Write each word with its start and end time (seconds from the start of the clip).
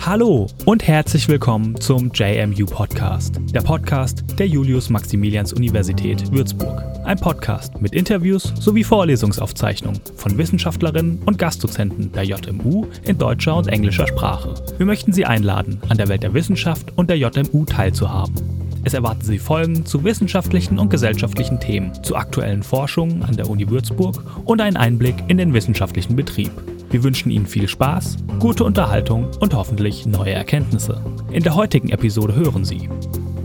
Hallo 0.00 0.46
und 0.64 0.86
herzlich 0.88 1.28
willkommen 1.28 1.78
zum 1.78 2.10
JMU 2.14 2.64
Podcast, 2.64 3.38
der 3.52 3.60
Podcast 3.60 4.24
der 4.38 4.48
Julius-Maximilians-Universität 4.48 6.32
Würzburg. 6.32 6.82
Ein 7.04 7.18
Podcast 7.18 7.78
mit 7.82 7.92
Interviews 7.92 8.54
sowie 8.58 8.84
Vorlesungsaufzeichnungen 8.84 10.00
von 10.16 10.38
Wissenschaftlerinnen 10.38 11.22
und 11.26 11.38
Gastdozenten 11.38 12.10
der 12.12 12.24
JMU 12.24 12.86
in 13.04 13.18
deutscher 13.18 13.56
und 13.56 13.68
englischer 13.68 14.06
Sprache. 14.06 14.54
Wir 14.78 14.86
möchten 14.86 15.12
Sie 15.12 15.26
einladen, 15.26 15.82
an 15.90 15.98
der 15.98 16.08
Welt 16.08 16.22
der 16.22 16.32
Wissenschaft 16.32 16.96
und 16.96 17.10
der 17.10 17.18
JMU 17.18 17.66
teilzuhaben. 17.66 18.57
Es 18.84 18.94
erwarten 18.94 19.22
Sie 19.24 19.38
Folgen 19.38 19.84
zu 19.84 20.04
wissenschaftlichen 20.04 20.78
und 20.78 20.88
gesellschaftlichen 20.88 21.60
Themen, 21.60 21.92
zu 22.02 22.16
aktuellen 22.16 22.62
Forschungen 22.62 23.22
an 23.22 23.36
der 23.36 23.50
Uni 23.50 23.68
Würzburg 23.68 24.22
und 24.44 24.60
einen 24.60 24.76
Einblick 24.76 25.16
in 25.28 25.36
den 25.36 25.52
wissenschaftlichen 25.52 26.16
Betrieb. 26.16 26.50
Wir 26.90 27.02
wünschen 27.02 27.30
Ihnen 27.30 27.46
viel 27.46 27.68
Spaß, 27.68 28.16
gute 28.38 28.64
Unterhaltung 28.64 29.28
und 29.40 29.54
hoffentlich 29.54 30.06
neue 30.06 30.32
Erkenntnisse. 30.32 31.02
In 31.32 31.42
der 31.42 31.54
heutigen 31.54 31.90
Episode 31.90 32.34
hören 32.34 32.64
Sie 32.64 32.88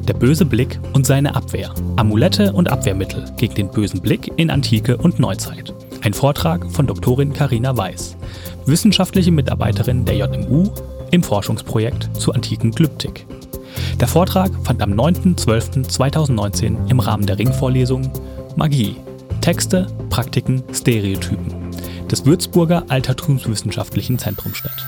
Der 0.08 0.14
böse 0.14 0.46
Blick 0.46 0.80
und 0.94 1.06
seine 1.06 1.36
Abwehr. 1.36 1.74
Amulette 1.98 2.54
und 2.54 2.72
Abwehrmittel 2.72 3.26
gegen 3.38 3.56
den 3.56 3.72
bösen 3.72 4.02
Blick 4.02 4.32
in 4.38 4.50
Antike 4.50 4.98
und 4.98 5.20
Neuzeit. 5.20 5.74
Ein 6.02 6.14
Vortrag 6.14 6.70
von 6.72 6.88
Doktorin 6.88 7.34
Karina 7.34 7.76
Weiß, 7.76 8.16
wissenschaftliche 8.66 9.32
Mitarbeiterin 9.32 10.06
der 10.06 10.16
JMU 10.16 10.70
im 11.12 11.24
Forschungsprojekt 11.24 12.10
zur 12.18 12.36
antiken 12.36 12.72
Glyptik. 12.72 13.26
Der 14.00 14.08
Vortrag 14.08 14.52
fand 14.64 14.82
am 14.82 14.94
9.12.2019 14.94 16.90
im 16.90 17.00
Rahmen 17.00 17.26
der 17.26 17.40
Ringvorlesung 17.40 18.12
Magie, 18.56 18.98
Texte, 19.42 19.88
Praktiken, 20.10 20.64
Stereotypen 20.74 21.72
des 22.14 22.26
Würzburger 22.26 22.86
Altertumswissenschaftlichen 22.90 24.20
Zentrums 24.20 24.58
statt. 24.58 24.86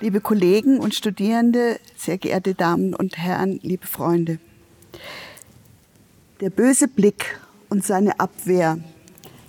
Liebe 0.00 0.20
Kollegen 0.20 0.78
und 0.78 0.94
Studierende, 0.94 1.78
sehr 1.96 2.18
geehrte 2.18 2.54
Damen 2.54 2.94
und 2.94 3.16
Herren, 3.16 3.58
liebe 3.62 3.86
Freunde. 3.86 4.38
Der 6.40 6.50
böse 6.50 6.88
Blick 6.88 7.38
und 7.68 7.84
seine 7.84 8.18
Abwehr. 8.20 8.78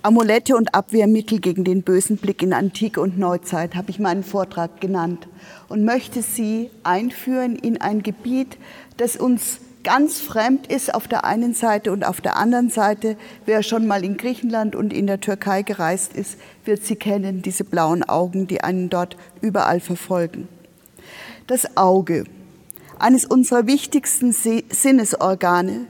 Amulette 0.04 0.56
und 0.56 0.74
Abwehrmittel 0.74 1.38
gegen 1.38 1.62
den 1.62 1.84
bösen 1.84 2.16
Blick 2.16 2.42
in 2.42 2.52
Antike 2.52 3.00
und 3.00 3.20
Neuzeit 3.20 3.76
habe 3.76 3.90
ich 3.90 4.00
meinen 4.00 4.24
Vortrag 4.24 4.80
genannt 4.80 5.28
und 5.68 5.84
möchte 5.84 6.22
Sie 6.22 6.70
einführen 6.82 7.54
in 7.54 7.80
ein 7.80 8.02
Gebiet, 8.02 8.58
das 8.96 9.14
uns 9.14 9.60
ganz 9.84 10.18
fremd 10.18 10.66
ist 10.66 10.92
auf 10.92 11.06
der 11.06 11.24
einen 11.24 11.54
Seite 11.54 11.92
und 11.92 12.04
auf 12.04 12.20
der 12.20 12.36
anderen 12.36 12.68
Seite, 12.68 13.16
wer 13.46 13.62
schon 13.62 13.86
mal 13.86 14.04
in 14.04 14.16
Griechenland 14.16 14.74
und 14.74 14.92
in 14.92 15.06
der 15.06 15.20
Türkei 15.20 15.62
gereist 15.62 16.14
ist, 16.14 16.36
wird 16.64 16.84
sie 16.84 16.96
kennen, 16.96 17.42
diese 17.42 17.62
blauen 17.62 18.02
Augen, 18.02 18.48
die 18.48 18.60
einen 18.60 18.90
dort 18.90 19.16
überall 19.40 19.78
verfolgen. 19.78 20.48
Das 21.46 21.76
Auge, 21.76 22.24
eines 22.98 23.24
unserer 23.24 23.68
wichtigsten 23.68 24.32
Sinnesorgane, 24.32 25.86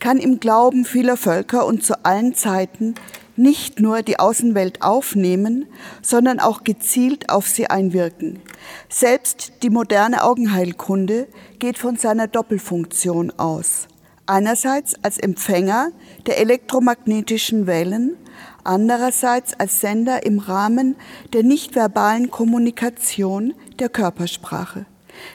kann 0.00 0.18
im 0.18 0.38
Glauben 0.38 0.84
vieler 0.84 1.16
Völker 1.16 1.66
und 1.66 1.82
zu 1.82 2.04
allen 2.04 2.34
Zeiten 2.34 2.94
nicht 3.36 3.80
nur 3.80 4.02
die 4.02 4.18
Außenwelt 4.18 4.82
aufnehmen, 4.82 5.66
sondern 6.02 6.40
auch 6.40 6.64
gezielt 6.64 7.30
auf 7.30 7.48
sie 7.48 7.68
einwirken. 7.68 8.40
Selbst 8.88 9.52
die 9.62 9.70
moderne 9.70 10.22
Augenheilkunde 10.22 11.28
geht 11.58 11.78
von 11.78 11.96
seiner 11.96 12.28
Doppelfunktion 12.28 13.32
aus. 13.38 13.88
Einerseits 14.26 14.94
als 15.02 15.18
Empfänger 15.18 15.90
der 16.26 16.38
elektromagnetischen 16.38 17.66
Wellen, 17.66 18.16
andererseits 18.62 19.52
als 19.58 19.80
Sender 19.80 20.24
im 20.24 20.38
Rahmen 20.38 20.96
der 21.32 21.42
nichtverbalen 21.42 22.30
Kommunikation 22.30 23.52
der 23.78 23.90
Körpersprache. 23.90 24.86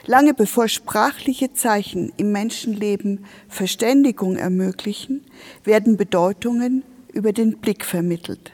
Lange 0.06 0.34
bevor 0.34 0.68
sprachliche 0.68 1.52
Zeichen 1.52 2.12
im 2.16 2.32
Menschenleben 2.32 3.24
Verständigung 3.48 4.36
ermöglichen, 4.36 5.24
werden 5.64 5.96
Bedeutungen 5.96 6.82
über 7.12 7.32
den 7.32 7.58
Blick 7.58 7.84
vermittelt. 7.84 8.52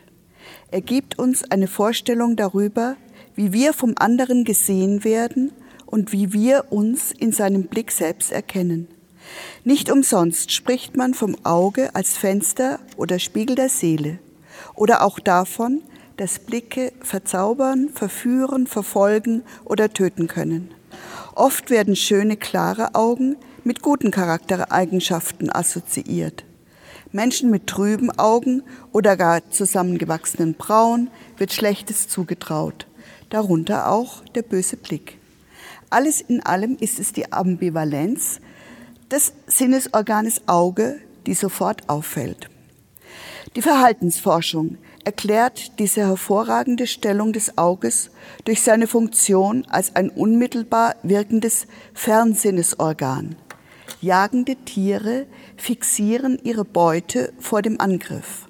Er 0.70 0.80
gibt 0.80 1.18
uns 1.18 1.44
eine 1.50 1.68
Vorstellung 1.68 2.36
darüber, 2.36 2.96
wie 3.34 3.52
wir 3.52 3.72
vom 3.72 3.94
anderen 3.98 4.44
gesehen 4.44 5.04
werden 5.04 5.52
und 5.84 6.12
wie 6.12 6.32
wir 6.32 6.66
uns 6.70 7.12
in 7.12 7.32
seinem 7.32 7.64
Blick 7.64 7.92
selbst 7.92 8.32
erkennen. 8.32 8.88
Nicht 9.64 9.90
umsonst 9.90 10.52
spricht 10.52 10.96
man 10.96 11.14
vom 11.14 11.36
Auge 11.44 11.94
als 11.94 12.16
Fenster 12.16 12.78
oder 12.96 13.18
Spiegel 13.18 13.56
der 13.56 13.68
Seele 13.68 14.18
oder 14.74 15.02
auch 15.02 15.18
davon, 15.18 15.82
dass 16.16 16.38
Blicke 16.38 16.92
verzaubern, 17.00 17.90
verführen, 17.90 18.66
verfolgen 18.66 19.42
oder 19.64 19.92
töten 19.92 20.28
können. 20.28 20.70
Oft 21.34 21.70
werden 21.70 21.96
schöne, 21.96 22.36
klare 22.36 22.94
Augen 22.94 23.36
mit 23.64 23.82
guten 23.82 24.10
Charaktereigenschaften 24.10 25.50
assoziiert. 25.54 26.44
Menschen 27.12 27.50
mit 27.50 27.66
trüben 27.66 28.10
Augen 28.18 28.62
oder 28.92 29.16
gar 29.16 29.50
zusammengewachsenen 29.50 30.54
Brauen 30.54 31.10
wird 31.36 31.52
Schlechtes 31.52 32.08
zugetraut, 32.08 32.86
darunter 33.30 33.90
auch 33.90 34.24
der 34.34 34.42
böse 34.42 34.76
Blick. 34.76 35.18
Alles 35.90 36.20
in 36.20 36.44
allem 36.44 36.76
ist 36.80 36.98
es 36.98 37.12
die 37.12 37.32
Ambivalenz 37.32 38.40
des 39.10 39.32
Sinnesorganes 39.46 40.42
Auge, 40.46 40.98
die 41.26 41.34
sofort 41.34 41.88
auffällt. 41.88 42.50
Die 43.54 43.62
Verhaltensforschung 43.62 44.78
erklärt 45.04 45.78
diese 45.78 46.00
hervorragende 46.00 46.86
Stellung 46.86 47.32
des 47.32 47.56
Auges 47.56 48.10
durch 48.44 48.60
seine 48.60 48.88
Funktion 48.88 49.64
als 49.70 49.94
ein 49.94 50.10
unmittelbar 50.10 50.96
wirkendes 51.04 51.66
Fernsinnesorgan. 51.94 53.36
Jagende 54.06 54.54
Tiere 54.54 55.26
fixieren 55.56 56.38
ihre 56.44 56.64
Beute 56.64 57.32
vor 57.40 57.60
dem 57.60 57.80
Angriff. 57.80 58.46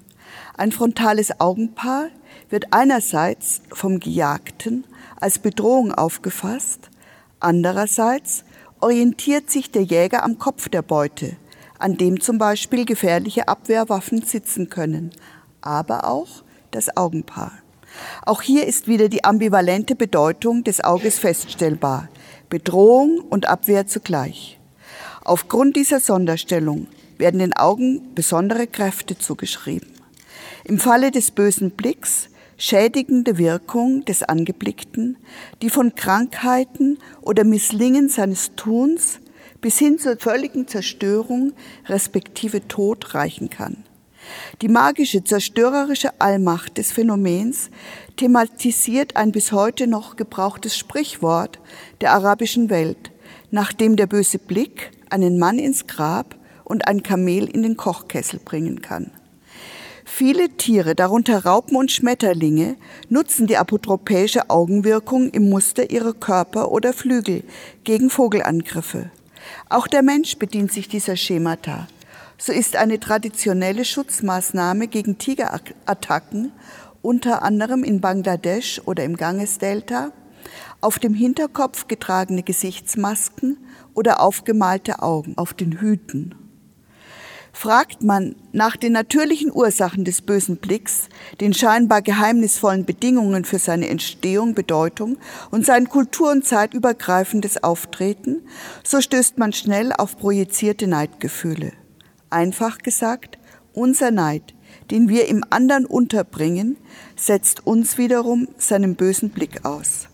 Ein 0.55 0.71
frontales 0.71 1.39
Augenpaar 1.39 2.09
wird 2.51 2.65
einerseits 2.69 3.61
vom 3.71 3.99
Gejagten 3.99 4.85
als 5.19 5.39
Bedrohung 5.39 5.91
aufgefasst, 5.91 6.91
andererseits 7.39 8.43
orientiert 8.81 9.49
sich 9.49 9.71
der 9.71 9.81
Jäger 9.81 10.23
am 10.23 10.37
Kopf 10.37 10.69
der 10.69 10.83
Beute, 10.83 11.37
an 11.79 11.97
dem 11.97 12.21
zum 12.21 12.37
Beispiel 12.37 12.85
gefährliche 12.85 13.47
Abwehrwaffen 13.47 14.21
sitzen 14.21 14.69
können, 14.69 15.09
aber 15.61 16.07
auch 16.07 16.43
das 16.69 16.95
Augenpaar. 16.95 17.51
Auch 18.27 18.43
hier 18.43 18.67
ist 18.67 18.87
wieder 18.87 19.09
die 19.09 19.23
ambivalente 19.23 19.95
Bedeutung 19.95 20.63
des 20.63 20.83
Auges 20.83 21.17
feststellbar. 21.17 22.09
Bedrohung 22.47 23.21
und 23.21 23.49
Abwehr 23.49 23.87
zugleich. 23.87 24.56
Aufgrund 25.27 25.75
dieser 25.75 25.99
Sonderstellung 25.99 26.87
werden 27.17 27.41
den 27.41 27.51
Augen 27.51 28.15
besondere 28.15 28.65
Kräfte 28.65 29.17
zugeschrieben. 29.17 29.89
Im 30.63 30.79
Falle 30.79 31.11
des 31.11 31.31
bösen 31.31 31.71
Blicks 31.71 32.29
schädigende 32.57 33.37
Wirkung 33.37 34.05
des 34.05 34.23
Angeblickten, 34.23 35.17
die 35.61 35.69
von 35.69 35.95
Krankheiten 35.95 36.97
oder 37.21 37.43
Misslingen 37.43 38.07
seines 38.07 38.55
Tuns 38.55 39.19
bis 39.59 39.77
hin 39.77 39.99
zur 39.99 40.15
völligen 40.15 40.65
Zerstörung 40.65 41.51
respektive 41.87 42.65
Tod 42.69 43.13
reichen 43.13 43.49
kann. 43.49 43.83
Die 44.61 44.69
magische, 44.69 45.25
zerstörerische 45.25 46.21
Allmacht 46.21 46.77
des 46.77 46.93
Phänomens 46.93 47.69
thematisiert 48.15 49.17
ein 49.17 49.33
bis 49.33 49.51
heute 49.51 49.87
noch 49.87 50.15
gebrauchtes 50.15 50.77
Sprichwort 50.77 51.59
der 51.99 52.13
arabischen 52.13 52.69
Welt, 52.69 53.11
nachdem 53.51 53.97
der 53.97 54.07
böse 54.07 54.39
Blick 54.39 54.91
einen 55.09 55.39
Mann 55.39 55.59
ins 55.59 55.87
Grab 55.87 56.35
und 56.63 56.87
ein 56.87 57.03
Kamel 57.03 57.45
in 57.45 57.63
den 57.63 57.77
Kochkessel 57.77 58.39
bringen 58.43 58.81
kann. 58.81 59.11
Viele 60.05 60.49
Tiere, 60.49 60.95
darunter 60.95 61.45
Raupen 61.45 61.75
und 61.75 61.91
Schmetterlinge, 61.91 62.77
nutzen 63.09 63.45
die 63.45 63.57
apotropäische 63.57 64.49
Augenwirkung 64.49 65.29
im 65.29 65.49
Muster 65.49 65.91
ihrer 65.91 66.13
Körper 66.13 66.71
oder 66.71 66.93
Flügel 66.93 67.43
gegen 67.83 68.09
Vogelangriffe. 68.09 69.11
Auch 69.69 69.87
der 69.87 70.03
Mensch 70.03 70.37
bedient 70.37 70.71
sich 70.71 70.87
dieser 70.87 71.17
Schemata. 71.17 71.87
So 72.37 72.53
ist 72.53 72.75
eine 72.75 72.99
traditionelle 72.99 73.85
Schutzmaßnahme 73.85 74.87
gegen 74.87 75.17
Tigerattacken 75.17 76.51
unter 77.01 77.43
anderem 77.43 77.83
in 77.83 78.01
Bangladesch 78.01 78.81
oder 78.85 79.03
im 79.03 79.17
Gangesdelta 79.17 80.11
auf 80.81 80.99
dem 80.99 81.13
Hinterkopf 81.13 81.87
getragene 81.87 82.43
Gesichtsmasken 82.43 83.57
oder 83.93 84.21
aufgemalte 84.21 85.01
Augen 85.01 85.37
auf 85.37 85.53
den 85.53 85.79
Hüten. 85.79 86.35
Fragt 87.51 88.03
man 88.03 88.35
nach 88.51 88.77
den 88.77 88.93
natürlichen 88.93 89.51
Ursachen 89.51 90.05
des 90.05 90.21
bösen 90.21 90.57
Blicks, 90.57 91.09
den 91.41 91.55
scheinbar 91.55 92.03
geheimnisvollen 92.03 92.85
Bedingungen 92.85 93.45
für 93.45 93.57
seine 93.57 93.89
Entstehung, 93.89 94.53
Bedeutung 94.53 95.17
und 95.49 95.65
sein 95.65 95.89
kultur- 95.89 96.29
und 96.29 96.45
zeitübergreifendes 96.45 97.63
Auftreten, 97.63 98.43
so 98.83 99.01
stößt 99.01 99.39
man 99.39 99.53
schnell 99.53 99.91
auf 99.91 100.19
projizierte 100.19 100.85
Neidgefühle. 100.85 101.71
Einfach 102.29 102.77
gesagt, 102.77 103.39
unser 103.73 104.11
Neid, 104.11 104.53
den 104.91 105.09
wir 105.09 105.27
im 105.27 105.43
anderen 105.49 105.87
unterbringen, 105.87 106.77
setzt 107.15 107.65
uns 107.65 107.97
wiederum 107.97 108.49
seinem 108.59 108.93
bösen 108.93 109.31
Blick 109.31 109.65
aus. 109.65 110.09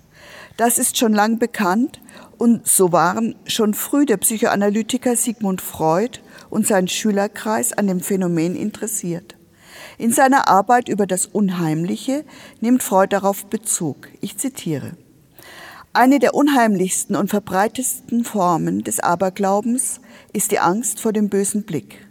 Das 0.58 0.78
ist 0.78 0.98
schon 0.98 1.14
lang 1.14 1.40
bekannt 1.40 2.00
und 2.38 2.68
so 2.68 2.92
waren 2.92 3.36
schon 3.48 3.74
früh 3.74 4.06
der 4.06 4.18
Psychoanalytiker 4.18 5.16
Sigmund 5.16 5.62
Freud 5.62 6.20
und 6.50 6.68
sein 6.68 6.88
Schülerkreis 6.88 7.74
an 7.74 7.88
dem 7.88 8.02
Phänomen 8.02 8.56
interessiert. 8.56 9.36
In 9.98 10.12
seiner 10.12 10.48
Arbeit 10.48 10.90
über 10.90 11.08
das 11.08 11.26
Unheimliche 11.26 12.24
nimmt 12.62 12.84
Freud 12.84 13.10
darauf 13.10 13.48
Bezug. 13.48 14.10
Ich 14.22 14.38
zitiere. 14.38 14.92
Eine 15.92 16.20
der 16.20 16.36
unheimlichsten 16.36 17.16
und 17.16 17.30
verbreitetsten 17.30 18.24
Formen 18.24 18.84
des 18.84 19.00
Aberglaubens 19.00 20.02
ist 20.34 20.52
die 20.52 20.60
Angst 20.60 21.00
vor 21.00 21.14
dem 21.14 21.30
bösen 21.30 21.64
Blick. 21.64 22.08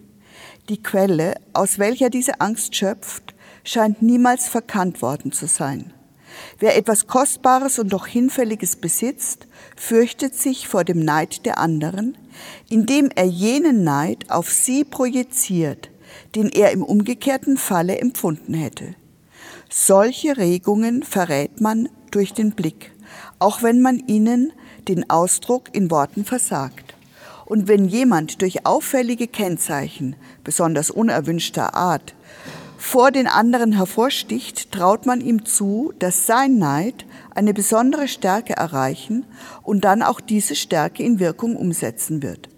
Die 0.68 0.82
Quelle, 0.82 1.34
aus 1.52 1.78
welcher 1.78 2.08
diese 2.08 2.40
Angst 2.40 2.76
schöpft, 2.76 3.34
scheint 3.64 4.02
niemals 4.02 4.48
verkannt 4.48 5.02
worden 5.02 5.32
zu 5.32 5.46
sein. 5.46 5.92
Wer 6.58 6.76
etwas 6.76 7.06
Kostbares 7.06 7.78
und 7.78 7.92
doch 7.92 8.06
Hinfälliges 8.06 8.76
besitzt, 8.76 9.46
fürchtet 9.76 10.34
sich 10.34 10.68
vor 10.68 10.84
dem 10.84 11.04
Neid 11.04 11.46
der 11.46 11.58
anderen, 11.58 12.16
indem 12.68 13.10
er 13.14 13.26
jenen 13.26 13.84
Neid 13.84 14.30
auf 14.30 14.50
sie 14.50 14.84
projiziert, 14.84 15.90
den 16.34 16.48
er 16.48 16.70
im 16.72 16.82
umgekehrten 16.82 17.56
Falle 17.56 17.98
empfunden 17.98 18.54
hätte. 18.54 18.94
Solche 19.70 20.36
Regungen 20.36 21.02
verrät 21.02 21.60
man 21.60 21.88
durch 22.10 22.34
den 22.34 22.52
Blick, 22.52 22.92
auch 23.38 23.62
wenn 23.62 23.80
man 23.80 23.98
ihnen 24.06 24.52
den 24.88 25.08
Ausdruck 25.10 25.74
in 25.74 25.90
Worten 25.90 26.24
versagt. 26.24 26.94
Und 27.46 27.68
wenn 27.68 27.86
jemand 27.86 28.40
durch 28.40 28.66
auffällige 28.66 29.26
Kennzeichen, 29.26 30.16
besonders 30.44 30.90
unerwünschter 30.90 31.74
Art, 31.74 32.14
vor 32.82 33.12
den 33.12 33.28
anderen 33.28 33.70
hervorsticht, 33.70 34.72
traut 34.72 35.06
man 35.06 35.20
ihm 35.20 35.44
zu, 35.44 35.94
dass 36.00 36.26
sein 36.26 36.58
Neid 36.58 37.06
eine 37.32 37.54
besondere 37.54 38.08
Stärke 38.08 38.54
erreichen 38.54 39.24
und 39.62 39.84
dann 39.84 40.02
auch 40.02 40.20
diese 40.20 40.56
Stärke 40.56 41.04
in 41.04 41.20
Wirkung 41.20 41.54
umsetzen 41.54 42.24
wird. 42.24 42.48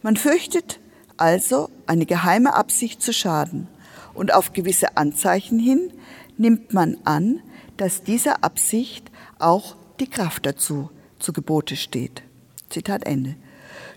Man 0.00 0.16
fürchtet 0.16 0.78
also 1.16 1.68
eine 1.88 2.06
geheime 2.06 2.54
Absicht 2.54 3.02
zu 3.02 3.12
schaden 3.12 3.66
und 4.14 4.32
auf 4.32 4.52
gewisse 4.52 4.96
Anzeichen 4.96 5.58
hin 5.58 5.92
nimmt 6.38 6.72
man 6.72 6.96
an, 7.02 7.40
dass 7.76 8.04
dieser 8.04 8.44
Absicht 8.44 9.10
auch 9.40 9.74
die 9.98 10.08
Kraft 10.08 10.46
dazu 10.46 10.90
zu 11.18 11.32
Gebote 11.32 11.74
steht. 11.74 12.22
Zitat 12.70 13.04
Ende. 13.04 13.34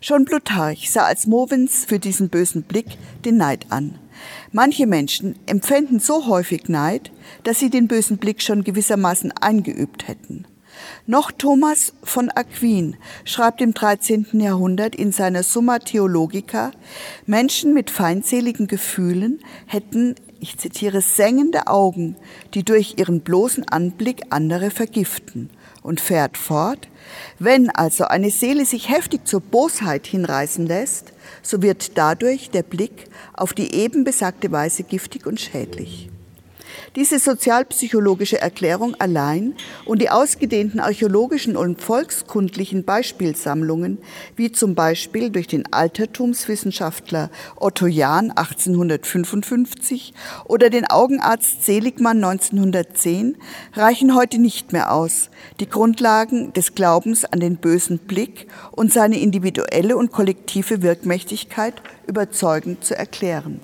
Schon 0.01 0.25
Plutarch 0.25 0.89
sah 0.89 1.03
als 1.03 1.27
Movens 1.27 1.85
für 1.85 1.99
diesen 1.99 2.29
bösen 2.29 2.63
Blick 2.63 2.97
den 3.23 3.37
Neid 3.37 3.67
an. 3.69 3.99
Manche 4.55 4.87
Menschen 4.87 5.35
empfänden 5.47 5.99
so 5.99 6.27
häufig 6.27 6.69
Neid, 6.69 7.11
dass 7.43 7.59
sie 7.59 7.69
den 7.69 7.89
bösen 7.89 8.19
Blick 8.19 8.41
schon 8.41 8.63
gewissermaßen 8.63 9.33
eingeübt 9.33 10.07
hätten. 10.07 10.45
Noch 11.05 11.33
Thomas 11.33 11.91
von 12.03 12.29
Aquin 12.29 12.95
schreibt 13.25 13.59
im 13.59 13.73
13. 13.73 14.27
Jahrhundert 14.31 14.95
in 14.95 15.11
seiner 15.11 15.43
Summa 15.43 15.79
Theologica, 15.79 16.71
Menschen 17.25 17.73
mit 17.73 17.89
feindseligen 17.89 18.67
Gefühlen 18.67 19.41
hätten, 19.65 20.15
ich 20.45 20.57
zitiere, 20.59 21.01
sengende 21.01 21.65
Augen, 21.65 22.15
die 22.53 22.63
durch 22.63 22.95
ihren 22.97 23.21
bloßen 23.21 23.67
Anblick 23.67 24.21
andere 24.29 24.69
vergiften 24.69 25.49
und 25.81 25.99
fährt 25.99 26.37
fort, 26.37 26.87
wenn 27.39 27.71
also 27.71 28.05
eine 28.05 28.29
Seele 28.29 28.65
sich 28.65 28.89
heftig 28.89 29.25
zur 29.25 29.41
Bosheit 29.41 30.05
hinreißen 30.05 30.67
lässt, 30.67 31.13
so 31.41 31.63
wird 31.63 31.97
dadurch 31.97 32.51
der 32.51 32.61
Blick 32.61 33.09
auf 33.33 33.53
die 33.53 33.73
eben 33.73 34.03
besagte 34.03 34.51
Weise 34.51 34.83
giftig 34.83 35.25
und 35.25 35.39
schädlich. 35.41 36.11
Diese 36.95 37.19
sozialpsychologische 37.19 38.39
Erklärung 38.39 38.95
allein 38.99 39.55
und 39.85 40.01
die 40.01 40.09
ausgedehnten 40.09 40.79
archäologischen 40.79 41.57
und 41.57 41.81
volkskundlichen 41.81 42.83
Beispielsammlungen, 42.85 43.97
wie 44.35 44.51
zum 44.51 44.75
Beispiel 44.75 45.29
durch 45.29 45.47
den 45.47 45.71
Altertumswissenschaftler 45.71 47.29
Otto 47.55 47.87
Jahn 47.87 48.31
1855 48.31 50.13
oder 50.45 50.69
den 50.69 50.85
Augenarzt 50.85 51.65
Seligmann 51.65 52.23
1910, 52.23 53.37
reichen 53.73 54.15
heute 54.15 54.39
nicht 54.39 54.73
mehr 54.73 54.93
aus, 54.93 55.29
die 55.59 55.69
Grundlagen 55.69 56.53
des 56.53 56.75
Glaubens 56.75 57.25
an 57.25 57.39
den 57.39 57.57
bösen 57.57 57.99
Blick 57.99 58.47
und 58.71 58.93
seine 58.93 59.19
individuelle 59.19 59.97
und 59.97 60.11
kollektive 60.11 60.81
Wirkmächtigkeit 60.81 61.81
überzeugend 62.07 62.83
zu 62.83 62.97
erklären. 62.97 63.59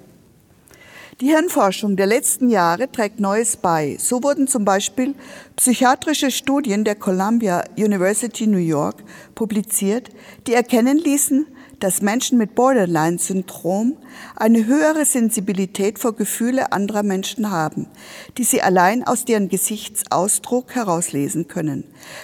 Die 1.22 1.28
Hirnforschung 1.28 1.98
der 1.98 2.08
letzten 2.08 2.50
Jahre 2.50 2.92
trägt 2.92 3.20
Neues 3.20 3.56
bei. 3.56 3.96
So 4.00 4.24
wurden 4.24 4.48
zum 4.48 4.66
Beispiel 4.66 5.14
psychiatrische 5.56 6.32
Studien 6.32 6.84
der 6.84 6.96
Columbia 6.96 7.64
University 7.78 8.48
New 8.48 8.58
York 8.58 9.04
publiziert, 9.36 10.10
die 10.48 10.56
erkennen 10.56 10.98
ließen, 10.98 11.46
dass 11.80 12.02
Menschen 12.02 12.40
mit 12.40 12.56
Borderline-Syndrom 12.56 13.98
eine 14.36 14.66
höhere 14.66 15.06
Sensibilität 15.06 16.00
vor 16.00 16.16
Gefühle 16.16 16.72
anderer 16.72 17.04
Menschen 17.04 17.52
haben, 17.52 17.86
die 18.40 18.44
sie 18.44 18.64
allein 18.64 19.06
aus 19.06 19.24
deren 19.24 19.48
Gesichtsausdruck 19.48 20.74
herauslesen 20.74 21.48
können, 21.48 21.84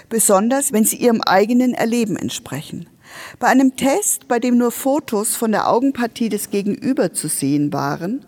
besonders 0.09 0.73
wenn 0.73 0.85
sie 0.85 0.97
ihrem 0.97 1.21
eigenen 1.21 1.75
Erleben 1.75 2.17
entsprechen. 2.17 2.89
Bei 3.39 3.47
einem 3.47 3.75
Test, 3.75 4.27
bei 4.27 4.39
dem 4.39 4.57
nur 4.57 4.71
Fotos 4.71 5.35
von 5.35 5.51
der 5.51 5.69
Augenpartie 5.69 6.29
des 6.29 6.49
Gegenüber 6.49 7.13
zu 7.13 7.27
sehen 7.27 7.71
waren, 7.71 8.25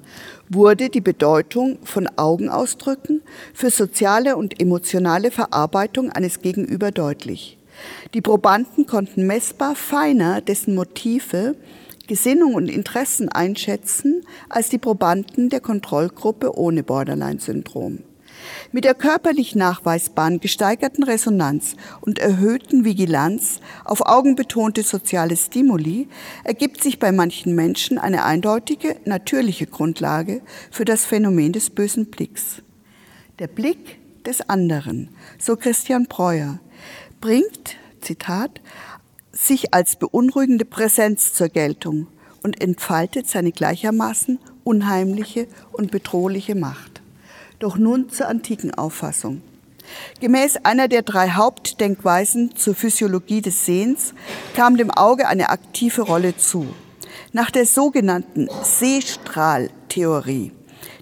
wurde 0.49 0.89
die 0.89 1.01
Bedeutung 1.01 1.77
von 1.83 2.07
Augenausdrücken 2.17 3.21
für 3.53 3.69
soziale 3.69 4.35
und 4.35 4.59
emotionale 4.59 5.31
Verarbeitung 5.31 6.11
eines 6.11 6.41
Gegenüber 6.41 6.91
deutlich. 6.91 7.57
Die 8.13 8.21
Probanden 8.21 8.85
konnten 8.85 9.27
messbar 9.27 9.75
feiner 9.75 10.41
dessen 10.41 10.75
Motive, 10.75 11.55
Gesinnung 12.07 12.55
und 12.55 12.67
Interessen 12.67 13.29
einschätzen 13.29 14.25
als 14.49 14.69
die 14.69 14.79
Probanden 14.79 15.49
der 15.49 15.61
Kontrollgruppe 15.61 16.57
ohne 16.57 16.83
Borderline-Syndrom. 16.83 17.99
Mit 18.71 18.83
der 18.83 18.93
körperlich 18.93 19.55
nachweisbaren 19.55 20.39
gesteigerten 20.39 21.03
Resonanz 21.03 21.75
und 22.01 22.19
erhöhten 22.19 22.85
Vigilanz 22.85 23.59
auf 23.85 24.01
augenbetonte 24.05 24.83
soziale 24.83 25.35
Stimuli 25.35 26.07
ergibt 26.43 26.83
sich 26.83 26.99
bei 26.99 27.11
manchen 27.11 27.55
Menschen 27.55 27.97
eine 27.97 28.23
eindeutige, 28.25 28.95
natürliche 29.05 29.65
Grundlage 29.65 30.41
für 30.71 30.85
das 30.85 31.05
Phänomen 31.05 31.53
des 31.53 31.69
bösen 31.69 32.07
Blicks. 32.07 32.61
Der 33.39 33.47
Blick 33.47 33.97
des 34.25 34.47
anderen, 34.49 35.09
so 35.37 35.55
Christian 35.55 36.05
Breuer, 36.05 36.59
bringt, 37.21 37.77
Zitat, 38.01 38.61
sich 39.31 39.73
als 39.73 39.95
beunruhigende 39.95 40.65
Präsenz 40.65 41.33
zur 41.33 41.49
Geltung 41.49 42.07
und 42.43 42.61
entfaltet 42.61 43.27
seine 43.27 43.51
gleichermaßen 43.51 44.39
unheimliche 44.63 45.47
und 45.71 45.91
bedrohliche 45.91 46.55
Macht. 46.55 46.98
Doch 47.59 47.77
nun 47.77 48.09
zur 48.09 48.27
antiken 48.27 48.73
Auffassung. 48.73 49.41
Gemäß 50.21 50.57
einer 50.63 50.87
der 50.87 51.01
drei 51.01 51.31
Hauptdenkweisen 51.31 52.55
zur 52.55 52.73
Physiologie 52.73 53.41
des 53.41 53.65
Sehens 53.65 54.13
kam 54.55 54.77
dem 54.77 54.91
Auge 54.91 55.27
eine 55.27 55.49
aktive 55.49 56.03
Rolle 56.03 56.37
zu. 56.37 56.67
Nach 57.33 57.51
der 57.51 57.65
sogenannten 57.65 58.47
Sehstrahltheorie, 58.63 60.53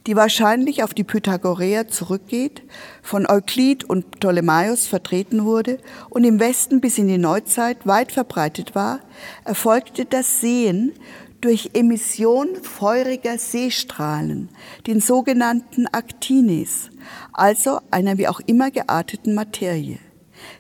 die 0.08 0.16
wahrscheinlich 0.16 0.84
auf 0.84 0.94
die 0.94 1.04
Pythagoreer 1.04 1.90
zurückgeht, 1.90 2.64
von 3.04 3.28
Euklid 3.30 3.84
und 3.84 4.12
Ptolemaios 4.12 4.88
vertreten 4.88 5.46
wurde 5.46 5.78
und 6.10 6.24
im 6.24 6.40
Westen 6.40 6.82
bis 6.82 6.98
in 6.98 7.08
die 7.08 7.18
Neuzeit 7.18 7.86
weit 7.86 8.12
verbreitet 8.12 8.74
war, 8.74 9.00
erfolgte 9.46 10.06
das 10.06 10.42
Sehen 10.42 10.94
durch 11.41 11.72
Emission 11.74 12.50
feuriger 12.63 13.38
Seestrahlen, 13.38 14.50
den 14.88 15.01
sogenannten 15.01 15.86
Actines, 15.88 16.89
also 17.34 17.79
einer 17.91 18.17
wie 18.17 18.27
auch 18.27 18.39
immer 18.46 18.72
gearteten 18.72 19.36
Materie. 19.36 20.00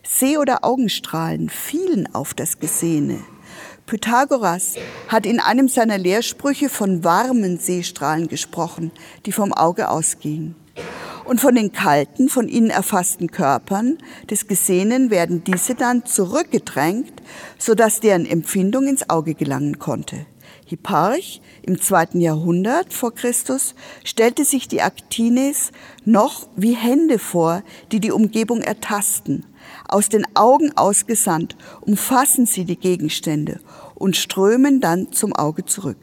See- 0.03 0.37
oder 0.37 0.63
Augenstrahlen 0.63 1.49
fielen 1.49 2.13
auf 2.13 2.33
das 2.33 2.59
Gesehene. 2.59 3.19
Pythagoras 3.85 4.75
hat 5.07 5.25
in 5.25 5.39
einem 5.39 5.69
seiner 5.69 5.97
Lehrsprüche 5.97 6.69
von 6.69 7.03
warmen 7.03 7.57
Seestrahlen 7.57 8.27
gesprochen, 8.27 8.91
die 9.25 9.31
vom 9.31 9.53
Auge 9.53 9.89
ausgingen. 9.89 10.55
Und 11.23 11.41
von 11.41 11.55
den 11.55 11.73
kalten, 11.73 12.29
von 12.29 12.47
ihnen 12.47 12.69
erfassten 12.69 13.31
Körpern 13.31 13.97
des 14.29 14.47
Gesehenen 14.47 15.09
werden 15.09 15.43
diese 15.43 15.75
dann 15.75 16.05
zurückgedrängt, 16.05 17.13
sodass 17.57 17.99
deren 17.99 18.25
Empfindung 18.25 18.87
ins 18.87 19.09
Auge 19.09 19.33
gelangen 19.33 19.79
konnte. 19.79 20.25
Hipparch 20.67 21.41
im 21.63 21.79
zweiten 21.79 22.19
Jahrhundert 22.19 22.93
vor 22.93 23.15
Christus 23.15 23.73
stellte 24.03 24.43
sich 24.43 24.67
die 24.67 24.81
Aktines 24.81 25.71
noch 26.03 26.49
wie 26.57 26.73
Hände 26.73 27.19
vor, 27.19 27.63
die 27.93 28.01
die 28.01 28.11
Umgebung 28.11 28.61
ertasten. 28.61 29.45
Aus 29.87 30.09
den 30.09 30.25
Augen 30.35 30.75
ausgesandt 30.75 31.55
umfassen 31.79 32.45
sie 32.45 32.65
die 32.65 32.77
Gegenstände 32.77 33.61
und 33.95 34.17
strömen 34.17 34.81
dann 34.81 35.13
zum 35.13 35.33
Auge 35.33 35.63
zurück. 35.63 35.97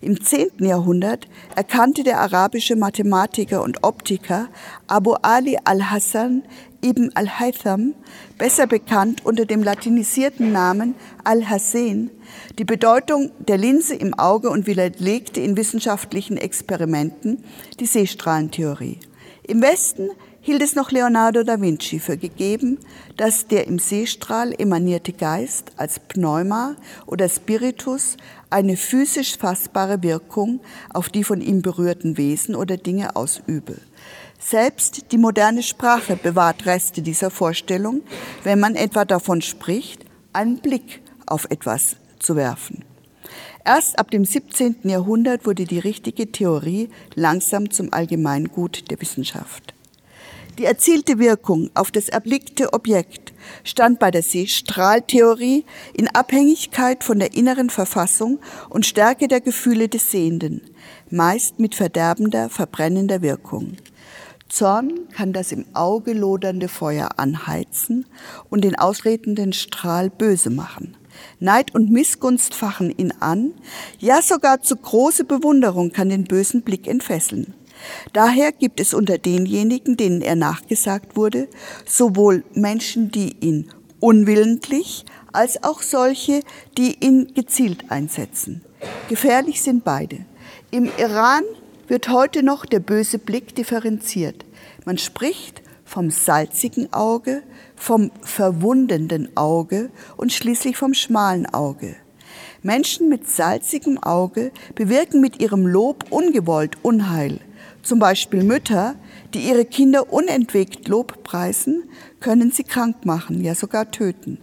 Im 0.00 0.20
10. 0.20 0.64
Jahrhundert 0.64 1.28
erkannte 1.54 2.02
der 2.02 2.20
arabische 2.20 2.76
Mathematiker 2.76 3.62
und 3.62 3.84
Optiker 3.84 4.48
Abu 4.86 5.12
Ali 5.22 5.58
al-Hassan 5.62 6.42
ibn 6.84 7.10
al-Haytham, 7.14 7.94
besser 8.38 8.66
bekannt 8.66 9.24
unter 9.24 9.44
dem 9.44 9.62
latinisierten 9.62 10.52
Namen 10.52 10.94
al-Hassen, 11.24 12.10
die 12.58 12.64
Bedeutung 12.64 13.30
der 13.38 13.58
Linse 13.58 13.94
im 13.94 14.14
Auge 14.14 14.50
und 14.50 14.66
widerlegte 14.66 15.40
in 15.40 15.56
wissenschaftlichen 15.56 16.36
Experimenten 16.36 17.44
die 17.80 17.86
Sehstrahlentheorie. 17.86 19.00
Im 19.44 19.62
Westen 19.62 20.10
hielt 20.40 20.62
es 20.62 20.74
noch 20.74 20.90
Leonardo 20.90 21.42
da 21.42 21.60
Vinci 21.60 22.00
für 22.00 22.16
gegeben, 22.16 22.78
dass 23.16 23.46
der 23.46 23.66
im 23.66 23.78
Seestrahl 23.78 24.54
emanierte 24.56 25.12
Geist 25.12 25.72
als 25.76 26.00
Pneuma 26.00 26.76
oder 27.06 27.28
Spiritus 27.28 28.16
eine 28.50 28.76
physisch 28.76 29.36
fassbare 29.36 30.02
Wirkung 30.02 30.60
auf 30.92 31.08
die 31.08 31.24
von 31.24 31.40
ihm 31.40 31.62
berührten 31.62 32.16
Wesen 32.16 32.54
oder 32.54 32.76
Dinge 32.76 33.16
ausübe. 33.16 33.76
Selbst 34.38 35.12
die 35.12 35.18
moderne 35.18 35.62
Sprache 35.62 36.16
bewahrt 36.16 36.64
Reste 36.64 37.02
dieser 37.02 37.30
Vorstellung, 37.30 38.02
wenn 38.44 38.60
man 38.60 38.74
etwa 38.74 39.04
davon 39.04 39.42
spricht, 39.42 40.04
einen 40.32 40.58
Blick 40.58 41.02
auf 41.26 41.46
etwas 41.50 41.96
zu 42.18 42.36
werfen. 42.36 42.84
Erst 43.64 43.98
ab 43.98 44.10
dem 44.10 44.24
17. 44.24 44.76
Jahrhundert 44.84 45.44
wurde 45.44 45.64
die 45.64 45.78
richtige 45.78 46.32
Theorie 46.32 46.88
langsam 47.14 47.70
zum 47.70 47.92
Allgemeingut 47.92 48.90
der 48.90 49.00
Wissenschaft. 49.00 49.74
Die 50.58 50.64
erzielte 50.64 51.20
Wirkung 51.20 51.70
auf 51.74 51.92
das 51.92 52.08
erblickte 52.08 52.72
Objekt 52.72 53.32
stand 53.62 54.00
bei 54.00 54.10
der 54.10 54.22
Sehstrahltheorie 54.22 55.64
in 55.94 56.08
Abhängigkeit 56.08 57.04
von 57.04 57.20
der 57.20 57.34
inneren 57.34 57.70
Verfassung 57.70 58.40
und 58.68 58.84
Stärke 58.84 59.28
der 59.28 59.40
Gefühle 59.40 59.88
des 59.88 60.10
Sehenden, 60.10 60.62
meist 61.10 61.60
mit 61.60 61.76
verderbender, 61.76 62.48
verbrennender 62.48 63.22
Wirkung. 63.22 63.76
Zorn 64.48 65.08
kann 65.12 65.32
das 65.32 65.52
im 65.52 65.64
Auge 65.74 66.12
lodernde 66.12 66.66
Feuer 66.66 67.10
anheizen 67.18 68.06
und 68.50 68.64
den 68.64 68.76
ausredenden 68.76 69.52
Strahl 69.52 70.10
böse 70.10 70.50
machen. 70.50 70.96
Neid 71.40 71.74
und 71.74 71.90
Missgunst 71.90 72.54
fachen 72.54 72.90
ihn 72.96 73.12
an, 73.20 73.52
ja 73.98 74.22
sogar 74.22 74.60
zu 74.60 74.76
große 74.76 75.24
Bewunderung 75.24 75.92
kann 75.92 76.08
den 76.08 76.24
bösen 76.24 76.62
Blick 76.62 76.86
entfesseln. 76.86 77.54
Daher 78.12 78.52
gibt 78.52 78.80
es 78.80 78.94
unter 78.94 79.18
denjenigen, 79.18 79.96
denen 79.96 80.20
er 80.20 80.36
nachgesagt 80.36 81.16
wurde, 81.16 81.48
sowohl 81.86 82.44
Menschen, 82.54 83.10
die 83.10 83.36
ihn 83.40 83.70
unwillentlich, 84.00 85.04
als 85.32 85.62
auch 85.62 85.82
solche, 85.82 86.42
die 86.76 86.96
ihn 87.04 87.32
gezielt 87.34 87.90
einsetzen. 87.90 88.62
Gefährlich 89.08 89.62
sind 89.62 89.84
beide. 89.84 90.24
Im 90.70 90.90
Iran 90.98 91.42
wird 91.86 92.08
heute 92.08 92.42
noch 92.42 92.66
der 92.66 92.80
böse 92.80 93.18
Blick 93.18 93.54
differenziert. 93.54 94.44
Man 94.84 94.98
spricht 94.98 95.62
vom 95.84 96.10
salzigen 96.10 96.92
Auge, 96.92 97.42
vom 97.78 98.10
verwundenden 98.22 99.36
Auge 99.36 99.90
und 100.16 100.32
schließlich 100.32 100.76
vom 100.76 100.94
schmalen 100.94 101.46
Auge. 101.46 101.96
Menschen 102.62 103.08
mit 103.08 103.28
salzigem 103.28 103.98
Auge 103.98 104.50
bewirken 104.74 105.20
mit 105.20 105.40
ihrem 105.40 105.66
Lob 105.66 106.06
ungewollt 106.10 106.76
Unheil. 106.82 107.40
Zum 107.82 107.98
Beispiel 107.98 108.42
Mütter, 108.42 108.96
die 109.32 109.40
ihre 109.40 109.64
Kinder 109.64 110.12
unentwegt 110.12 110.88
Lob 110.88 111.22
preisen, 111.22 111.84
können 112.20 112.50
sie 112.50 112.64
krank 112.64 113.06
machen, 113.06 113.42
ja 113.42 113.54
sogar 113.54 113.90
töten. 113.90 114.38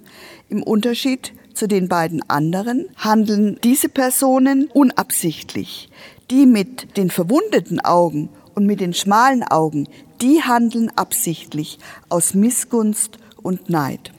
Im 0.49 0.63
Unterschied 0.63 1.33
zu 1.53 1.67
den 1.67 1.87
beiden 1.87 2.27
anderen 2.29 2.85
handeln 2.97 3.59
diese 3.63 3.89
Personen 3.89 4.69
unabsichtlich. 4.73 5.89
Die 6.31 6.45
mit 6.45 6.97
den 6.97 7.09
verwundeten 7.09 7.79
Augen 7.79 8.29
und 8.55 8.65
mit 8.65 8.79
den 8.79 8.93
schmalen 8.93 9.43
Augen, 9.43 9.87
die 10.21 10.41
handeln 10.41 10.91
absichtlich 10.95 11.77
aus 12.09 12.33
Missgunst 12.33 13.19
und 13.45 13.69
Neid. 13.69 14.11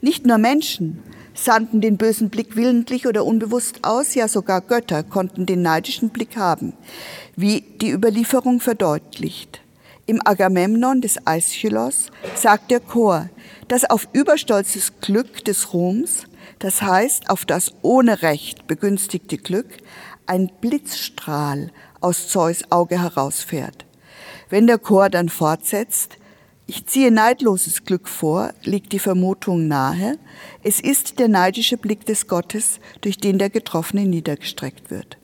Nicht 0.00 0.24
nur 0.24 0.38
Menschen 0.38 1.02
sandten 1.34 1.80
den 1.80 1.96
bösen 1.96 2.30
Blick 2.30 2.56
willentlich 2.56 3.06
oder 3.06 3.24
unbewusst 3.24 3.80
aus, 3.82 4.14
ja 4.14 4.28
sogar 4.28 4.60
Götter 4.60 5.02
konnten 5.02 5.46
den 5.46 5.62
neidischen 5.62 6.10
Blick 6.10 6.36
haben, 6.36 6.72
wie 7.36 7.60
die 7.60 7.90
Überlieferung 7.90 8.60
verdeutlicht. 8.60 9.60
Im 10.06 10.20
Agamemnon 10.24 11.00
des 11.00 11.26
Aeschylos 11.26 12.10
sagt 12.36 12.70
der 12.70 12.80
Chor, 12.80 13.30
dass 13.68 13.84
auf 13.88 14.06
überstolzes 14.12 14.92
Glück 15.00 15.44
des 15.44 15.72
Ruhms, 15.72 16.24
das 16.58 16.82
heißt 16.82 17.30
auf 17.30 17.44
das 17.44 17.72
ohne 17.82 18.22
Recht 18.22 18.66
begünstigte 18.66 19.38
Glück, 19.38 19.78
ein 20.26 20.50
Blitzstrahl 20.60 21.70
aus 22.00 22.28
Zeus 22.28 22.70
Auge 22.70 23.00
herausfährt. 23.00 23.86
Wenn 24.50 24.66
der 24.66 24.78
Chor 24.78 25.08
dann 25.08 25.30
fortsetzt, 25.30 26.18
ich 26.66 26.86
ziehe 26.86 27.10
neidloses 27.10 27.84
Glück 27.84 28.08
vor, 28.08 28.52
liegt 28.62 28.92
die 28.92 28.98
Vermutung 28.98 29.68
nahe, 29.68 30.18
es 30.62 30.80
ist 30.80 31.18
der 31.18 31.28
neidische 31.28 31.76
Blick 31.76 32.06
des 32.06 32.26
Gottes, 32.26 32.80
durch 33.02 33.18
den 33.18 33.38
der 33.38 33.50
Getroffene 33.50 34.06
niedergestreckt 34.06 34.90
wird. 34.90 35.18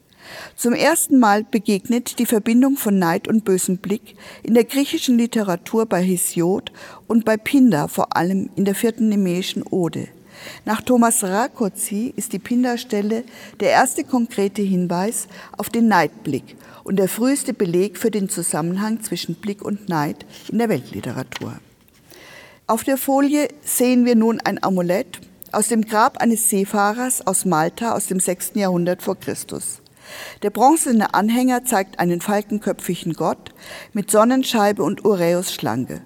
Zum 0.55 0.75
ersten 0.75 1.19
Mal 1.19 1.45
begegnet 1.45 2.19
die 2.19 2.27
Verbindung 2.27 2.77
von 2.77 2.99
Neid 2.99 3.27
und 3.27 3.45
bösem 3.45 3.79
Blick 3.79 4.17
in 4.43 4.55
der 4.55 4.65
griechischen 4.65 5.19
Literatur 5.19 5.87
bei 5.87 6.03
Hesiod 6.03 6.73
und 7.09 7.25
bei 7.25 7.37
Pindar, 7.37 7.89
vor 7.89 8.17
allem 8.17 8.51
in 8.55 8.65
der 8.65 8.75
vierten 8.75 9.09
nemäischen 9.09 9.63
Ode. 9.63 10.09
Nach 10.65 10.83
Thomas 10.83 11.25
Rakozzi 11.25 12.13
ist 12.17 12.33
die 12.33 12.39
Pindar-Stelle 12.39 13.25
der 13.61 13.71
erste 13.71 14.05
konkrete 14.05 14.63
Hinweis 14.63 15.27
auf 15.57 15.69
den 15.69 15.89
Neidblick 15.89 16.57
und 16.85 16.97
der 16.97 17.09
früheste 17.09 17.53
Beleg 17.55 17.99
für 17.99 18.11
den 18.11 18.29
Zusammenhang 18.29 19.03
zwischen 19.03 19.35
Blick 19.37 19.63
und 19.63 19.89
Neid 19.89 20.25
in 20.51 20.59
der 20.59 20.69
Weltliteratur. 20.69 21.59
Auf 22.67 22.85
der 22.85 22.97
Folie 22.97 23.49
sehen 23.65 24.05
wir 24.05 24.15
nun 24.15 24.41
ein 24.41 24.63
Amulett 24.63 25.21
aus 25.53 25.69
dem 25.69 25.85
Grab 25.85 26.19
eines 26.19 26.49
Seefahrers 26.49 27.27
aus 27.27 27.45
Malta 27.45 27.95
aus 27.95 28.07
dem 28.07 28.21
6. 28.21 28.53
Jahrhundert 28.55 29.03
vor 29.03 29.19
Christus. 29.19 29.81
Der 30.43 30.51
bronzene 30.51 31.15
Anhänger 31.15 31.65
zeigt 31.65 31.99
einen 31.99 32.21
falkenköpfigen 32.21 33.15
Gott 33.15 33.51
mit 33.93 34.11
Sonnenscheibe 34.11 34.83
und 34.83 35.05
Uräus-Schlange. 35.05 36.03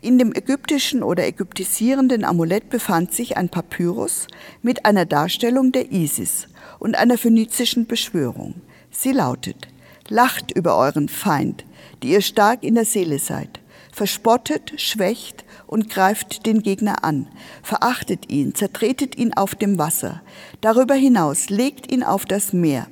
In 0.00 0.18
dem 0.18 0.32
ägyptischen 0.32 1.02
oder 1.02 1.26
ägyptisierenden 1.26 2.24
Amulett 2.24 2.70
befand 2.70 3.12
sich 3.12 3.36
ein 3.36 3.48
Papyrus 3.48 4.26
mit 4.62 4.84
einer 4.84 5.04
Darstellung 5.04 5.72
der 5.72 5.92
Isis 5.92 6.48
und 6.78 6.96
einer 6.96 7.18
phönizischen 7.18 7.86
Beschwörung. 7.86 8.54
Sie 8.90 9.12
lautet, 9.12 9.68
Lacht 10.08 10.52
über 10.52 10.76
euren 10.76 11.08
Feind, 11.08 11.64
die 12.02 12.10
ihr 12.10 12.20
stark 12.20 12.62
in 12.62 12.74
der 12.74 12.84
Seele 12.84 13.18
seid. 13.18 13.60
Verspottet, 13.92 14.80
schwächt 14.80 15.44
und 15.66 15.88
greift 15.88 16.46
den 16.46 16.62
Gegner 16.62 17.02
an. 17.02 17.28
Verachtet 17.62 18.30
ihn, 18.30 18.54
zertretet 18.54 19.16
ihn 19.16 19.32
auf 19.32 19.54
dem 19.54 19.78
Wasser. 19.78 20.22
Darüber 20.60 20.94
hinaus 20.94 21.48
legt 21.48 21.90
ihn 21.90 22.02
auf 22.02 22.24
das 22.26 22.52
Meer. 22.52 22.88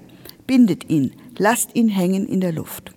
Bindet 0.47 0.90
ihn, 0.90 1.14
lasst 1.37 1.75
ihn 1.75 1.88
hängen 1.88 2.26
in 2.26 2.40
der 2.40 2.52
Luft. 2.52 2.92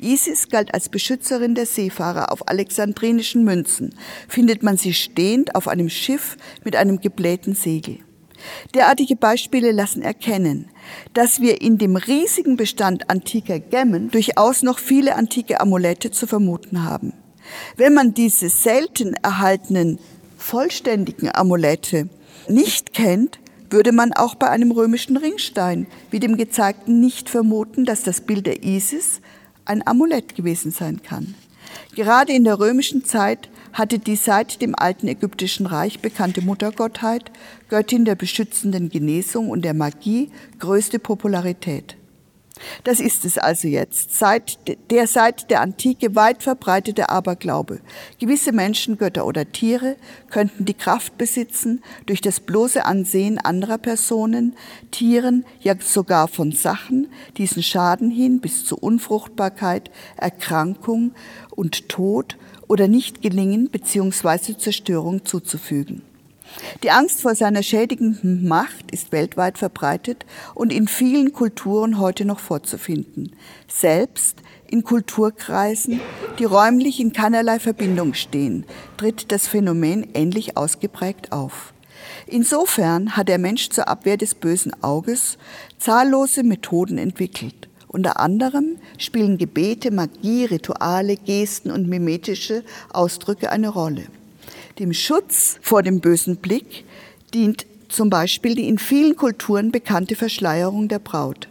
Isis 0.00 0.48
galt 0.48 0.74
als 0.74 0.88
Beschützerin 0.88 1.54
der 1.54 1.66
Seefahrer 1.66 2.32
auf 2.32 2.48
alexandrinischen 2.48 3.44
Münzen. 3.44 3.94
Findet 4.28 4.62
man 4.62 4.76
sie 4.76 4.92
stehend 4.92 5.54
auf 5.54 5.68
einem 5.68 5.88
Schiff 5.88 6.36
mit 6.64 6.76
einem 6.76 7.00
geblähten 7.00 7.54
Segel. 7.54 7.98
Derartige 8.74 9.16
Beispiele 9.16 9.72
lassen 9.72 10.02
erkennen, 10.02 10.68
dass 11.14 11.40
wir 11.40 11.60
in 11.60 11.78
dem 11.78 11.96
riesigen 11.96 12.56
Bestand 12.56 13.10
antiker 13.10 13.58
Gemmen 13.58 14.10
durchaus 14.10 14.62
noch 14.62 14.78
viele 14.78 15.16
antike 15.16 15.60
Amulette 15.60 16.10
zu 16.10 16.26
vermuten 16.26 16.84
haben. 16.84 17.12
Wenn 17.76 17.94
man 17.94 18.14
diese 18.14 18.48
selten 18.48 19.14
erhaltenen 19.14 19.98
vollständigen 20.36 21.30
Amulette 21.34 22.08
nicht 22.48 22.92
kennt, 22.92 23.38
würde 23.70 23.92
man 23.92 24.12
auch 24.12 24.34
bei 24.34 24.50
einem 24.50 24.72
römischen 24.72 25.16
Ringstein 25.16 25.86
wie 26.10 26.20
dem 26.20 26.36
gezeigten 26.36 27.00
nicht 27.00 27.30
vermuten, 27.30 27.84
dass 27.84 28.02
das 28.02 28.20
Bild 28.20 28.46
der 28.46 28.64
Isis 28.64 29.20
ein 29.64 29.86
Amulett 29.86 30.34
gewesen 30.34 30.72
sein 30.72 31.02
kann. 31.02 31.34
Gerade 31.94 32.32
in 32.32 32.44
der 32.44 32.58
römischen 32.58 33.04
Zeit 33.04 33.48
hatte 33.72 33.98
die 33.98 34.16
seit 34.16 34.62
dem 34.62 34.74
alten 34.74 35.08
ägyptischen 35.08 35.66
Reich 35.66 36.00
bekannte 36.00 36.42
Muttergottheit, 36.42 37.30
Göttin 37.68 38.04
der 38.04 38.14
beschützenden 38.14 38.88
Genesung 38.88 39.48
und 39.50 39.64
der 39.64 39.74
Magie, 39.74 40.30
größte 40.58 40.98
Popularität. 40.98 41.96
Das 42.84 43.00
ist 43.00 43.24
es 43.24 43.38
also 43.38 43.68
jetzt, 43.68 44.16
seit 44.16 44.58
der 44.90 45.06
seit 45.06 45.50
der 45.50 45.60
Antike 45.60 46.14
weit 46.14 46.42
verbreitete 46.42 47.08
Aberglaube. 47.08 47.80
Gewisse 48.18 48.52
Menschen, 48.52 48.98
Götter 48.98 49.26
oder 49.26 49.50
Tiere 49.50 49.96
könnten 50.28 50.64
die 50.64 50.74
Kraft 50.74 51.16
besitzen, 51.18 51.82
durch 52.06 52.20
das 52.20 52.40
bloße 52.40 52.84
Ansehen 52.84 53.38
anderer 53.38 53.78
Personen, 53.78 54.56
Tieren, 54.90 55.44
ja 55.60 55.74
sogar 55.78 56.28
von 56.28 56.52
Sachen, 56.52 57.08
diesen 57.36 57.62
Schaden 57.62 58.10
hin 58.10 58.40
bis 58.40 58.64
zu 58.64 58.76
Unfruchtbarkeit, 58.76 59.90
Erkrankung 60.16 61.12
und 61.50 61.88
Tod 61.88 62.36
oder 62.70 62.86
nicht 62.86 63.20
gelingen 63.20 63.68
bzw. 63.68 64.56
Zerstörung 64.56 65.24
zuzufügen. 65.24 66.02
Die 66.84 66.92
Angst 66.92 67.20
vor 67.20 67.34
seiner 67.34 67.64
schädigenden 67.64 68.46
Macht 68.46 68.92
ist 68.92 69.10
weltweit 69.10 69.58
verbreitet 69.58 70.24
und 70.54 70.72
in 70.72 70.86
vielen 70.86 71.32
Kulturen 71.32 71.98
heute 71.98 72.24
noch 72.24 72.38
vorzufinden. 72.38 73.34
Selbst 73.66 74.36
in 74.68 74.84
Kulturkreisen, 74.84 76.00
die 76.38 76.44
räumlich 76.44 77.00
in 77.00 77.12
keinerlei 77.12 77.58
Verbindung 77.58 78.14
stehen, 78.14 78.64
tritt 78.96 79.32
das 79.32 79.48
Phänomen 79.48 80.06
ähnlich 80.14 80.56
ausgeprägt 80.56 81.32
auf. 81.32 81.74
Insofern 82.28 83.16
hat 83.16 83.28
der 83.28 83.38
Mensch 83.38 83.70
zur 83.70 83.88
Abwehr 83.88 84.16
des 84.16 84.36
bösen 84.36 84.80
Auges 84.80 85.38
zahllose 85.78 86.44
Methoden 86.44 86.98
entwickelt. 86.98 87.69
Unter 87.92 88.20
anderem 88.20 88.76
spielen 88.98 89.36
Gebete, 89.36 89.90
Magie, 89.90 90.44
Rituale, 90.44 91.16
Gesten 91.16 91.72
und 91.72 91.88
mimetische 91.88 92.62
Ausdrücke 92.92 93.50
eine 93.50 93.68
Rolle. 93.68 94.04
Dem 94.78 94.92
Schutz 94.92 95.58
vor 95.60 95.82
dem 95.82 96.00
bösen 96.00 96.36
Blick 96.36 96.84
dient 97.34 97.66
zum 97.88 98.08
Beispiel 98.08 98.54
die 98.54 98.68
in 98.68 98.78
vielen 98.78 99.16
Kulturen 99.16 99.72
bekannte 99.72 100.14
Verschleierung 100.14 100.86
der 100.86 101.00
Braut. 101.00 101.48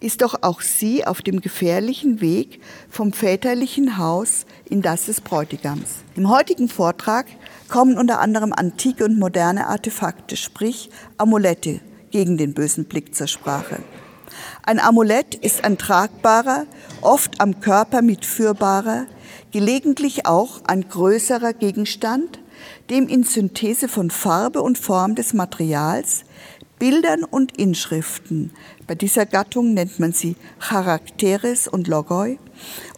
Ist 0.00 0.22
doch 0.22 0.42
auch 0.42 0.62
sie 0.62 1.06
auf 1.06 1.20
dem 1.20 1.42
gefährlichen 1.42 2.22
Weg 2.22 2.60
vom 2.88 3.12
väterlichen 3.12 3.98
Haus 3.98 4.46
in 4.70 4.80
das 4.80 5.04
des 5.06 5.20
Bräutigams. 5.20 6.04
Im 6.16 6.30
heutigen 6.30 6.70
Vortrag 6.70 7.26
kommen 7.68 7.98
unter 7.98 8.18
anderem 8.18 8.54
antike 8.54 9.04
und 9.04 9.18
moderne 9.18 9.66
Artefakte, 9.66 10.38
sprich 10.38 10.88
Amulette, 11.18 11.80
gegen 12.10 12.38
den 12.38 12.54
bösen 12.54 12.86
Blick 12.86 13.14
zur 13.14 13.26
Sprache. 13.26 13.82
Ein 14.62 14.80
Amulett 14.80 15.34
ist 15.34 15.64
ein 15.64 15.78
tragbarer, 15.78 16.66
oft 17.00 17.40
am 17.40 17.60
Körper 17.60 18.02
mitführbarer, 18.02 19.06
gelegentlich 19.50 20.26
auch 20.26 20.64
ein 20.64 20.88
größerer 20.88 21.52
Gegenstand, 21.52 22.38
dem 22.90 23.08
in 23.08 23.24
Synthese 23.24 23.88
von 23.88 24.10
Farbe 24.10 24.62
und 24.62 24.78
Form 24.78 25.14
des 25.14 25.34
Materials, 25.34 26.24
Bildern 26.78 27.22
und 27.22 27.56
Inschriften, 27.58 28.50
bei 28.88 28.96
dieser 28.96 29.24
Gattung 29.24 29.72
nennt 29.72 30.00
man 30.00 30.12
sie 30.12 30.36
Charakteres 30.58 31.68
und 31.68 31.86
Logoi, 31.86 32.38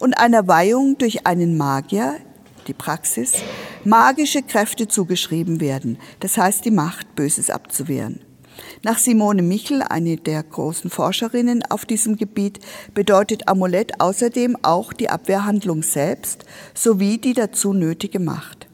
und 0.01 0.19
einer 0.19 0.49
Weihung 0.49 0.97
durch 0.97 1.27
einen 1.27 1.57
Magier, 1.57 2.17
die 2.67 2.73
Praxis, 2.73 3.35
magische 3.85 4.43
Kräfte 4.43 4.89
zugeschrieben 4.89 5.61
werden, 5.61 5.99
das 6.21 6.39
heißt 6.39 6.65
die 6.65 6.71
Macht, 6.71 7.15
Böses 7.15 7.51
abzuwehren. 7.51 8.21
Nach 8.85 8.99
Simone 8.99 9.41
Michel, 9.41 9.81
eine 9.81 10.19
der 10.19 10.43
großen 10.43 10.91
Forscherinnen 10.91 11.63
auf 11.71 11.87
diesem 11.87 12.17
Gebiet, 12.17 12.59
bedeutet 12.93 13.49
Amulett 13.49 13.99
außerdem 13.99 14.59
auch 14.61 14.93
die 14.93 15.09
Abwehrhandlung 15.09 15.83
selbst 15.83 16.45
sowie 16.75 17.17
die 17.17 17.33
dazu 17.33 17.73
nötige 17.73 18.21
Macht. 18.21 18.69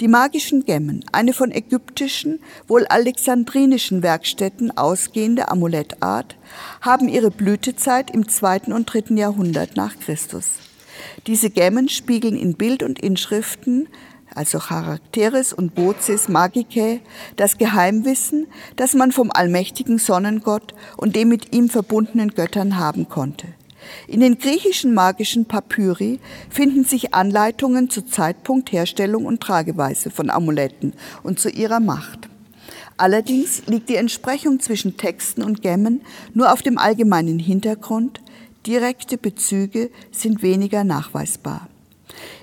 Die 0.00 0.08
magischen 0.08 0.64
Gemmen, 0.64 1.04
eine 1.12 1.32
von 1.32 1.52
ägyptischen, 1.52 2.40
wohl 2.66 2.86
alexandrinischen 2.86 4.02
Werkstätten 4.02 4.76
ausgehende 4.76 5.48
Amulettart, 5.48 6.36
haben 6.80 7.08
ihre 7.08 7.30
Blütezeit 7.30 8.10
im 8.10 8.28
zweiten 8.28 8.72
und 8.72 8.92
dritten 8.92 9.16
Jahrhundert 9.16 9.76
nach 9.76 9.96
Christus. 10.00 10.54
Diese 11.28 11.50
Gemmen 11.50 11.88
spiegeln 11.88 12.36
in 12.36 12.54
Bild 12.54 12.82
und 12.82 12.98
Inschriften 12.98 13.88
also 14.34 14.58
Charakteres 14.58 15.52
und 15.52 15.76
Voces 15.76 16.28
Magicae, 16.28 17.00
das 17.36 17.58
Geheimwissen, 17.58 18.46
das 18.76 18.94
man 18.94 19.12
vom 19.12 19.30
allmächtigen 19.32 19.98
Sonnengott 19.98 20.74
und 20.96 21.16
den 21.16 21.28
mit 21.28 21.54
ihm 21.54 21.68
verbundenen 21.68 22.34
Göttern 22.34 22.78
haben 22.78 23.08
konnte. 23.08 23.48
In 24.06 24.20
den 24.20 24.38
griechischen 24.38 24.94
magischen 24.94 25.46
Papyri 25.46 26.20
finden 26.48 26.84
sich 26.84 27.14
Anleitungen 27.14 27.90
zu 27.90 28.02
Zeitpunkt, 28.02 28.72
Herstellung 28.72 29.24
und 29.26 29.40
Trageweise 29.40 30.10
von 30.10 30.30
Amuletten 30.30 30.92
und 31.22 31.40
zu 31.40 31.50
ihrer 31.50 31.80
Macht. 31.80 32.28
Allerdings 32.96 33.66
liegt 33.66 33.88
die 33.88 33.96
Entsprechung 33.96 34.60
zwischen 34.60 34.96
Texten 34.96 35.42
und 35.42 35.62
Gemmen 35.62 36.02
nur 36.34 36.52
auf 36.52 36.62
dem 36.62 36.78
allgemeinen 36.78 37.38
Hintergrund, 37.38 38.20
direkte 38.66 39.18
Bezüge 39.18 39.90
sind 40.12 40.42
weniger 40.42 40.84
nachweisbar. 40.84 41.68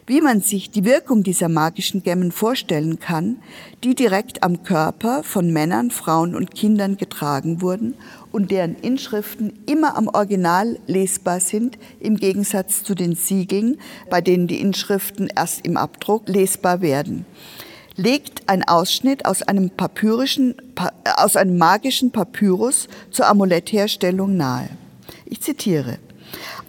Wie 0.09 0.21
man 0.21 0.41
sich 0.41 0.71
die 0.71 0.85
Wirkung 0.85 1.21
dieser 1.21 1.49
magischen 1.49 2.01
Gemmen 2.01 2.31
vorstellen 2.31 2.97
kann, 2.97 3.37
die 3.83 3.93
direkt 3.93 4.41
am 4.41 4.63
Körper 4.63 5.21
von 5.21 5.53
Männern, 5.53 5.91
Frauen 5.91 6.33
und 6.33 6.55
Kindern 6.55 6.97
getragen 6.97 7.61
wurden 7.61 7.93
und 8.31 8.49
deren 8.49 8.73
Inschriften 8.73 9.53
immer 9.67 9.95
am 9.95 10.07
Original 10.07 10.79
lesbar 10.87 11.39
sind, 11.39 11.77
im 11.99 12.17
Gegensatz 12.17 12.83
zu 12.83 12.95
den 12.95 13.13
Siegeln, 13.13 13.77
bei 14.09 14.19
denen 14.19 14.47
die 14.47 14.59
Inschriften 14.61 15.27
erst 15.27 15.63
im 15.63 15.77
Abdruck 15.77 16.27
lesbar 16.27 16.81
werden 16.81 17.27
legt 17.95 18.43
ein 18.47 18.65
Ausschnitt 18.65 19.25
aus 19.25 19.41
einem, 19.41 19.69
papyrischen, 19.69 20.55
aus 21.17 21.35
einem 21.35 21.57
magischen 21.57 22.11
Papyrus 22.11 22.87
zur 23.11 23.27
Amulettherstellung 23.27 24.37
nahe. 24.37 24.69
Ich 25.25 25.41
zitiere 25.41 25.99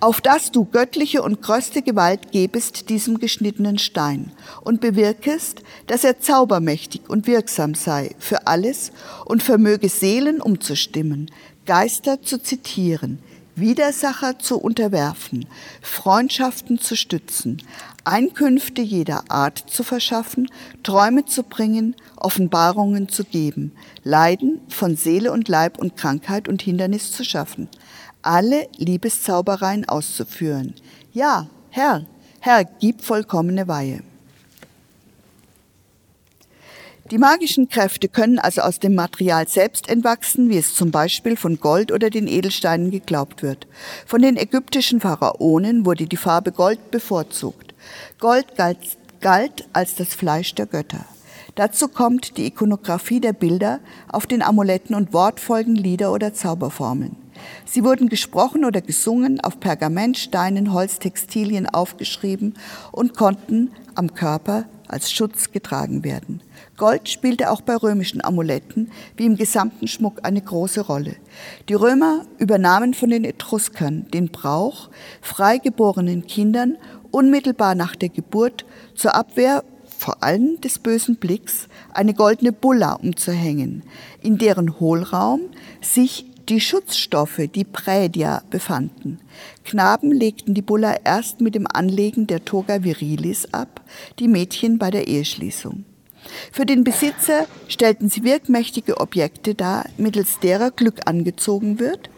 auf 0.00 0.20
dass 0.20 0.50
du 0.50 0.64
göttliche 0.64 1.22
und 1.22 1.42
größte 1.42 1.82
Gewalt 1.82 2.32
gebest 2.32 2.88
diesem 2.88 3.18
geschnittenen 3.18 3.78
Stein 3.78 4.32
und 4.62 4.80
bewirkest, 4.80 5.62
dass 5.86 6.04
er 6.04 6.20
zaubermächtig 6.20 7.02
und 7.08 7.26
wirksam 7.26 7.74
sei 7.74 8.14
für 8.18 8.46
alles 8.46 8.92
und 9.26 9.42
vermöge 9.42 9.88
Seelen 9.88 10.40
umzustimmen, 10.40 11.30
Geister 11.66 12.22
zu 12.22 12.42
zitieren, 12.42 13.18
Widersacher 13.54 14.38
zu 14.38 14.58
unterwerfen, 14.58 15.46
Freundschaften 15.82 16.78
zu 16.78 16.96
stützen, 16.96 17.62
Einkünfte 18.04 18.80
jeder 18.80 19.24
Art 19.30 19.62
zu 19.68 19.82
verschaffen, 19.82 20.48
Träume 20.82 21.26
zu 21.26 21.42
bringen, 21.42 21.94
Offenbarungen 22.16 23.08
zu 23.08 23.24
geben, 23.24 23.72
Leiden 24.02 24.60
von 24.68 24.96
Seele 24.96 25.32
und 25.32 25.48
Leib 25.48 25.78
und 25.78 25.96
Krankheit 25.96 26.48
und 26.48 26.62
Hindernis 26.62 27.12
zu 27.12 27.24
schaffen, 27.24 27.68
alle 28.22 28.68
Liebeszaubereien 28.76 29.88
auszuführen. 29.88 30.74
Ja, 31.12 31.48
Herr, 31.70 32.06
Herr, 32.40 32.64
gib 32.64 33.02
vollkommene 33.02 33.68
Weihe. 33.68 34.02
Die 37.11 37.18
magischen 37.18 37.68
Kräfte 37.68 38.09
können 38.09 38.38
also 38.38 38.61
aus 38.61 38.78
dem 38.78 38.94
Material 38.94 39.48
selbst 39.48 39.88
entwachsen, 39.88 40.48
wie 40.48 40.59
es 40.59 40.74
zum 40.76 40.92
Beispiel 40.92 41.37
von 41.37 41.59
Gold 41.59 41.90
oder 41.90 42.09
den 42.09 42.28
Edelsteinen 42.28 42.92
geglaubt 42.92 43.42
wird. 43.42 43.66
Von 44.06 44.22
den 44.22 44.37
ägyptischen 44.37 45.00
Pharaonen 45.00 45.85
wurde 45.85 46.06
die 46.06 46.16
Farbe 46.16 46.52
Gold 46.52 46.92
bevorzugt. 46.92 47.74
Gold 48.20 48.54
galt, 48.56 48.78
galt 49.20 49.66
als 49.72 49.96
das 49.96 50.14
Fleisch 50.14 50.54
der 50.54 50.66
Götter. 50.66 51.04
Dazu 51.56 51.88
kommt 51.88 52.37
die 52.37 52.46
Ikonografie 52.46 53.20
der 53.20 53.33
Bilder 53.33 53.80
auf 54.09 54.28
den 54.28 54.40
Amuletten 54.40 54.94
und 54.94 55.12
Wortfolgen, 55.12 55.74
Lieder 55.74 56.12
oder 56.12 56.33
Zauberformeln. 56.33 57.16
Sie 57.64 57.85
wurden 57.85 58.09
gesprochen 58.09 58.64
oder 58.64 58.81
gesungen, 58.81 59.40
auf 59.40 59.61
Pergament, 59.61 60.18
Steinen, 60.18 60.72
Holz, 60.72 60.98
Textilien 60.98 61.66
aufgeschrieben 61.66 62.55
und 62.92 63.16
konnten 63.16 63.70
am 63.94 64.14
Körper 64.14 64.66
als 64.88 65.12
Schutz 65.12 65.53
getragen 65.53 66.03
werden. 66.05 66.42
Gold 66.76 67.09
spielte 67.09 67.50
auch 67.50 67.61
bei 67.61 67.76
römischen 67.76 68.24
Amuletten 68.24 68.90
wie 69.16 69.26
im 69.26 69.37
gesamten 69.37 69.87
Schmuck 69.87 70.20
eine 70.24 70.40
große 70.40 70.81
Rolle. 70.81 71.16
Die 71.68 71.74
Römer 71.74 72.24
übernahmen 72.38 72.94
von 72.94 73.11
den 73.11 73.24
Etruskern 73.24 74.07
den 74.12 74.29
Brauch, 74.29 74.90
freigeborenen 75.20 76.26
Kindern 76.26 76.76
unmittelbar 77.11 77.74
nach 77.74 77.94
der 77.96 78.09
Geburt 78.09 78.64
zur 78.94 79.14
Abwehr 79.14 79.64
vor 80.00 80.22
allem 80.22 80.61
des 80.62 80.79
bösen 80.79 81.16
Blicks 81.16 81.68
eine 81.92 82.14
goldene 82.14 82.53
Bulla 82.53 82.94
umzuhängen, 82.94 83.83
in 84.22 84.38
deren 84.38 84.81
Hohlraum 84.81 85.40
sich 85.83 86.29
die 86.50 86.60
Schutzstoffe, 86.60 87.48
die 87.54 87.64
Prädia, 87.64 88.42
befanden. 88.50 89.20
Knaben 89.64 90.10
legten 90.10 90.52
die 90.52 90.62
Bulla 90.62 90.96
erst 91.04 91.40
mit 91.40 91.54
dem 91.54 91.66
Anlegen 91.66 92.26
der 92.26 92.44
Toga 92.44 92.82
virilis 92.82 93.54
ab, 93.54 93.80
die 94.18 94.26
Mädchen 94.26 94.78
bei 94.78 94.90
der 94.90 95.06
Eheschließung. 95.06 95.84
Für 96.50 96.66
den 96.66 96.82
Besitzer 96.82 97.46
stellten 97.68 98.10
sie 98.10 98.24
wirkmächtige 98.24 98.98
Objekte 99.00 99.54
dar, 99.54 99.84
mittels 99.96 100.40
derer 100.40 100.72
Glück 100.72 101.06
angezogen 101.06 101.78
wird 101.78 102.10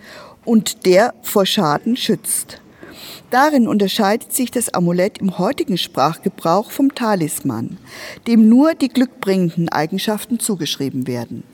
und 0.45 0.87
der 0.87 1.15
vor 1.23 1.45
Schaden 1.45 1.97
schützt. 1.97 2.61
Darin 3.31 3.69
unterscheidet 3.69 4.33
sich 4.33 4.51
das 4.51 4.73
Amulett 4.73 5.19
im 5.19 5.39
heutigen 5.39 5.79
Sprachgebrauch 5.79 6.71
vom 6.71 6.95
Talisman, 6.95 7.79
dem 8.27 8.49
nur 8.49 8.75
die 8.75 8.89
glückbringenden 8.89 9.69
Eigenschaften 9.69 10.39
zugeschrieben 10.39 11.07
werden. 11.07 11.45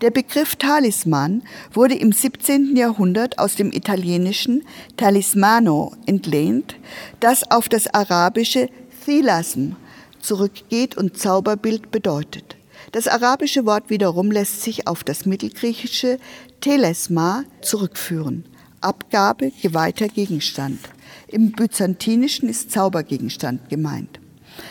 Der 0.00 0.10
Begriff 0.10 0.56
Talisman 0.56 1.42
wurde 1.72 1.94
im 1.94 2.12
17. 2.12 2.76
Jahrhundert 2.76 3.38
aus 3.38 3.54
dem 3.54 3.72
italienischen 3.72 4.64
Talismano 4.96 5.94
entlehnt, 6.06 6.76
das 7.20 7.50
auf 7.50 7.68
das 7.68 7.86
arabische 7.86 8.68
Thilasm 9.04 9.72
zurückgeht 10.20 10.96
und 10.96 11.18
Zauberbild 11.18 11.90
bedeutet. 11.90 12.56
Das 12.92 13.08
arabische 13.08 13.66
Wort 13.66 13.90
wiederum 13.90 14.30
lässt 14.30 14.62
sich 14.62 14.86
auf 14.86 15.04
das 15.04 15.26
mittelgriechische 15.26 16.18
Telesma 16.60 17.44
zurückführen. 17.60 18.44
Abgabe, 18.80 19.52
geweihter 19.62 20.08
Gegenstand. 20.08 20.78
Im 21.28 21.52
Byzantinischen 21.52 22.48
ist 22.48 22.70
Zaubergegenstand 22.70 23.68
gemeint. 23.68 24.20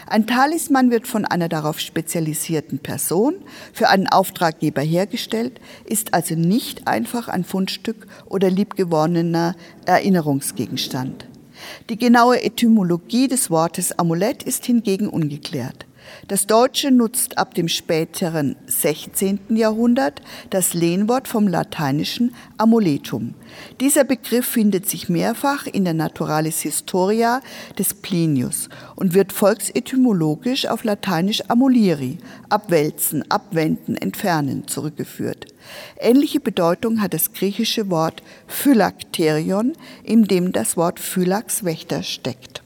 Ein 0.08 0.28
Talisman 0.28 0.92
wird 0.92 1.08
von 1.08 1.26
einer 1.26 1.50
darauf 1.50 1.80
spezialisierten 1.80 2.80
Person 2.80 3.36
für 3.74 3.90
einen 3.90 4.08
Auftraggeber 4.08 4.82
hergestellt, 4.82 5.60
ist 5.86 6.14
also 6.14 6.36
nicht 6.36 6.88
einfach 6.88 7.28
ein 7.28 7.44
Fundstück 7.44 8.08
oder 8.28 8.50
liebgewordener 8.50 9.56
Erinnerungsgegenstand. 9.86 11.28
Die 11.90 11.98
genaue 11.98 12.44
Etymologie 12.44 13.28
des 13.28 13.50
Wortes 13.50 13.98
Amulett 13.98 14.44
ist 14.44 14.66
hingegen 14.66 15.08
ungeklärt. 15.08 15.86
Das 16.28 16.48
Deutsche 16.48 16.92
nutzt 16.92 17.38
ab 17.38 17.54
dem 17.54 17.68
späteren 17.68 18.56
16. 18.68 19.40
Jahrhundert 19.50 20.22
das 20.50 20.74
Lehnwort 20.74 21.28
vom 21.28 21.48
lateinischen 21.48 22.34
amuletum. 22.58 23.34
Dieser 23.80 24.04
Begriff 24.04 24.46
findet 24.46 24.90
sich 24.90 25.10
mehrfach 25.10 25.68
in 25.68 25.84
der 25.84 25.94
Naturalis 25.94 26.62
Historia 26.62 27.42
des 27.78 27.94
Plinius 27.94 28.70
und 28.96 29.14
wird 29.14 29.34
volksetymologisch 29.34 30.66
auf 30.66 30.84
lateinisch 30.84 31.42
amuliri, 31.50 32.18
abwälzen, 32.50 33.30
abwenden, 33.30 33.96
entfernen 33.96 34.68
zurückgeführt. 34.68 35.48
Ähnliche 36.00 36.40
Bedeutung 36.40 37.02
hat 37.02 37.14
das 37.14 37.34
griechische 37.34 37.90
Wort 37.90 38.24
phylakterion, 38.48 39.74
in 40.04 40.26
dem 40.26 40.52
das 40.52 40.78
Wort 40.78 41.00
Phylax 41.00 41.64
Wächter 41.64 42.04
steckt. 42.04 42.63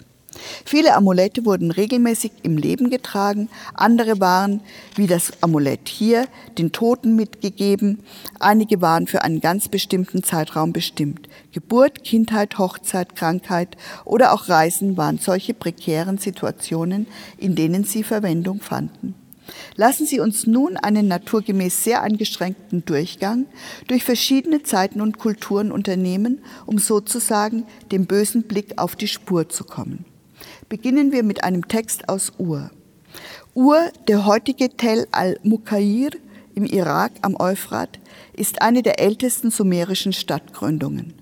Viele 0.65 0.95
Amulette 0.95 1.45
wurden 1.45 1.71
regelmäßig 1.71 2.31
im 2.43 2.57
Leben 2.57 2.89
getragen, 2.89 3.49
andere 3.73 4.19
waren, 4.19 4.61
wie 4.95 5.07
das 5.07 5.31
Amulett 5.41 5.87
hier, 5.87 6.27
den 6.57 6.71
Toten 6.71 7.15
mitgegeben, 7.15 7.99
einige 8.39 8.81
waren 8.81 9.07
für 9.07 9.23
einen 9.23 9.41
ganz 9.41 9.67
bestimmten 9.67 10.23
Zeitraum 10.23 10.73
bestimmt. 10.73 11.27
Geburt, 11.51 12.03
Kindheit, 12.03 12.57
Hochzeit, 12.57 13.15
Krankheit 13.15 13.77
oder 14.05 14.33
auch 14.33 14.49
Reisen 14.49 14.97
waren 14.97 15.17
solche 15.17 15.53
prekären 15.53 16.17
Situationen, 16.17 17.07
in 17.37 17.55
denen 17.55 17.83
sie 17.83 18.03
Verwendung 18.03 18.59
fanden. 18.59 19.15
Lassen 19.75 20.05
Sie 20.05 20.19
uns 20.19 20.45
nun 20.47 20.77
einen 20.77 21.07
naturgemäß 21.07 21.83
sehr 21.83 22.01
eingeschränkten 22.01 22.83
Durchgang 22.85 23.45
durch 23.87 24.03
verschiedene 24.03 24.63
Zeiten 24.63 25.01
und 25.01 25.19
Kulturen 25.19 25.71
unternehmen, 25.71 26.39
um 26.65 26.79
sozusagen 26.79 27.65
dem 27.91 28.05
bösen 28.05 28.43
Blick 28.43 28.77
auf 28.77 28.95
die 28.95 29.07
Spur 29.07 29.49
zu 29.49 29.63
kommen. 29.63 30.05
Beginnen 30.69 31.13
wir 31.13 31.23
mit 31.23 31.45
einem 31.45 31.69
Text 31.69 32.09
aus 32.09 32.33
Ur. 32.37 32.71
Ur, 33.53 33.79
der 34.09 34.25
heutige 34.25 34.69
Tel 34.75 35.07
al-Mukair 35.11 36.09
im 36.55 36.65
Irak 36.65 37.13
am 37.21 37.39
Euphrat, 37.39 37.99
ist 38.33 38.61
eine 38.61 38.83
der 38.83 38.99
ältesten 38.99 39.49
sumerischen 39.49 40.11
Stadtgründungen. 40.11 41.13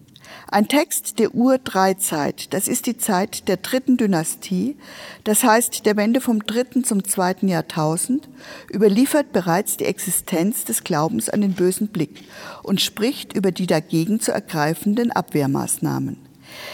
Ein 0.48 0.68
Text 0.68 1.20
der 1.20 1.36
Ur-3-Zeit, 1.36 2.54
das 2.56 2.68
ist 2.68 2.88
die 2.88 2.98
Zeit 2.98 3.48
der 3.48 3.58
dritten 3.58 3.98
Dynastie, 3.98 4.78
das 5.24 5.44
heißt 5.44 5.86
der 5.86 5.96
Wende 5.96 6.22
vom 6.22 6.44
dritten 6.44 6.84
zum 6.84 7.04
zweiten 7.04 7.48
Jahrtausend, 7.48 8.28
überliefert 8.74 9.32
bereits 9.32 9.78
die 9.78 9.86
Existenz 9.86 10.66
des 10.66 10.84
Glaubens 10.84 11.30
an 11.30 11.42
den 11.42 11.54
bösen 11.54 11.90
Blick 11.90 12.24
und 12.64 12.82
spricht 12.82 13.34
über 13.34 13.52
die 13.52 13.68
dagegen 13.68 14.20
zu 14.20 14.32
ergreifenden 14.32 15.12
Abwehrmaßnahmen. 15.12 16.25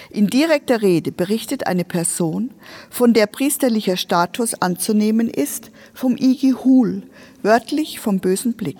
In 0.09 0.27
direkter 0.27 0.81
Rede 0.81 1.11
berichtet 1.11 1.67
eine 1.67 1.83
Person, 1.83 2.51
von 2.89 3.13
der 3.13 3.27
priesterlicher 3.27 3.97
Status 3.97 4.53
anzunehmen 4.55 5.29
ist, 5.29 5.71
vom 5.93 6.17
Igihul, 6.17 7.03
wörtlich 7.41 7.99
vom 7.99 8.19
bösen 8.19 8.53
Blick. 8.53 8.77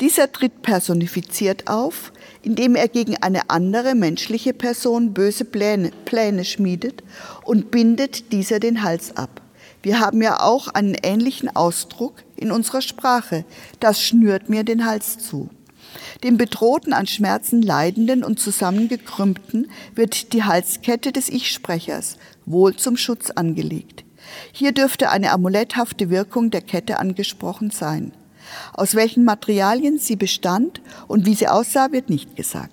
Dieser 0.00 0.30
tritt 0.32 0.62
personifiziert 0.62 1.68
auf, 1.68 2.12
indem 2.42 2.76
er 2.76 2.88
gegen 2.88 3.16
eine 3.16 3.50
andere 3.50 3.94
menschliche 3.94 4.52
Person 4.52 5.12
böse 5.12 5.44
Pläne, 5.44 5.90
Pläne 6.04 6.44
schmiedet 6.44 7.02
und 7.44 7.70
bindet 7.70 8.32
dieser 8.32 8.60
den 8.60 8.82
Hals 8.82 9.16
ab. 9.16 9.42
Wir 9.82 10.00
haben 10.00 10.20
ja 10.20 10.40
auch 10.40 10.68
einen 10.68 10.96
ähnlichen 11.00 11.54
Ausdruck 11.54 12.24
in 12.34 12.50
unserer 12.50 12.82
Sprache. 12.82 13.44
Das 13.78 14.02
schnürt 14.02 14.48
mir 14.48 14.64
den 14.64 14.84
Hals 14.84 15.18
zu. 15.18 15.48
Dem 16.24 16.36
bedrohten, 16.36 16.92
an 16.92 17.06
Schmerzen 17.06 17.62
leidenden 17.62 18.24
und 18.24 18.40
zusammengekrümmten 18.40 19.70
wird 19.94 20.32
die 20.32 20.44
Halskette 20.44 21.12
des 21.12 21.28
Ich-Sprechers 21.28 22.16
wohl 22.46 22.76
zum 22.76 22.96
Schutz 22.96 23.30
angelegt. 23.30 24.04
Hier 24.52 24.72
dürfte 24.72 25.10
eine 25.10 25.30
amuletthafte 25.30 26.10
Wirkung 26.10 26.50
der 26.50 26.62
Kette 26.62 26.98
angesprochen 26.98 27.70
sein. 27.70 28.12
Aus 28.72 28.94
welchen 28.94 29.24
Materialien 29.24 29.98
sie 29.98 30.16
bestand 30.16 30.80
und 31.08 31.26
wie 31.26 31.34
sie 31.34 31.48
aussah, 31.48 31.92
wird 31.92 32.10
nicht 32.10 32.36
gesagt. 32.36 32.72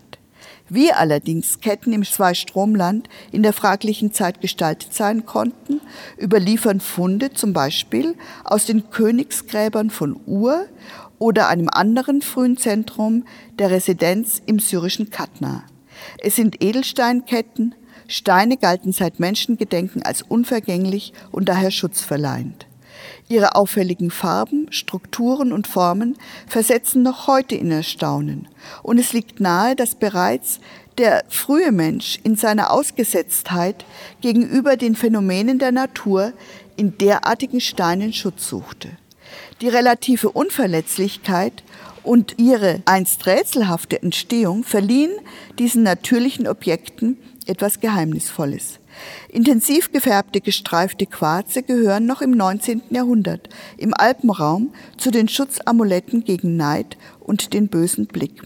Wie 0.70 0.92
allerdings 0.92 1.60
Ketten 1.60 1.92
im 1.94 2.04
Zweistromland 2.04 3.10
in 3.32 3.44
der 3.44 3.54
fraglichen 3.54 4.14
Zeit 4.14 4.40
gestaltet 4.40 4.94
sein 4.94 5.26
konnten, 5.26 5.82
überliefern 6.20 6.80
Funde 6.80 7.34
zum 7.34 7.54
Beispiel 7.54 8.16
aus 8.44 8.66
den 8.66 8.90
Königsgräbern 8.90 9.90
von 9.90 10.20
Ur 10.26 10.66
oder 11.24 11.48
einem 11.48 11.70
anderen 11.70 12.22
frühen 12.22 12.58
Zentrum 12.58 13.24
der 13.58 13.72
Residenz 13.72 14.42
im 14.46 14.60
syrischen 14.60 15.10
Katna. 15.10 15.64
Es 16.18 16.36
sind 16.36 16.62
Edelsteinketten, 16.62 17.76
Steine 18.10 18.58
galten 18.58 18.92
seit 18.92 19.22
Menschengedenken 19.22 20.04
als 20.04 20.22
unvergänglich 20.22 21.14
und 21.32 21.48
daher 21.48 21.72
schutzverleihend. 21.72 22.68
Ihre 23.30 23.56
auffälligen 23.56 24.12
Farben, 24.12 24.68
Strukturen 24.70 25.54
und 25.54 25.66
Formen 25.66 26.18
versetzen 26.46 27.04
noch 27.04 27.26
heute 27.26 27.56
in 27.56 27.72
Erstaunen. 27.72 28.50
Und 28.82 28.98
es 28.98 29.14
liegt 29.14 29.40
nahe, 29.40 29.78
dass 29.78 29.96
bereits 29.96 30.60
der 30.98 31.24
frühe 31.30 31.72
Mensch 31.72 32.20
in 32.24 32.36
seiner 32.36 32.70
Ausgesetztheit 32.70 33.86
gegenüber 34.20 34.76
den 34.76 34.98
Phänomenen 34.98 35.58
der 35.58 35.72
Natur 35.72 36.34
in 36.76 36.98
derartigen 36.98 37.62
Steinen 37.62 38.12
Schutz 38.12 38.50
suchte. 38.50 38.90
Die 39.62 39.70
relative 39.70 40.30
Unverletzlichkeit 40.32 41.64
und 42.04 42.36
ihre 42.38 42.82
einst 42.86 43.26
rätselhafte 43.26 44.02
Entstehung 44.02 44.64
verliehen 44.64 45.12
diesen 45.58 45.84
natürlichen 45.84 46.48
Objekten 46.48 47.18
etwas 47.46 47.80
Geheimnisvolles. 47.80 48.80
Intensiv 49.30 49.92
gefärbte 49.92 50.42
gestreifte 50.42 51.06
Quarze 51.06 51.64
gehören 51.64 52.06
noch 52.06 52.22
im 52.22 52.32
19. 52.32 52.84
Jahrhundert 52.90 53.50
im 53.78 53.94
Alpenraum 53.94 54.74
zu 54.98 55.12
den 55.12 55.28
Schutzamuletten 55.28 56.24
gegen 56.24 56.56
Neid 56.58 56.98
und 57.20 57.54
den 57.54 57.70
bösen 57.70 58.06
Blick. 58.06 58.44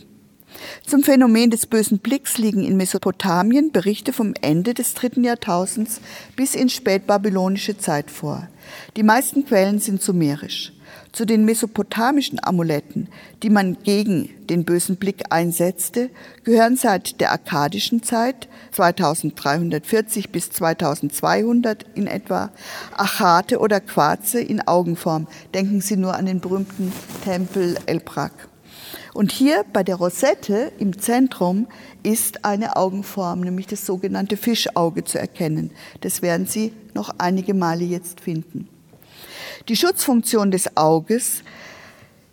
Zum 0.86 1.04
Phänomen 1.04 1.52
des 1.52 1.68
bösen 1.68 2.00
Blicks 2.00 2.38
liegen 2.38 2.64
in 2.64 2.78
Mesopotamien 2.78 3.72
Berichte 3.72 4.14
vom 4.14 4.34
Ende 4.42 4.74
des 4.74 4.94
dritten 4.94 5.24
Jahrtausends 5.24 6.02
bis 6.36 6.56
in 6.56 6.70
spätbabylonische 6.70 7.78
Zeit 7.78 8.10
vor. 8.10 8.48
Die 8.96 9.04
meisten 9.04 9.46
Quellen 9.46 9.80
sind 9.80 10.02
sumerisch. 10.02 10.72
Zu 11.18 11.26
den 11.26 11.46
mesopotamischen 11.46 12.38
Amuletten, 12.44 13.10
die 13.42 13.50
man 13.50 13.76
gegen 13.82 14.30
den 14.52 14.66
bösen 14.66 14.98
Blick 14.98 15.24
einsetzte, 15.32 16.12
gehören 16.44 16.76
seit 16.78 17.20
der 17.20 17.32
akkadischen 17.32 18.04
Zeit 18.04 18.48
2340 18.74 20.30
bis 20.30 20.52
2200 20.52 21.88
in 21.96 22.06
etwa 22.06 22.52
Achate 22.96 23.58
oder 23.58 23.80
Quarze 23.80 24.40
in 24.40 24.62
Augenform. 24.68 25.26
Denken 25.56 25.82
Sie 25.82 25.98
nur 25.98 26.14
an 26.14 26.28
den 26.28 26.40
berühmten 26.40 26.94
Tempel 27.24 27.80
El 27.88 28.00
Brak. 28.00 28.48
Und 29.16 29.32
hier 29.32 29.66
bei 29.74 29.82
der 29.82 29.96
Rosette 29.96 30.72
im 30.78 31.00
Zentrum 31.00 31.66
ist 32.04 32.46
eine 32.46 32.76
Augenform, 32.76 33.42
nämlich 33.42 33.66
das 33.66 33.88
sogenannte 33.88 34.38
Fischauge 34.38 35.04
zu 35.04 35.18
erkennen. 35.18 35.72
Das 36.02 36.22
werden 36.22 36.46
Sie 36.46 36.74
noch 36.94 37.10
einige 37.18 37.56
Male 37.56 37.86
jetzt 37.86 38.22
finden. 38.22 38.70
Die 39.70 39.76
Schutzfunktion 39.76 40.50
des 40.50 40.78
Auges 40.78 41.44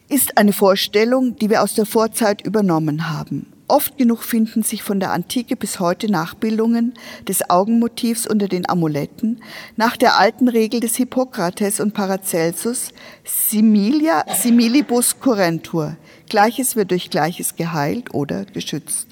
ist 0.09 0.39
eine 0.39 0.53
Vorstellung, 0.53 1.35
die 1.35 1.51
wir 1.51 1.65
aus 1.65 1.75
der 1.75 1.85
Vorzeit 1.85 2.47
übernommen 2.47 3.11
haben. 3.11 3.53
Oft 3.67 3.99
genug 3.99 4.23
finden 4.23 4.63
sich 4.63 4.85
von 4.85 5.01
der 5.01 5.11
Antike 5.11 5.57
bis 5.57 5.81
heute 5.81 6.09
Nachbildungen 6.09 6.95
des 7.27 7.51
Augenmotivs 7.51 8.25
unter 8.29 8.47
den 8.47 8.69
Amuletten 8.69 9.43
nach 9.75 9.97
der 9.97 10.17
alten 10.17 10.47
Regel 10.47 10.79
des 10.79 10.95
Hippokrates 10.95 11.81
und 11.81 11.93
Paracelsus 11.93 12.91
similia 13.25 14.25
similibus 14.33 15.19
currentur. 15.19 15.97
Gleiches 16.29 16.77
wird 16.77 16.93
durch 16.93 17.11
Gleiches 17.11 17.57
geheilt 17.57 18.15
oder 18.15 18.45
geschützt. 18.45 19.09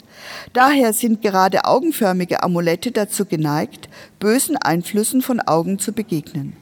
Daher 0.53 0.93
sind 0.93 1.23
gerade 1.23 1.65
augenförmige 1.65 2.45
Amulette 2.45 2.93
dazu 2.93 3.25
geneigt, 3.25 3.89
bösen 4.21 4.57
Einflüssen 4.57 5.23
von 5.23 5.41
Augen 5.41 5.81
zu 5.81 5.93
begegnen. 5.93 6.57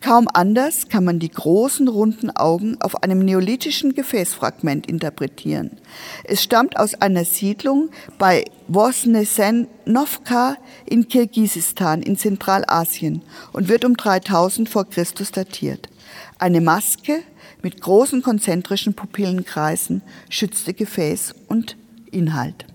Kaum 0.00 0.28
anders 0.32 0.88
kann 0.88 1.04
man 1.04 1.18
die 1.18 1.30
großen 1.30 1.88
runden 1.88 2.30
Augen 2.30 2.76
auf 2.80 3.02
einem 3.02 3.20
neolithischen 3.20 3.94
Gefäßfragment 3.94 4.86
interpretieren. 4.86 5.78
Es 6.24 6.42
stammt 6.42 6.76
aus 6.78 6.94
einer 6.94 7.24
Siedlung 7.24 7.90
bei 8.18 8.44
Vosnesenovka 8.68 10.56
in 10.86 11.08
Kirgisistan 11.08 12.02
in 12.02 12.16
Zentralasien 12.16 13.22
und 13.52 13.68
wird 13.68 13.84
um 13.84 13.96
3000 13.96 14.68
vor 14.68 14.88
Christus 14.88 15.30
datiert. 15.30 15.88
Eine 16.38 16.60
Maske 16.60 17.22
mit 17.62 17.80
großen 17.80 18.22
konzentrischen 18.22 18.94
Pupillenkreisen 18.94 20.02
schützte 20.28 20.74
Gefäß 20.74 21.34
und 21.48 21.76
Inhalt. 22.10 22.66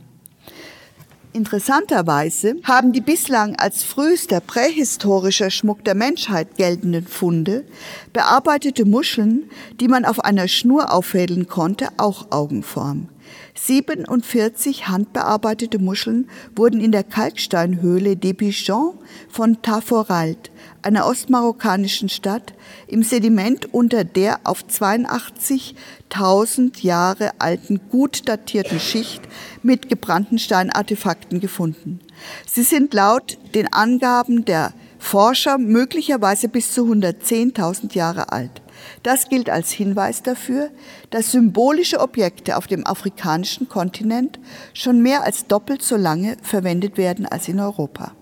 Interessanterweise 1.38 2.56
haben 2.64 2.94
die 2.94 3.02
bislang 3.02 3.56
als 3.58 3.84
frühester 3.84 4.40
prähistorischer 4.40 5.52
Schmuck 5.52 5.86
der 5.86 5.94
Menschheit 5.94 6.58
geltenden 6.58 7.06
Funde 7.06 7.64
bearbeitete 8.12 8.86
Muscheln, 8.86 9.52
die 9.80 9.88
man 9.88 10.04
auf 10.04 10.20
einer 10.20 10.48
Schnur 10.48 10.92
auffädeln 10.92 11.48
konnte, 11.48 11.90
auch 11.98 12.32
Augenform. 12.32 13.10
47 13.56 14.88
handbearbeitete 14.88 15.80
Muscheln 15.80 16.30
wurden 16.56 16.80
in 16.80 16.92
der 16.92 17.04
Kalksteinhöhle 17.04 18.16
Debichon 18.16 18.94
von 19.30 19.60
Taforalt, 19.62 20.52
einer 20.82 21.06
ostmarokkanischen 21.08 22.10
Stadt, 22.10 22.54
im 22.88 23.04
Sediment 23.04 23.72
unter 23.74 24.04
der 24.04 24.42
auf 24.44 24.64
82.000 24.64 26.82
Jahre 26.82 27.32
alten 27.40 27.80
gut 27.90 28.28
datierten 28.30 28.80
Schicht 28.80 29.22
mit 29.68 29.90
gebrannten 29.90 30.40
Steinartefakten 30.40 31.40
gefunden. 31.40 32.00
Sie 32.48 32.64
sind 32.64 32.94
laut 32.96 33.38
den 33.54 33.72
Angaben 33.72 34.46
der 34.46 34.74
Forscher 34.98 35.60
möglicherweise 35.60 36.50
bis 36.50 36.74
zu 36.74 36.92
110.000 36.92 37.94
Jahre 37.94 38.32
alt. 38.32 38.64
Das 39.04 39.30
gilt 39.30 39.50
als 39.50 39.72
Hinweis 39.72 40.24
dafür, 40.24 40.72
dass 41.12 41.32
symbolische 41.32 42.00
Objekte 42.00 42.58
auf 42.58 42.66
dem 42.66 42.88
afrikanischen 42.88 43.70
Kontinent 43.70 44.40
schon 44.74 45.02
mehr 45.02 45.24
als 45.24 45.46
doppelt 45.46 45.84
so 45.84 45.98
lange 45.98 46.38
verwendet 46.42 46.98
werden 46.98 47.28
als 47.28 47.48
in 47.48 47.60
Europa. 47.60 48.14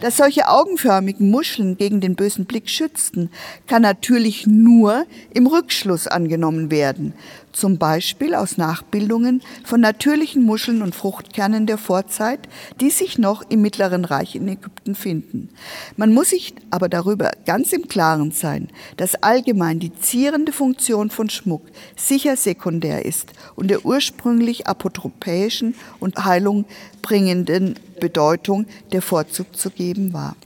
Dass 0.00 0.16
solche 0.16 0.48
augenförmigen 0.48 1.30
Muscheln 1.30 1.76
gegen 1.76 2.00
den 2.00 2.16
bösen 2.16 2.44
Blick 2.44 2.68
schützten, 2.68 3.30
kann 3.66 3.82
natürlich 3.82 4.46
nur 4.46 5.06
im 5.32 5.46
Rückschluss 5.46 6.06
angenommen 6.06 6.70
werden, 6.70 7.14
zum 7.52 7.78
Beispiel 7.78 8.34
aus 8.34 8.58
Nachbildungen 8.58 9.42
von 9.64 9.80
natürlichen 9.80 10.42
Muscheln 10.42 10.82
und 10.82 10.94
Fruchtkernen 10.94 11.66
der 11.66 11.78
Vorzeit, 11.78 12.40
die 12.80 12.90
sich 12.90 13.18
noch 13.18 13.42
im 13.48 13.62
Mittleren 13.62 14.04
Reich 14.04 14.34
in 14.36 14.46
Ägypten 14.46 14.94
finden. 14.94 15.48
Man 15.96 16.12
muss 16.12 16.30
sich 16.30 16.54
aber 16.70 16.88
darüber 16.88 17.30
ganz 17.46 17.72
im 17.72 17.88
Klaren 17.88 18.30
sein, 18.30 18.68
dass 18.98 19.22
allgemein 19.22 19.78
die 19.78 19.94
zierende 19.94 20.52
Funktion 20.52 21.08
von 21.08 21.30
Schmuck 21.30 21.62
sicher 21.96 22.36
sekundär 22.36 23.06
ist 23.06 23.32
und 23.54 23.68
der 23.68 23.86
ursprünglich 23.86 24.66
apotropäischen 24.66 25.74
und 25.98 26.24
Heilung 26.24 26.66
bringenden 27.00 27.78
Bedeutung 27.96 28.66
der 28.92 29.02
Vorzug 29.02 29.56
zu 29.56 29.70
geben 29.70 30.12
war. 30.12 30.36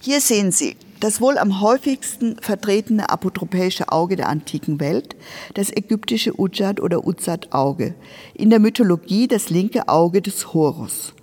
Hier 0.00 0.20
sehen 0.20 0.52
Sie 0.52 0.76
das 1.00 1.20
wohl 1.20 1.38
am 1.38 1.60
häufigsten 1.60 2.36
vertretene 2.40 3.08
apotropäische 3.08 3.90
Auge 3.92 4.16
der 4.16 4.28
antiken 4.28 4.80
Welt, 4.80 5.14
das 5.54 5.70
ägyptische 5.70 6.38
Ujad 6.38 6.80
oder 6.80 7.06
Uzad-Auge, 7.06 7.94
in 8.34 8.50
der 8.50 8.58
Mythologie 8.58 9.28
das 9.28 9.50
linke 9.50 9.88
Auge 9.88 10.22
des 10.22 10.52
Horus. 10.52 11.14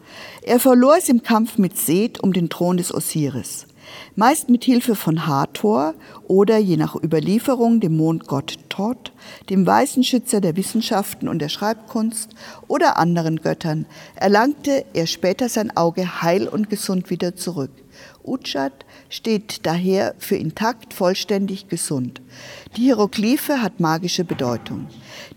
Er 0.43 0.59
verlor 0.59 0.97
es 0.97 1.09
im 1.09 1.23
Kampf 1.23 1.57
mit 1.57 1.77
Seth 1.77 2.21
um 2.21 2.31
den 2.31 2.49
Thron 2.49 2.77
des 2.77 2.93
Osiris, 2.93 3.67
meist 4.15 4.49
mit 4.49 4.63
Hilfe 4.63 4.95
von 4.95 5.27
Hathor 5.27 5.93
oder 6.27 6.57
je 6.57 6.77
nach 6.77 6.95
Überlieferung 6.95 7.79
dem 7.79 7.97
Mondgott 7.97 8.57
Thoth, 8.69 9.11
dem 9.49 9.65
weißen 9.65 10.03
Schützer 10.03 10.41
der 10.41 10.55
Wissenschaften 10.55 11.27
und 11.27 11.39
der 11.39 11.49
Schreibkunst 11.49 12.29
oder 12.67 12.97
anderen 12.97 13.41
Göttern, 13.41 13.85
erlangte 14.15 14.85
er 14.93 15.07
später 15.07 15.49
sein 15.49 15.75
Auge 15.75 16.21
heil 16.21 16.47
und 16.47 16.69
gesund 16.69 17.09
wieder 17.09 17.35
zurück. 17.35 17.71
Ujjat 18.25 18.85
steht 19.09 19.65
daher 19.65 20.15
für 20.17 20.35
intakt, 20.35 20.93
vollständig, 20.93 21.67
gesund. 21.67 22.21
Die 22.75 22.81
Hieroglyphe 22.83 23.61
hat 23.61 23.79
magische 23.79 24.23
Bedeutung. 24.23 24.87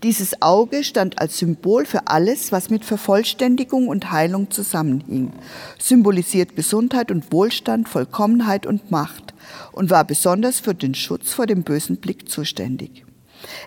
Dieses 0.02 0.42
Auge 0.42 0.84
stand 0.84 1.20
als 1.20 1.38
Symbol 1.38 1.84
für 1.84 2.06
alles, 2.06 2.52
was 2.52 2.70
mit 2.70 2.84
Vervollständigung 2.84 3.88
und 3.88 4.10
Heilung 4.10 4.50
zusammenhing, 4.50 5.32
symbolisiert 5.78 6.56
Gesundheit 6.56 7.10
und 7.10 7.32
Wohlstand, 7.32 7.88
Vollkommenheit 7.88 8.66
und 8.66 8.90
Macht 8.90 9.34
und 9.72 9.90
war 9.90 10.04
besonders 10.04 10.60
für 10.60 10.74
den 10.74 10.94
Schutz 10.94 11.32
vor 11.32 11.46
dem 11.46 11.62
bösen 11.62 11.96
Blick 11.96 12.28
zuständig. 12.28 13.04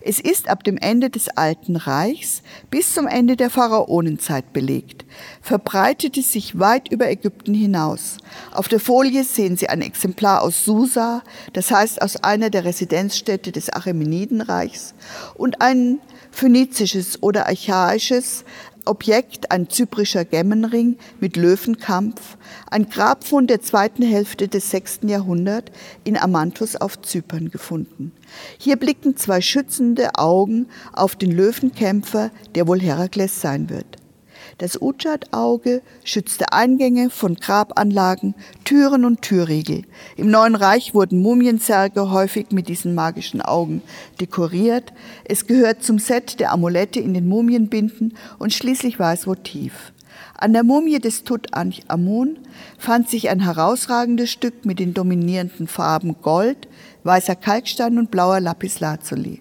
Es 0.01 0.19
ist 0.19 0.49
ab 0.49 0.63
dem 0.63 0.77
Ende 0.77 1.09
des 1.09 1.29
Alten 1.29 1.75
Reichs 1.75 2.41
bis 2.69 2.93
zum 2.93 3.07
Ende 3.07 3.35
der 3.35 3.49
Pharaonenzeit 3.49 4.53
belegt, 4.53 5.05
verbreitete 5.41 6.21
sich 6.21 6.59
weit 6.59 6.91
über 6.91 7.09
Ägypten 7.09 7.53
hinaus. 7.53 8.17
Auf 8.51 8.67
der 8.67 8.79
Folie 8.79 9.23
sehen 9.23 9.57
Sie 9.57 9.69
ein 9.69 9.81
Exemplar 9.81 10.41
aus 10.41 10.65
Susa, 10.65 11.23
das 11.53 11.71
heißt 11.71 12.01
aus 12.01 12.17
einer 12.17 12.49
der 12.49 12.65
Residenzstädte 12.65 13.51
des 13.51 13.71
Achämenidenreichs, 13.71 14.93
und 15.35 15.61
ein 15.61 15.99
phönizisches 16.31 17.21
oder 17.21 17.47
archaisches 17.47 18.45
Objekt, 18.85 19.51
ein 19.51 19.69
zyprischer 19.69 20.25
Gemmenring 20.25 20.97
mit 21.19 21.37
Löwenkampf, 21.37 22.37
ein 22.69 22.89
Grabfund 22.89 23.49
der 23.49 23.61
zweiten 23.61 24.03
Hälfte 24.03 24.47
des 24.47 24.71
sechsten 24.71 25.07
Jahrhunderts 25.07 25.71
in 26.03 26.17
Amanthus 26.17 26.75
auf 26.75 27.01
Zypern 27.01 27.51
gefunden. 27.51 28.11
Hier 28.57 28.77
blicken 28.77 29.15
zwei 29.17 29.41
schützende 29.41 30.15
Augen 30.15 30.67
auf 30.93 31.15
den 31.15 31.31
Löwenkämpfer, 31.31 32.31
der 32.55 32.67
wohl 32.67 32.81
Herakles 32.81 33.41
sein 33.41 33.69
wird. 33.69 34.00
Das 34.61 34.79
Ujjat-Auge 34.79 35.81
schützte 36.03 36.53
Eingänge 36.53 37.09
von 37.09 37.33
Grabanlagen, 37.33 38.35
Türen 38.63 39.05
und 39.05 39.23
Türriegel. 39.23 39.85
Im 40.17 40.29
Neuen 40.29 40.53
Reich 40.53 40.93
wurden 40.93 41.19
Mumiensärge 41.19 42.11
häufig 42.11 42.51
mit 42.51 42.67
diesen 42.67 42.93
magischen 42.93 43.41
Augen 43.41 43.81
dekoriert. 44.19 44.93
Es 45.23 45.47
gehört 45.47 45.81
zum 45.81 45.97
Set 45.97 46.39
der 46.39 46.51
Amulette 46.51 46.99
in 46.99 47.15
den 47.15 47.27
Mumienbinden 47.27 48.15
und 48.37 48.53
schließlich 48.53 48.99
war 48.99 49.13
es 49.13 49.25
Votiv. 49.25 49.93
An 50.37 50.53
der 50.53 50.63
Mumie 50.63 50.99
des 50.99 51.23
Tutanchamun 51.23 52.37
fand 52.77 53.09
sich 53.09 53.29
ein 53.29 53.39
herausragendes 53.39 54.29
Stück 54.29 54.63
mit 54.63 54.77
den 54.77 54.93
dominierenden 54.93 55.67
Farben 55.67 56.17
Gold, 56.21 56.67
weißer 57.03 57.35
Kalkstein 57.35 57.97
und 57.97 58.11
blauer 58.11 58.39
Lapislazuli. 58.39 59.39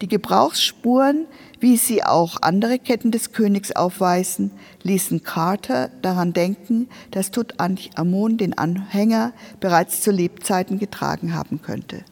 Die 0.00 0.08
Gebrauchsspuren 0.08 1.26
wie 1.62 1.76
sie 1.76 2.02
auch 2.02 2.42
andere 2.42 2.80
Ketten 2.80 3.12
des 3.12 3.30
Königs 3.30 3.70
aufweisen, 3.70 4.50
ließen 4.82 5.22
Carter 5.22 5.90
daran 6.02 6.32
denken, 6.32 6.88
dass 7.12 7.30
Tutanchamun 7.30 8.36
den 8.36 8.58
Anhänger 8.58 9.32
bereits 9.60 10.02
zu 10.02 10.10
Lebzeiten 10.10 10.80
getragen 10.80 11.34
haben 11.34 11.62
könnte. 11.62 12.04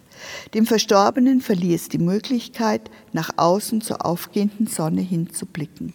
Dem 0.55 0.67
Verstorbenen 0.67 1.41
verlieh 1.41 1.75
es 1.75 1.89
die 1.89 1.99
Möglichkeit, 1.99 2.93
nach 3.13 3.31
außen 3.37 3.81
zur 3.81 4.07
aufgehenden 4.07 4.69
Sonne 4.69 5.01
hinzublicken. 5.01 5.95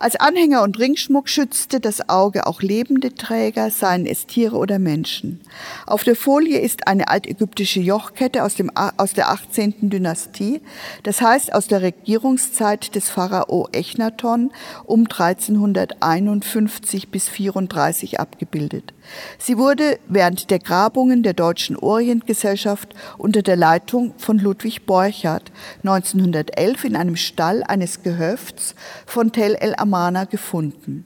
Als 0.00 0.14
Anhänger 0.14 0.62
und 0.62 0.78
Ringschmuck 0.78 1.28
schützte 1.28 1.80
das 1.80 2.08
Auge 2.08 2.46
auch 2.46 2.62
lebende 2.62 3.16
Träger, 3.16 3.72
seien 3.72 4.06
es 4.06 4.26
Tiere 4.26 4.56
oder 4.56 4.78
Menschen. 4.78 5.40
Auf 5.86 6.04
der 6.04 6.14
Folie 6.14 6.60
ist 6.60 6.86
eine 6.86 7.08
altägyptische 7.08 7.80
Jochkette 7.80 8.44
aus, 8.44 8.54
dem, 8.54 8.70
aus 8.76 9.14
der 9.14 9.30
18. 9.30 9.90
Dynastie, 9.90 10.60
das 11.02 11.20
heißt 11.20 11.52
aus 11.52 11.66
der 11.66 11.82
Regierungszeit 11.82 12.94
des 12.94 13.10
Pharao 13.10 13.68
Echnaton 13.72 14.52
um 14.84 15.00
1351 15.00 17.08
bis 17.08 17.28
34 17.28 18.20
abgebildet. 18.20 18.94
Sie 19.38 19.58
wurde 19.58 19.98
während 20.08 20.50
der 20.50 20.58
Grabungen 20.58 21.22
der 21.22 21.34
Deutschen 21.34 21.76
Orientgesellschaft 21.76 22.94
unter 23.16 23.42
der 23.42 23.56
Leitung 23.56 24.14
von 24.18 24.38
Ludwig 24.38 24.86
Borchardt 24.86 25.50
1911 25.78 26.84
in 26.84 26.96
einem 26.96 27.16
Stall 27.16 27.62
eines 27.62 28.02
Gehöfts 28.02 28.74
von 29.06 29.32
Tel 29.32 29.54
el 29.54 29.74
Amana 29.76 30.24
gefunden. 30.24 31.04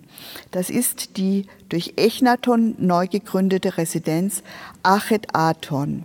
Das 0.51 0.71
ist 0.71 1.17
die 1.17 1.47
durch 1.69 1.95
Echnaton 1.97 2.75
neu 2.79 3.07
gegründete 3.07 3.77
Residenz 3.79 4.43
Achet 4.83 5.35
Aton. 5.35 6.05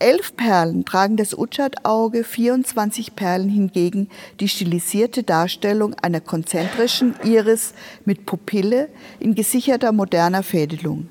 Elf 0.00 0.34
Perlen 0.34 0.86
tragen 0.86 1.18
das 1.18 1.36
Utschat-Auge, 1.36 2.24
24 2.24 3.16
Perlen 3.16 3.50
hingegen 3.50 4.08
die 4.40 4.48
stilisierte 4.48 5.22
Darstellung 5.22 5.92
einer 5.92 6.22
konzentrischen 6.22 7.14
Iris 7.22 7.74
mit 8.06 8.24
Pupille 8.24 8.88
in 9.18 9.34
gesicherter 9.34 9.92
moderner 9.92 10.42
Fädelung. 10.42 11.10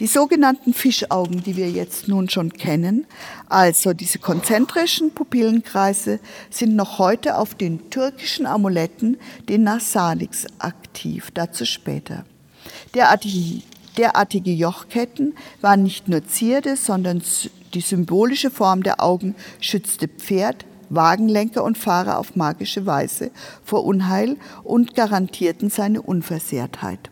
Die 0.00 0.06
sogenannten 0.06 0.72
Fischaugen, 0.72 1.42
die 1.42 1.58
wir 1.58 1.70
jetzt 1.70 2.08
nun 2.08 2.30
schon 2.30 2.50
kennen, 2.54 3.06
also 3.50 3.92
diese 3.92 4.18
konzentrischen 4.18 5.12
Pupillenkreise, 5.12 6.18
sind 6.48 6.74
noch 6.74 6.98
heute 6.98 7.36
auf 7.36 7.54
den 7.54 7.90
türkischen 7.90 8.46
Amuletten, 8.46 9.18
den 9.50 9.64
Nasalix, 9.64 10.46
aktiv. 10.58 11.30
Dazu 11.34 11.66
später. 11.66 12.24
Derartige, 12.94 13.60
derartige 13.98 14.52
Jochketten 14.52 15.34
waren 15.60 15.82
nicht 15.82 16.08
nur 16.08 16.26
Zierde, 16.26 16.76
sondern 16.76 17.20
die 17.74 17.80
symbolische 17.80 18.50
Form 18.50 18.82
der 18.82 19.02
Augen 19.02 19.34
schützte 19.60 20.08
Pferd, 20.08 20.64
Wagenlenker 20.88 21.62
und 21.62 21.78
Fahrer 21.78 22.18
auf 22.18 22.36
magische 22.36 22.84
Weise 22.84 23.30
vor 23.64 23.84
Unheil 23.84 24.36
und 24.64 24.94
garantierten 24.94 25.70
seine 25.70 26.02
Unversehrtheit. 26.02 27.10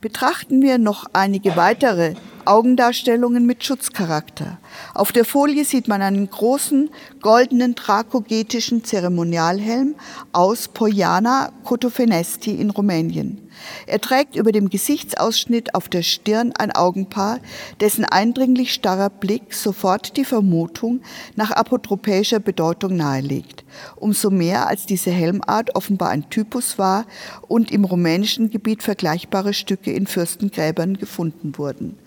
Betrachten 0.00 0.62
wir 0.62 0.78
noch 0.78 1.06
einige 1.12 1.56
weitere 1.56 2.14
Augendarstellungen 2.46 3.44
mit 3.44 3.64
Schutzcharakter. 3.64 4.58
Auf 4.94 5.12
der 5.12 5.26
Folie 5.26 5.64
sieht 5.64 5.88
man 5.88 6.00
einen 6.00 6.28
großen 6.30 6.90
goldenen 7.20 7.76
trakogetischen 7.76 8.82
Zeremonialhelm 8.82 9.94
aus 10.32 10.68
Poiana 10.68 11.52
Cotofenesti 11.64 12.54
in 12.54 12.70
Rumänien. 12.70 13.49
Er 13.86 14.00
trägt 14.00 14.36
über 14.36 14.52
dem 14.52 14.70
Gesichtsausschnitt 14.70 15.74
auf 15.74 15.88
der 15.88 16.02
Stirn 16.02 16.52
ein 16.58 16.72
Augenpaar, 16.72 17.40
dessen 17.80 18.04
eindringlich 18.04 18.72
starrer 18.72 19.10
Blick 19.10 19.54
sofort 19.54 20.16
die 20.16 20.24
Vermutung 20.24 21.00
nach 21.36 21.50
apotropäischer 21.50 22.40
Bedeutung 22.40 22.96
nahelegt. 22.96 23.64
Umso 23.96 24.30
mehr, 24.30 24.66
als 24.66 24.86
diese 24.86 25.10
Helmart 25.10 25.74
offenbar 25.76 26.10
ein 26.10 26.28
Typus 26.30 26.78
war 26.78 27.06
und 27.48 27.70
im 27.70 27.84
rumänischen 27.84 28.50
Gebiet 28.50 28.82
vergleichbare 28.82 29.54
Stücke 29.54 29.92
in 29.92 30.06
Fürstengräbern 30.06 30.96
gefunden 30.96 31.56
wurden. 31.56 31.98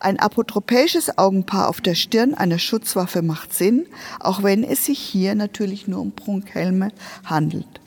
Ein 0.00 0.20
apotropäisches 0.20 1.18
Augenpaar 1.18 1.68
auf 1.68 1.80
der 1.80 1.96
Stirn 1.96 2.34
einer 2.34 2.58
Schutzwaffe 2.58 3.20
macht 3.22 3.52
Sinn, 3.52 3.86
auch 4.20 4.44
wenn 4.44 4.62
es 4.62 4.84
sich 4.84 5.00
hier 5.00 5.34
natürlich 5.34 5.88
nur 5.88 6.00
um 6.00 6.12
Prunkhelme 6.12 6.92
handelt. 7.24 7.77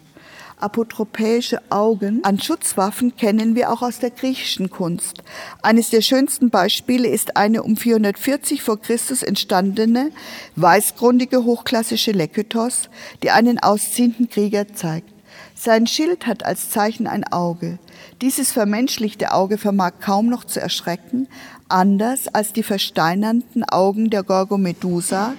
Apotropäische 0.62 1.62
Augen 1.70 2.24
an 2.24 2.40
Schutzwaffen 2.40 3.16
kennen 3.16 3.56
wir 3.56 3.72
auch 3.72 3.82
aus 3.82 4.00
der 4.00 4.12
griechischen 4.12 4.70
Kunst. 4.70 5.24
Eines 5.62 5.90
der 5.90 6.02
schönsten 6.02 6.50
Beispiele 6.50 7.08
ist 7.08 7.36
eine 7.38 7.64
um 7.64 7.78
440 7.78 8.62
vor 8.62 8.80
Christus 8.80 9.24
entstandene 9.24 10.12
weißgrundige 10.56 11.44
hochklassische 11.44 12.12
Lekythos, 12.12 12.90
die 13.24 13.32
einen 13.32 13.60
ausziehenden 13.60 14.30
Krieger 14.30 14.74
zeigt. 14.74 15.10
Sein 15.56 15.86
Schild 15.86 16.26
hat 16.26 16.44
als 16.44 16.70
Zeichen 16.70 17.06
ein 17.08 17.24
Auge. 17.24 17.78
Dieses 18.22 18.52
vermenschlichte 18.52 19.32
Auge 19.32 19.58
vermag 19.58 19.94
kaum 20.00 20.28
noch 20.28 20.44
zu 20.44 20.60
erschrecken, 20.60 21.28
anders 21.72 22.28
als 22.28 22.54
die 22.54 22.64
versteinernden 22.64 23.64
Augen 23.64 24.10
der 24.10 24.24
Gorgomedusa, 24.24 25.34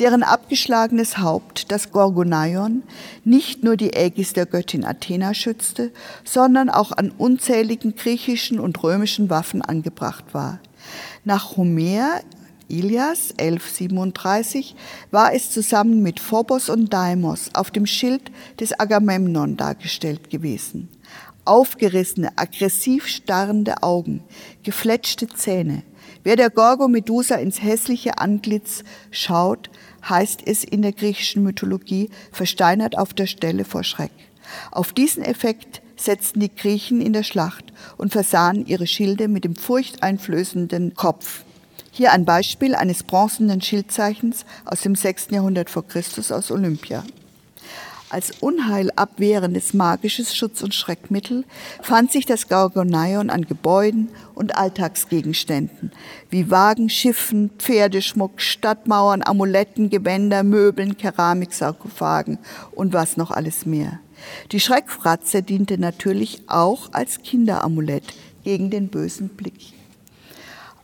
deren 0.00 0.22
abgeschlagenes 0.22 1.18
Haupt, 1.18 1.70
das 1.70 1.92
Gorgonaion, 1.92 2.82
nicht 3.24 3.62
nur 3.62 3.76
die 3.76 3.92
Ägis 3.92 4.32
der 4.32 4.46
Göttin 4.46 4.84
Athena 4.84 5.34
schützte, 5.34 5.92
sondern 6.24 6.70
auch 6.70 6.92
an 6.92 7.12
unzähligen 7.16 7.94
griechischen 7.94 8.58
und 8.58 8.82
römischen 8.82 9.30
Waffen 9.30 9.62
angebracht 9.62 10.24
war. 10.32 10.58
Nach 11.24 11.56
Homer 11.56 12.20
Ilias 12.68 13.30
1137 13.38 14.74
war 15.10 15.34
es 15.34 15.50
zusammen 15.50 16.02
mit 16.02 16.18
Phobos 16.18 16.68
und 16.68 16.92
Deimos 16.92 17.50
auf 17.54 17.70
dem 17.70 17.86
Schild 17.86 18.30
des 18.58 18.78
Agamemnon 18.80 19.56
dargestellt 19.56 20.30
gewesen 20.30 20.88
aufgerissene, 21.44 22.32
aggressiv 22.36 23.06
starrende 23.06 23.82
Augen, 23.82 24.22
gefletschte 24.62 25.28
Zähne. 25.28 25.82
Wer 26.22 26.36
der 26.36 26.50
Gorgo 26.50 26.88
Medusa 26.88 27.36
ins 27.36 27.62
hässliche 27.62 28.18
Antlitz 28.18 28.82
schaut, 29.10 29.70
heißt 30.08 30.40
es 30.46 30.64
in 30.64 30.82
der 30.82 30.92
griechischen 30.92 31.42
Mythologie, 31.42 32.10
versteinert 32.32 32.96
auf 32.96 33.12
der 33.12 33.26
Stelle 33.26 33.64
vor 33.64 33.84
Schreck. 33.84 34.12
Auf 34.70 34.92
diesen 34.92 35.22
Effekt 35.22 35.82
setzten 35.96 36.40
die 36.40 36.54
Griechen 36.54 37.00
in 37.00 37.12
der 37.12 37.22
Schlacht 37.22 37.72
und 37.96 38.12
versahen 38.12 38.66
ihre 38.66 38.86
Schilde 38.86 39.28
mit 39.28 39.44
dem 39.44 39.56
furchteinflößenden 39.56 40.94
Kopf. 40.94 41.44
Hier 41.90 42.12
ein 42.12 42.24
Beispiel 42.24 42.74
eines 42.74 43.04
bronzenen 43.04 43.60
Schildzeichens 43.60 44.44
aus 44.64 44.80
dem 44.80 44.96
6. 44.96 45.28
Jahrhundert 45.30 45.70
vor 45.70 45.86
Christus 45.86 46.32
aus 46.32 46.50
Olympia. 46.50 47.04
Als 48.14 48.30
unheilabwehrendes 48.38 49.74
magisches 49.74 50.36
Schutz- 50.36 50.62
und 50.62 50.72
Schreckmittel 50.72 51.44
fand 51.82 52.12
sich 52.12 52.26
das 52.26 52.48
Gorgonaion 52.48 53.28
an 53.28 53.44
Gebäuden 53.44 54.08
und 54.36 54.56
Alltagsgegenständen 54.56 55.90
wie 56.30 56.48
Wagen, 56.48 56.88
Schiffen, 56.88 57.50
Pferdeschmuck, 57.58 58.40
Stadtmauern, 58.40 59.22
Amuletten, 59.24 59.90
Gewänder, 59.90 60.44
Möbeln, 60.44 60.96
Keramiksarkophagen 60.96 62.38
und 62.70 62.92
was 62.92 63.16
noch 63.16 63.32
alles 63.32 63.66
mehr. 63.66 63.98
Die 64.52 64.60
Schreckfratze 64.60 65.42
diente 65.42 65.76
natürlich 65.76 66.42
auch 66.46 66.92
als 66.92 67.20
Kinderamulett 67.20 68.04
gegen 68.44 68.70
den 68.70 68.90
bösen 68.90 69.30
Blick. 69.30 69.72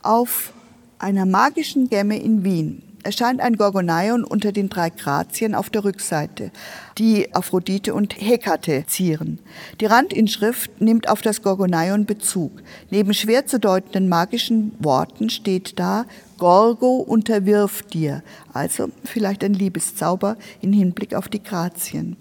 Auf 0.02 0.52
einer 0.98 1.26
magischen 1.26 1.88
Gemme 1.88 2.20
in 2.20 2.42
Wien 2.42 2.89
erscheint 3.02 3.40
ein 3.40 3.56
Gorgonaion 3.56 4.24
unter 4.24 4.52
den 4.52 4.68
drei 4.68 4.90
Grazien 4.90 5.54
auf 5.54 5.70
der 5.70 5.84
Rückseite, 5.84 6.50
die 6.98 7.34
Aphrodite 7.34 7.94
und 7.94 8.14
Hekate 8.20 8.84
zieren. 8.86 9.38
Die 9.80 9.86
Randinschrift 9.86 10.80
nimmt 10.80 11.08
auf 11.08 11.22
das 11.22 11.42
Gorgonaion 11.42 12.06
Bezug. 12.06 12.62
Neben 12.90 13.14
schwer 13.14 13.46
zu 13.46 13.58
deutenden 13.58 14.08
magischen 14.08 14.72
Worten 14.78 15.30
steht 15.30 15.78
da 15.78 16.06
Gorgo 16.38 16.96
unterwirf 16.96 17.82
dir, 17.82 18.22
also 18.52 18.90
vielleicht 19.04 19.44
ein 19.44 19.54
Liebeszauber 19.54 20.36
in 20.60 20.72
Hinblick 20.72 21.14
auf 21.14 21.28
die 21.28 21.42
Grazien. 21.42 22.16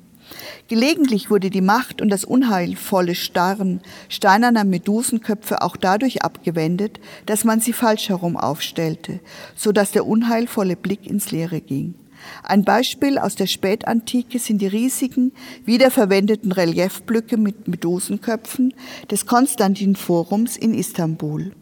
Gelegentlich 0.67 1.29
wurde 1.29 1.49
die 1.49 1.61
Macht 1.61 2.01
und 2.01 2.09
das 2.09 2.23
unheilvolle 2.23 3.15
Starren 3.15 3.81
steinerner 4.07 4.63
Medusenköpfe 4.63 5.61
auch 5.61 5.75
dadurch 5.75 6.21
abgewendet, 6.21 6.99
dass 7.25 7.43
man 7.43 7.59
sie 7.59 7.73
falsch 7.73 8.09
herum 8.09 8.37
aufstellte, 8.37 9.19
so 9.55 9.71
dass 9.71 9.91
der 9.91 10.05
unheilvolle 10.05 10.75
Blick 10.75 11.07
ins 11.07 11.31
Leere 11.31 11.61
ging. 11.61 11.95
Ein 12.43 12.63
Beispiel 12.63 13.17
aus 13.17 13.35
der 13.35 13.47
Spätantike 13.47 14.39
sind 14.39 14.61
die 14.61 14.67
riesigen, 14.67 15.31
wiederverwendeten 15.65 16.51
Reliefblöcke 16.51 17.37
mit 17.37 17.67
Medusenköpfen 17.67 18.73
des 19.09 19.25
Konstantin-Forums 19.25 20.57
in 20.57 20.73
Istanbul. 20.73 21.53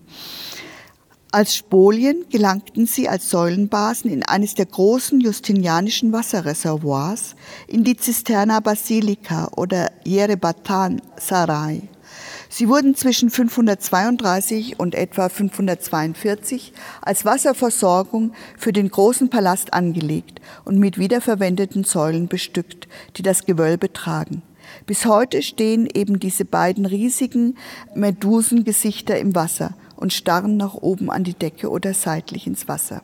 Als 1.31 1.55
Spolien 1.55 2.23
gelangten 2.29 2.85
sie 2.85 3.09
als 3.09 3.29
Säulenbasen 3.29 4.09
in 4.09 4.23
eines 4.23 4.55
der 4.55 4.65
großen 4.65 5.19
justinianischen 5.19 6.13
Wasserreservoirs, 6.13 7.35
in 7.67 7.83
die 7.83 7.97
Zisterna 7.97 8.61
Basilica 8.61 9.49
oder 9.57 9.91
Yerebatan 10.05 11.01
Sarai. 11.19 11.81
Sie 12.49 12.69
wurden 12.69 12.95
zwischen 12.95 13.29
532 13.29 14.79
und 14.79 14.95
etwa 14.95 15.27
542 15.27 16.71
als 17.01 17.25
Wasserversorgung 17.25 18.31
für 18.57 18.71
den 18.71 18.89
großen 18.89 19.29
Palast 19.29 19.73
angelegt 19.73 20.39
und 20.63 20.79
mit 20.79 20.97
wiederverwendeten 20.97 21.83
Säulen 21.83 22.29
bestückt, 22.29 22.87
die 23.17 23.21
das 23.21 23.45
Gewölbe 23.45 23.91
tragen. 23.91 24.43
Bis 24.85 25.05
heute 25.05 25.41
stehen 25.41 25.89
eben 25.93 26.19
diese 26.19 26.45
beiden 26.45 26.85
riesigen 26.85 27.55
Medusengesichter 27.95 29.19
im 29.19 29.35
Wasser 29.35 29.75
und 29.97 30.13
starren 30.13 30.55
nach 30.55 30.75
oben 30.75 31.11
an 31.11 31.23
die 31.23 31.33
Decke 31.33 31.69
oder 31.69 31.93
seitlich 31.93 32.47
ins 32.47 32.67
Wasser. 32.67 33.01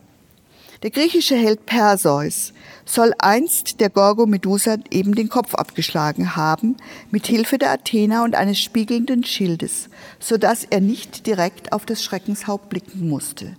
Der 0.84 0.91
griechische 0.91 1.38
Held 1.38 1.65
Perseus 1.65 2.51
soll 2.84 3.13
einst 3.17 3.79
der 3.79 3.89
Gorgo 3.89 4.25
Medusa 4.25 4.75
eben 4.91 5.15
den 5.15 5.29
Kopf 5.29 5.56
abgeschlagen 5.56 6.36
haben, 6.36 6.75
mit 7.10 7.25
Hilfe 7.25 7.58
der 7.58 7.71
Athener 7.71 8.23
und 8.25 8.36
eines 8.36 8.60
spiegelnden 8.60 9.23
Schildes, 9.23 9.88
so 10.19 10.38
dass 10.38 10.65
er 10.65 10.82
nicht 10.82 11.25
direkt 11.25 11.71
auf 11.71 11.86
das 11.86 12.03
Schreckenshaupt 12.03 12.67
blicken 12.67 13.08
musste. 13.08 13.56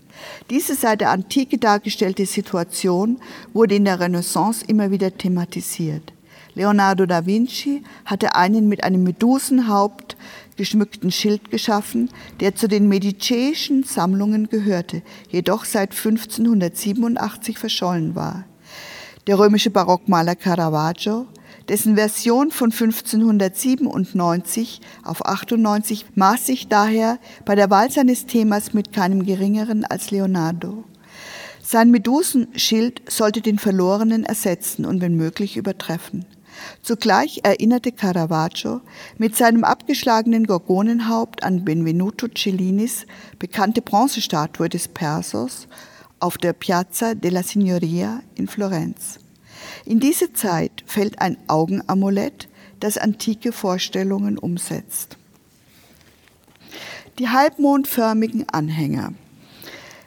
Diese 0.51 0.75
seit 0.75 1.01
der 1.01 1.12
Antike 1.12 1.57
dargestellte 1.57 2.27
Situation 2.27 3.18
wurde 3.55 3.77
in 3.77 3.87
der 3.87 4.01
Renaissance 4.01 4.62
immer 4.68 4.90
wieder 4.90 5.16
thematisiert. 5.16 6.12
Leonardo 6.55 7.07
da 7.07 7.27
Vinci 7.27 7.83
hatte 8.05 8.35
einen 8.35 8.68
mit 8.68 8.85
einem 8.85 9.03
Medusenhaupt 9.03 10.16
geschmückten 10.57 11.11
Schild 11.11 11.51
geschaffen, 11.51 12.11
der 12.40 12.55
zu 12.55 12.69
den 12.69 12.88
mediceischen 12.88 13.83
Sammlungen 13.83 14.49
gehörte, 14.49 15.03
jedoch 15.31 15.64
seit 15.64 15.90
1587 15.90 17.59
verschollen 17.59 18.14
war. 18.14 18.45
Der 19.27 19.38
römische 19.38 19.71
Barockmaler 19.71 20.37
Caravaggio, 20.37 21.27
dessen 21.69 21.97
Version 21.97 22.51
von 22.51 22.71
1597 22.71 24.81
auf 25.03 25.25
98 25.25 26.07
maß 26.14 26.47
sich 26.47 26.69
daher 26.69 27.19
bei 27.45 27.55
der 27.55 27.71
Wahl 27.71 27.90
seines 27.90 28.27
Themas 28.27 28.75
mit 28.75 28.93
keinem 28.93 29.25
geringeren 29.25 29.85
als 29.85 30.11
Leonardo. 30.11 30.85
Sein 31.62 31.90
Medusenschild 31.90 33.03
sollte 33.09 33.40
den 33.40 33.59
verlorenen 33.59 34.25
ersetzen 34.25 34.85
und 34.85 35.01
wenn 35.01 35.17
möglich 35.17 35.57
übertreffen. 35.57 36.27
Zugleich 36.83 37.40
erinnerte 37.42 37.92
Caravaggio 37.92 38.81
mit 39.18 39.37
seinem 39.37 39.64
abgeschlagenen 39.64 40.46
Gorgonenhaupt 40.46 41.42
an 41.42 41.64
Benvenuto 41.64 42.29
Cellinis 42.29 43.07
bekannte 43.38 43.83
Bronzestatue 43.83 44.68
des 44.68 44.88
Persos 44.88 45.66
auf 46.20 46.38
der 46.38 46.53
Piazza 46.53 47.14
della 47.14 47.42
Signoria 47.42 48.22
in 48.35 48.48
Florenz. 48.48 49.19
In 49.85 50.00
diese 50.00 50.33
Zeit 50.33 50.83
fällt 50.87 51.21
ein 51.21 51.37
Augenamulett, 51.48 52.48
das 52.81 52.98
antike 52.98 53.52
Vorstellungen 53.52 54.38
umsetzt. 54.38 55.17
Die 57.19 57.29
halbmondförmigen 57.29 58.48
Anhänger. 58.48 59.12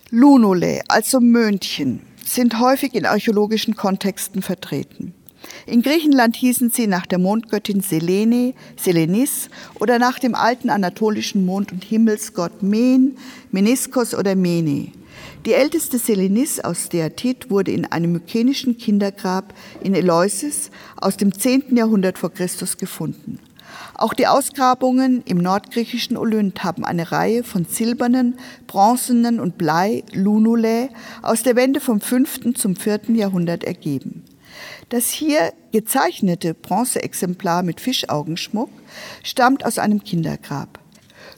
Lunulae, 0.10 0.82
also 0.88 1.20
Möhnchen, 1.20 2.02
sind 2.24 2.60
häufig 2.60 2.94
in 2.94 3.06
archäologischen 3.06 3.76
Kontexten 3.76 4.42
vertreten. 4.42 5.14
In 5.66 5.82
Griechenland 5.82 6.36
hießen 6.36 6.70
sie 6.70 6.88
nach 6.88 7.06
der 7.06 7.20
Mondgöttin 7.20 7.82
Selene, 7.82 8.54
Selenis 8.78 9.50
oder 9.80 10.00
nach 10.00 10.20
dem 10.20 10.36
alten 10.36 10.70
anatolischen 10.70 11.46
Mond- 11.46 11.72
und 11.72 11.84
Himmelsgott 11.84 12.64
Men, 12.64 13.18
Meniskos 13.52 14.14
oder 14.14 14.36
Mene. 14.36 14.92
Die 15.46 15.54
älteste 15.54 15.98
Selenis 15.98 16.60
aus 16.60 16.86
Steatit 16.86 17.50
wurde 17.50 17.72
in 17.72 17.86
einem 17.86 18.12
mykenischen 18.12 18.78
Kindergrab 18.78 19.54
in 19.82 19.94
Eleusis 19.94 20.72
aus 20.98 21.18
dem 21.18 21.34
10. 21.34 21.76
Jahrhundert 21.76 22.18
vor 22.18 22.34
Christus 22.34 22.78
gefunden. 22.78 23.40
Auch 23.94 24.14
die 24.14 24.28
Ausgrabungen 24.28 25.24
im 25.26 25.38
nordgriechischen 25.38 26.18
Olynt 26.18 26.64
haben 26.64 26.86
eine 26.86 27.12
Reihe 27.12 27.44
von 27.44 27.66
silbernen, 27.66 28.38
bronzenen 28.68 29.40
und 29.40 29.58
Blei 29.58 30.04
Lunulae 30.14 30.90
aus 31.22 31.44
der 31.44 31.56
Wende 31.56 31.80
vom 31.80 32.00
5. 32.00 32.54
zum 32.56 32.76
4. 32.76 33.02
Jahrhundert 33.10 33.64
ergeben. 33.64 34.24
Das 34.90 35.10
hier 35.10 35.54
gezeichnete 35.74 36.54
Bronzeexemplar 36.54 37.62
mit 37.62 37.82
Fischaugenschmuck 37.82 38.70
stammt 39.22 39.66
aus 39.66 39.80
einem 39.80 40.02
Kindergrab. 40.02 40.80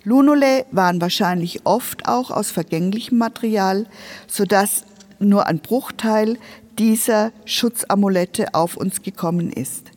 Lunulae 0.03 0.65
waren 0.71 1.01
wahrscheinlich 1.01 1.65
oft 1.65 2.07
auch 2.07 2.29
aus 2.29 2.51
vergänglichem 2.51 3.17
Material, 3.17 3.87
sodass 4.27 4.83
nur 5.17 5.47
ein 5.47 5.59
Bruchteil 5.59 6.37
dieser 6.77 7.31
Schutzamulette 7.45 8.53
auf 8.53 8.77
uns 8.77 9.01
gekommen 9.01 9.51
ist. 9.51 9.91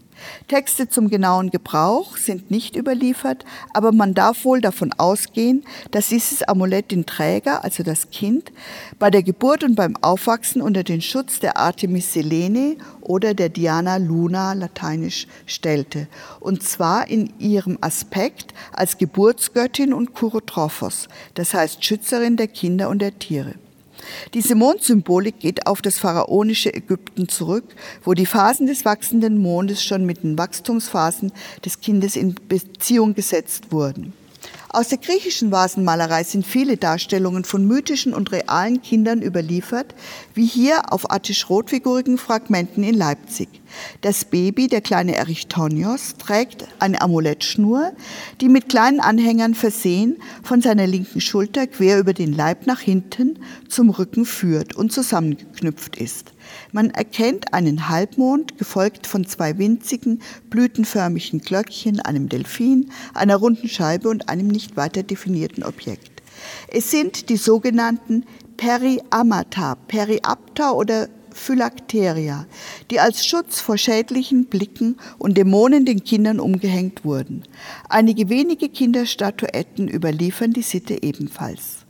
Texte 0.48 0.88
zum 0.88 1.08
genauen 1.08 1.50
Gebrauch 1.50 2.16
sind 2.16 2.50
nicht 2.50 2.76
überliefert, 2.76 3.44
aber 3.72 3.92
man 3.92 4.14
darf 4.14 4.44
wohl 4.44 4.60
davon 4.60 4.92
ausgehen, 4.92 5.64
dass 5.90 6.08
dieses 6.08 6.42
Amulett 6.42 6.90
den 6.90 7.06
Träger, 7.06 7.64
also 7.64 7.82
das 7.82 8.10
Kind, 8.10 8.52
bei 8.98 9.10
der 9.10 9.22
Geburt 9.22 9.64
und 9.64 9.74
beim 9.74 9.96
Aufwachsen 9.96 10.62
unter 10.62 10.84
den 10.84 11.00
Schutz 11.00 11.40
der 11.40 11.56
Artemis 11.56 12.12
Selene 12.12 12.76
oder 13.00 13.34
der 13.34 13.48
Diana 13.48 13.96
Luna 13.96 14.52
lateinisch 14.52 15.26
stellte, 15.46 16.08
und 16.40 16.62
zwar 16.62 17.08
in 17.08 17.32
ihrem 17.38 17.78
Aspekt 17.80 18.54
als 18.72 18.98
Geburtsgöttin 18.98 19.92
und 19.92 20.14
Kurotrophos, 20.14 21.08
das 21.34 21.54
heißt 21.54 21.84
Schützerin 21.84 22.36
der 22.36 22.48
Kinder 22.48 22.88
und 22.88 23.00
der 23.00 23.18
Tiere. 23.18 23.54
Diese 24.34 24.54
Mondsymbolik 24.54 25.40
geht 25.40 25.66
auf 25.66 25.82
das 25.82 25.98
pharaonische 25.98 26.72
Ägypten 26.72 27.28
zurück, 27.28 27.64
wo 28.04 28.14
die 28.14 28.26
Phasen 28.26 28.66
des 28.66 28.84
wachsenden 28.84 29.38
Mondes 29.38 29.82
schon 29.82 30.04
mit 30.04 30.22
den 30.22 30.38
Wachstumsphasen 30.38 31.32
des 31.64 31.80
Kindes 31.80 32.16
in 32.16 32.34
Beziehung 32.48 33.14
gesetzt 33.14 33.72
wurden. 33.72 34.12
Aus 34.74 34.88
der 34.88 34.96
griechischen 34.96 35.50
Vasenmalerei 35.50 36.24
sind 36.24 36.46
viele 36.46 36.78
Darstellungen 36.78 37.44
von 37.44 37.66
mythischen 37.66 38.14
und 38.14 38.32
realen 38.32 38.80
Kindern 38.80 39.20
überliefert, 39.20 39.94
wie 40.32 40.46
hier 40.46 40.90
auf 40.94 41.10
attisch-rotfigurigen 41.10 42.16
Fragmenten 42.16 42.82
in 42.82 42.94
Leipzig. 42.94 43.50
Das 44.00 44.24
Baby, 44.24 44.68
der 44.68 44.80
kleine 44.80 45.14
Erichtonios, 45.14 46.14
trägt 46.16 46.64
eine 46.78 47.02
Amulettschnur, 47.02 47.92
die 48.40 48.48
mit 48.48 48.70
kleinen 48.70 49.00
Anhängern 49.00 49.54
versehen 49.54 50.16
von 50.42 50.62
seiner 50.62 50.86
linken 50.86 51.20
Schulter 51.20 51.66
quer 51.66 51.98
über 51.98 52.14
den 52.14 52.32
Leib 52.32 52.66
nach 52.66 52.80
hinten 52.80 53.40
zum 53.68 53.90
Rücken 53.90 54.24
führt 54.24 54.74
und 54.74 54.90
zusammengeknüpft 54.90 55.96
ist. 55.96 56.32
Man 56.72 56.90
erkennt 56.90 57.52
einen 57.54 57.88
Halbmond, 57.88 58.58
gefolgt 58.58 59.06
von 59.06 59.26
zwei 59.26 59.58
winzigen, 59.58 60.20
blütenförmigen 60.50 61.40
Glöckchen, 61.40 62.00
einem 62.00 62.28
Delfin, 62.28 62.90
einer 63.14 63.36
runden 63.36 63.68
Scheibe 63.68 64.08
und 64.08 64.28
einem 64.28 64.48
nicht 64.48 64.76
weiter 64.76 65.02
definierten 65.02 65.64
Objekt. 65.64 66.22
Es 66.68 66.90
sind 66.90 67.28
die 67.28 67.36
sogenannten 67.36 68.24
Periamata, 68.56 69.74
Periapta 69.74 70.72
oder 70.72 71.08
Phylakteria, 71.34 72.46
die 72.90 73.00
als 73.00 73.26
Schutz 73.26 73.60
vor 73.60 73.78
schädlichen 73.78 74.46
Blicken 74.46 74.96
und 75.18 75.36
Dämonen 75.36 75.84
den 75.84 76.04
Kindern 76.04 76.40
umgehängt 76.40 77.04
wurden. 77.04 77.44
Einige 77.88 78.28
wenige 78.28 78.68
Kinderstatuetten 78.68 79.88
überliefern 79.88 80.52
die 80.52 80.62
Sitte 80.62 81.02
ebenfalls. 81.02 81.81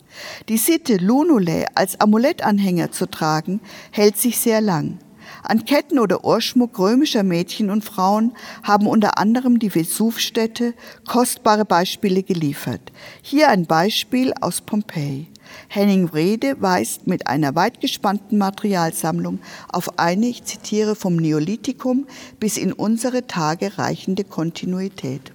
Die 0.48 0.58
Sitte, 0.58 0.96
Lunule 0.96 1.66
als 1.74 2.00
Amulettanhänger 2.00 2.92
zu 2.92 3.06
tragen, 3.06 3.60
hält 3.90 4.16
sich 4.16 4.38
sehr 4.38 4.60
lang. 4.60 4.98
An 5.42 5.64
Ketten 5.64 5.98
oder 5.98 6.24
Ohrschmuck 6.24 6.78
römischer 6.78 7.22
Mädchen 7.22 7.70
und 7.70 7.84
Frauen 7.84 8.32
haben 8.62 8.86
unter 8.86 9.18
anderem 9.18 9.58
die 9.58 9.70
Vesuvstädte 9.70 10.74
kostbare 11.06 11.64
Beispiele 11.64 12.22
geliefert. 12.22 12.92
Hier 13.22 13.48
ein 13.48 13.66
Beispiel 13.66 14.32
aus 14.40 14.60
Pompeji. 14.60 15.28
Henning 15.68 16.12
Wrede 16.12 16.60
weist 16.60 17.06
mit 17.06 17.26
einer 17.26 17.54
weit 17.54 17.80
gespannten 17.80 18.38
Materialsammlung 18.38 19.40
auf 19.68 19.98
eine, 19.98 20.26
ich 20.26 20.44
zitiere, 20.44 20.94
vom 20.94 21.16
Neolithikum 21.16 22.06
bis 22.38 22.56
in 22.56 22.72
unsere 22.72 23.26
Tage 23.26 23.78
reichende 23.78 24.24
Kontinuität. 24.24 25.32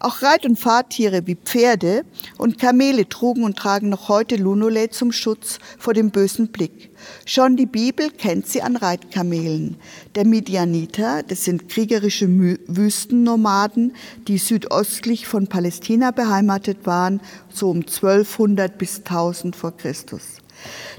Auch 0.00 0.22
Reit- 0.22 0.46
und 0.46 0.56
Fahrtiere 0.56 1.26
wie 1.26 1.34
Pferde 1.34 2.04
und 2.36 2.58
Kamele 2.58 3.08
trugen 3.08 3.42
und 3.42 3.56
tragen 3.56 3.88
noch 3.88 4.08
heute 4.08 4.36
Lunule 4.36 4.90
zum 4.90 5.10
Schutz 5.10 5.58
vor 5.76 5.92
dem 5.92 6.10
bösen 6.10 6.48
Blick. 6.48 6.90
Schon 7.26 7.56
die 7.56 7.66
Bibel 7.66 8.10
kennt 8.10 8.46
sie 8.46 8.62
an 8.62 8.76
Reitkamelen. 8.76 9.76
Der 10.14 10.24
Midianiter, 10.24 11.24
das 11.24 11.44
sind 11.44 11.68
kriegerische 11.68 12.28
Wüstennomaden, 12.28 13.96
die 14.28 14.38
südöstlich 14.38 15.26
von 15.26 15.48
Palästina 15.48 16.12
beheimatet 16.12 16.86
waren, 16.86 17.20
so 17.48 17.68
um 17.68 17.78
1200 17.78 18.78
bis 18.78 18.98
1000 18.98 19.56
vor 19.56 19.76
Christus. 19.76 20.37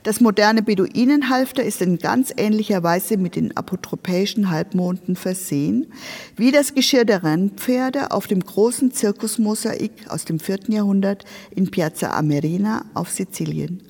Das 0.04 0.22
moderne 0.22 0.62
Beduinenhalfter 0.62 1.64
ist 1.64 1.82
in 1.82 1.98
ganz 1.98 2.34
ähnlicher 2.36 2.84
Weise 2.84 3.18
mit 3.18 3.36
den 3.36 3.56
apotropäischen 3.56 4.50
Halbmonden 4.50 5.16
versehen, 5.16 5.92
wie 6.36 6.52
das 6.52 6.74
Geschirr 6.74 7.06
der 7.06 7.24
Rennpferde 7.24 8.12
auf 8.12 8.28
dem 8.28 8.40
großen 8.40 8.92
Zirkusmosaik 8.92 10.10
aus 10.10 10.26
dem 10.26 10.40
4. 10.40 10.60
Jahrhundert 10.70 11.26
in 11.52 11.72
Piazza 11.72 12.12
Amerina 12.12 12.86
auf 12.94 13.10
Sizilien. 13.10 13.84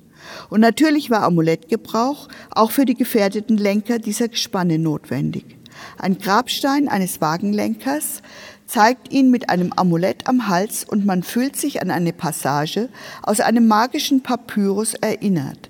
Und 0.48 0.60
natürlich 0.60 1.10
war 1.10 1.22
Amulettgebrauch 1.22 2.28
auch 2.50 2.70
für 2.70 2.84
die 2.84 2.94
gefährdeten 2.94 3.56
Lenker 3.56 3.98
dieser 3.98 4.28
Gespanne 4.28 4.78
notwendig. 4.78 5.56
Ein 5.98 6.18
Grabstein 6.18 6.88
eines 6.88 7.20
Wagenlenkers 7.20 8.22
zeigt 8.66 9.12
ihn 9.12 9.30
mit 9.30 9.50
einem 9.50 9.72
Amulett 9.72 10.28
am 10.28 10.48
Hals 10.48 10.84
und 10.84 11.04
man 11.04 11.22
fühlt 11.22 11.56
sich 11.56 11.82
an 11.82 11.90
eine 11.90 12.12
Passage 12.12 12.88
aus 13.22 13.40
einem 13.40 13.66
magischen 13.66 14.22
Papyrus 14.22 14.94
erinnert, 14.94 15.69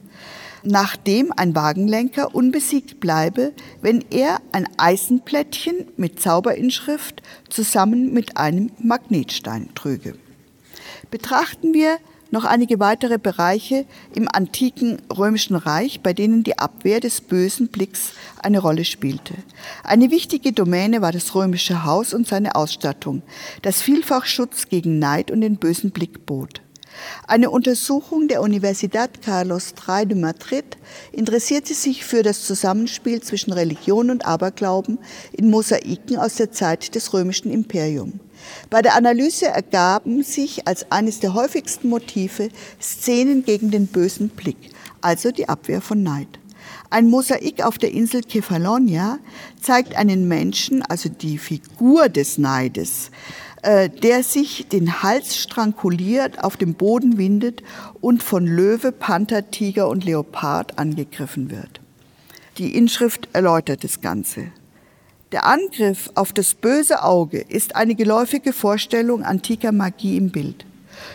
nachdem 0.62 1.32
ein 1.36 1.54
Wagenlenker 1.54 2.34
unbesiegt 2.34 3.00
bleibe, 3.00 3.52
wenn 3.80 4.04
er 4.11 4.40
ein 4.52 4.68
Eisenplättchen 4.76 5.86
mit 5.96 6.20
Zauberinschrift 6.20 7.22
zusammen 7.48 8.12
mit 8.12 8.36
einem 8.36 8.70
Magnetstein 8.78 9.70
trüge. 9.74 10.14
Betrachten 11.11 11.74
wir 11.74 11.98
noch 12.30 12.44
einige 12.44 12.78
weitere 12.78 13.18
Bereiche 13.18 13.84
im 14.14 14.28
antiken 14.28 14.98
römischen 15.16 15.56
Reich, 15.56 16.00
bei 16.00 16.12
denen 16.12 16.44
die 16.44 16.58
Abwehr 16.58 17.00
des 17.00 17.20
bösen 17.20 17.68
Blicks 17.68 18.12
eine 18.40 18.61
Rolle 18.61 18.84
spielte. 18.84 19.34
Eine 19.82 20.11
wichtige 20.11 20.52
Domäne 20.52 21.02
war 21.02 21.12
das 21.12 21.34
römische 21.34 21.84
Haus 21.84 22.14
und 22.14 22.28
seine 22.28 22.54
Ausstattung, 22.54 23.22
das 23.62 23.82
vielfach 23.82 24.26
Schutz 24.26 24.68
gegen 24.68 24.98
Neid 24.98 25.30
und 25.30 25.40
den 25.40 25.56
bösen 25.56 25.90
Blick 25.90 26.26
bot. 26.26 26.62
Eine 27.26 27.51
Untersuchung 27.51 28.28
der 28.28 28.42
Universidad 28.42 29.22
Carlos 29.22 29.74
III 29.86 30.07
de 30.07 30.18
Madrid 30.18 30.76
interessierte 31.12 31.74
sich 31.74 32.05
für 32.05 32.22
das 32.22 32.44
Zusammenspiel 32.44 33.20
zwischen 33.22 33.53
Religion 33.53 34.11
und 34.11 34.26
Aberglauben 34.26 34.98
in 35.32 35.51
Mosaiken 35.51 36.16
aus 36.16 36.34
der 36.34 36.53
Zeit 36.53 36.94
des 36.94 37.12
römischen 37.12 37.51
Imperiums. 37.51 38.14
Bei 38.70 38.82
der 38.82 38.94
Analyse 38.94 39.46
ergaben 39.46 40.22
sich 40.22 40.66
als 40.66 40.90
eines 40.90 41.20
der 41.20 41.34
häufigsten 41.34 41.88
Motive 41.88 42.48
Szenen 42.80 43.44
gegen 43.44 43.70
den 43.70 43.86
bösen 43.86 44.30
Blick, 44.30 44.70
also 45.01 45.30
die 45.30 45.48
Abwehr 45.48 45.80
von 45.80 46.03
Neid. 46.03 46.40
Ein 46.92 47.09
Mosaik 47.09 47.64
auf 47.64 47.78
der 47.78 47.92
Insel 47.92 48.22
Kefalonia 48.22 49.18
zeigt 49.61 49.94
einen 49.94 50.26
Menschen, 50.26 50.82
also 50.82 51.09
die 51.09 51.38
Figur 51.38 52.09
des 52.09 52.36
Neides, 52.36 53.11
der 53.62 54.22
sich 54.22 54.68
den 54.68 55.02
Hals 55.02 55.36
stranguliert, 55.36 56.42
auf 56.42 56.56
dem 56.56 56.74
Boden 56.74 57.18
windet 57.18 57.62
und 58.00 58.22
von 58.22 58.46
Löwe, 58.46 58.92
Panther, 58.92 59.50
Tiger 59.50 59.88
und 59.88 60.04
Leopard 60.04 60.78
angegriffen 60.78 61.50
wird. 61.50 61.80
Die 62.58 62.76
Inschrift 62.76 63.28
erläutert 63.32 63.84
das 63.84 64.00
Ganze. 64.00 64.46
Der 65.32 65.46
Angriff 65.46 66.11
auf 66.14 66.32
das 66.32 66.54
böse 66.54 67.04
Auge 67.04 67.38
ist 67.38 67.76
eine 67.76 67.94
geläufige 67.94 68.52
Vorstellung 68.52 69.22
antiker 69.22 69.70
Magie 69.72 70.16
im 70.16 70.30
Bild. 70.30 70.66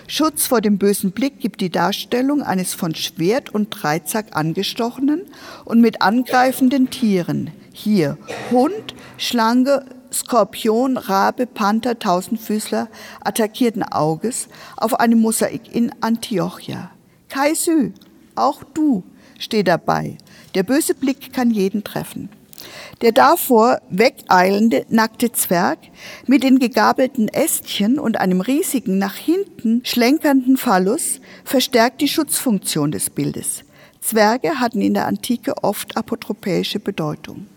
Schutz 0.08 0.48
vor 0.48 0.62
dem 0.62 0.78
bösen 0.78 1.12
Blick 1.12 1.40
gibt 1.40 1.62
die 1.62 1.70
Darstellung 1.70 2.42
eines 2.42 2.74
von 2.74 2.96
Schwert 2.96 3.54
und 3.54 3.70
Dreizack 3.72 4.28
angestochenen 4.32 5.22
und 5.66 5.82
mit 5.82 6.02
angreifenden 6.02 6.90
Tieren, 6.90 7.52
hier 7.74 8.18
Hund, 8.52 8.96
Schlange, 9.18 9.86
Skorpion, 10.16 10.98
Rabe, 10.98 11.46
Panther, 11.46 12.00
Tausendfüßler, 12.00 12.88
attackierten 13.22 13.84
Auges 13.84 14.48
auf 14.78 15.00
einem 15.00 15.20
Mosaik 15.20 15.76
in 15.76 15.92
Antiochia. 16.02 16.92
Kaisü, 17.30 17.92
auch 18.36 18.64
du, 18.74 19.04
steh 19.38 19.64
dabei. 19.64 20.18
Der 20.56 20.64
böse 20.64 20.96
Blick 20.96 21.34
kann 21.34 21.52
jeden 21.52 21.84
treffen. 21.84 22.30
Der 23.02 23.12
davor 23.12 23.82
wegeilende 23.90 24.86
nackte 24.90 25.32
Zwerg 25.32 25.80
mit 26.26 26.44
den 26.44 26.60
gegabelten 26.60 27.28
Ästchen 27.28 28.00
und 28.00 28.20
einem 28.20 28.42
riesigen 28.42 28.98
nach 28.98 29.16
hinten 29.16 29.82
schlenkernden 29.84 30.58
Phallus 30.58 31.20
verstärkt 31.44 32.02
die 32.02 32.08
Schutzfunktion 32.08 32.92
des 32.92 33.10
Bildes. 33.10 33.64
Zwerge 34.02 34.60
hatten 34.60 34.82
in 34.82 34.94
der 34.94 35.08
Antike 35.08 35.64
oft 35.64 35.98
apotropäische 35.98 36.80
Bedeutung. 36.80 37.48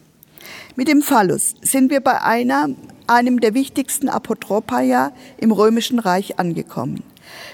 Mit 0.76 0.88
dem 0.88 1.03
Phallus 1.03 1.55
sind 1.62 1.90
wir 1.90 2.01
bei 2.01 2.22
einer, 2.22 2.68
einem 3.07 3.40
der 3.40 3.55
wichtigsten 3.55 4.09
Apotropaia 4.09 5.12
im 5.38 5.53
Römischen 5.53 5.99
Reich 5.99 6.38
angekommen. 6.38 7.03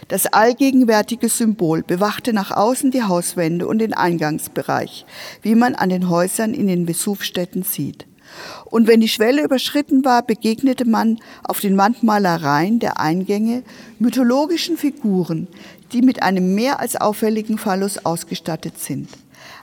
Das 0.08 0.26
allgegenwärtige 0.26 1.28
Symbol 1.28 1.82
bewachte 1.82 2.32
nach 2.32 2.50
außen 2.50 2.90
die 2.90 3.02
Hauswände 3.02 3.66
und 3.66 3.78
den 3.78 3.94
Eingangsbereich, 3.94 5.06
wie 5.42 5.54
man 5.54 5.74
an 5.74 5.88
den 5.88 6.08
Häusern 6.08 6.54
in 6.54 6.66
den 6.66 6.86
Vesuvstädten 6.86 7.62
sieht. 7.62 8.06
Und 8.66 8.86
wenn 8.86 9.00
die 9.00 9.08
Schwelle 9.08 9.44
überschritten 9.44 10.04
war, 10.04 10.22
begegnete 10.22 10.84
man 10.84 11.18
auf 11.42 11.60
den 11.60 11.76
Wandmalereien 11.76 12.78
der 12.78 12.98
Eingänge 12.98 13.62
mythologischen 13.98 14.76
Figuren, 14.76 15.46
die 15.92 16.02
mit 16.02 16.22
einem 16.22 16.54
mehr 16.54 16.80
als 16.80 16.96
auffälligen 16.96 17.58
Phallus 17.58 18.04
ausgestattet 18.04 18.78
sind. 18.78 19.08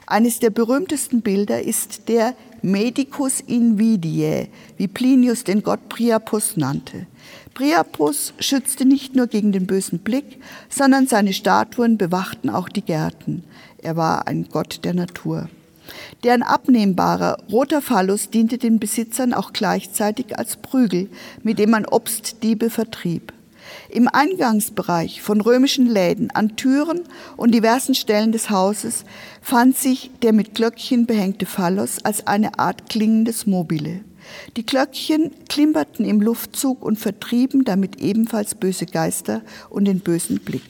Eines 0.06 0.38
der 0.38 0.50
berühmtesten 0.50 1.22
Bilder 1.22 1.62
ist 1.62 2.08
der 2.08 2.34
Medicus 2.62 3.40
invidiae, 3.40 4.48
wie 4.76 4.88
Plinius 4.88 5.44
den 5.44 5.62
Gott 5.62 5.88
Priapus 5.88 6.56
nannte. 6.56 7.06
Priapus 7.54 8.32
schützte 8.38 8.84
nicht 8.84 9.14
nur 9.14 9.26
gegen 9.26 9.52
den 9.52 9.66
bösen 9.66 9.98
Blick, 9.98 10.40
sondern 10.68 11.06
seine 11.06 11.32
Statuen 11.32 11.98
bewachten 11.98 12.48
auch 12.48 12.68
die 12.68 12.82
Gärten. 12.82 13.44
Er 13.78 13.96
war 13.96 14.26
ein 14.26 14.48
Gott 14.50 14.80
der 14.84 14.94
Natur. 14.94 15.48
Deren 16.24 16.42
abnehmbarer 16.42 17.38
roter 17.50 17.82
Phallus 17.82 18.30
diente 18.30 18.58
den 18.58 18.78
Besitzern 18.78 19.34
auch 19.34 19.52
gleichzeitig 19.52 20.38
als 20.38 20.56
Prügel, 20.56 21.10
mit 21.42 21.58
dem 21.58 21.70
man 21.70 21.84
Obstdiebe 21.84 22.70
vertrieb. 22.70 23.32
Im 23.92 24.08
Eingangsbereich 24.08 25.20
von 25.20 25.42
römischen 25.42 25.86
Läden, 25.86 26.30
an 26.30 26.56
Türen 26.56 27.02
und 27.36 27.54
diversen 27.54 27.94
Stellen 27.94 28.32
des 28.32 28.48
Hauses 28.48 29.04
fand 29.42 29.76
sich 29.76 30.10
der 30.22 30.32
mit 30.32 30.54
Glöckchen 30.54 31.04
behängte 31.04 31.44
Phallus 31.44 32.02
als 32.02 32.26
eine 32.26 32.58
Art 32.58 32.88
klingendes 32.88 33.46
Mobile. 33.46 34.00
Die 34.56 34.64
Glöckchen 34.64 35.32
klimperten 35.46 36.06
im 36.06 36.22
Luftzug 36.22 36.82
und 36.82 36.98
vertrieben 36.98 37.64
damit 37.64 38.00
ebenfalls 38.00 38.54
böse 38.54 38.86
Geister 38.86 39.42
und 39.68 39.84
den 39.84 40.00
bösen 40.00 40.38
Blick. 40.38 40.62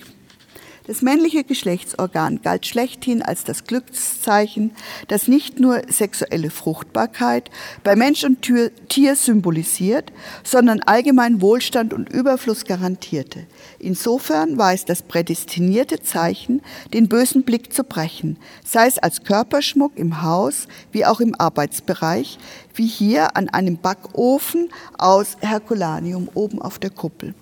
Das 0.84 1.00
männliche 1.00 1.44
Geschlechtsorgan 1.44 2.42
galt 2.42 2.66
schlechthin 2.66 3.22
als 3.22 3.44
das 3.44 3.64
Glückszeichen, 3.64 4.72
das 5.06 5.28
nicht 5.28 5.60
nur 5.60 5.82
sexuelle 5.88 6.50
Fruchtbarkeit 6.50 7.50
bei 7.84 7.94
Mensch 7.94 8.24
und 8.24 8.42
Tier 8.88 9.14
symbolisiert, 9.14 10.12
sondern 10.42 10.80
allgemein 10.80 11.40
Wohlstand 11.40 11.94
und 11.94 12.08
Überfluss 12.12 12.64
garantierte. 12.64 13.46
Insofern 13.78 14.58
war 14.58 14.74
es 14.74 14.84
das 14.84 15.02
prädestinierte 15.02 16.00
Zeichen, 16.00 16.62
den 16.92 17.08
bösen 17.08 17.44
Blick 17.44 17.72
zu 17.72 17.84
brechen, 17.84 18.36
sei 18.64 18.88
es 18.88 18.98
als 18.98 19.22
Körperschmuck 19.22 19.92
im 19.96 20.22
Haus 20.22 20.66
wie 20.90 21.06
auch 21.06 21.20
im 21.20 21.36
Arbeitsbereich, 21.38 22.40
wie 22.74 22.88
hier 22.88 23.36
an 23.36 23.48
einem 23.48 23.76
Backofen 23.76 24.68
aus 24.98 25.36
Herkulanium 25.42 26.28
oben 26.34 26.60
auf 26.60 26.80
der 26.80 26.90
Kuppel. 26.90 27.34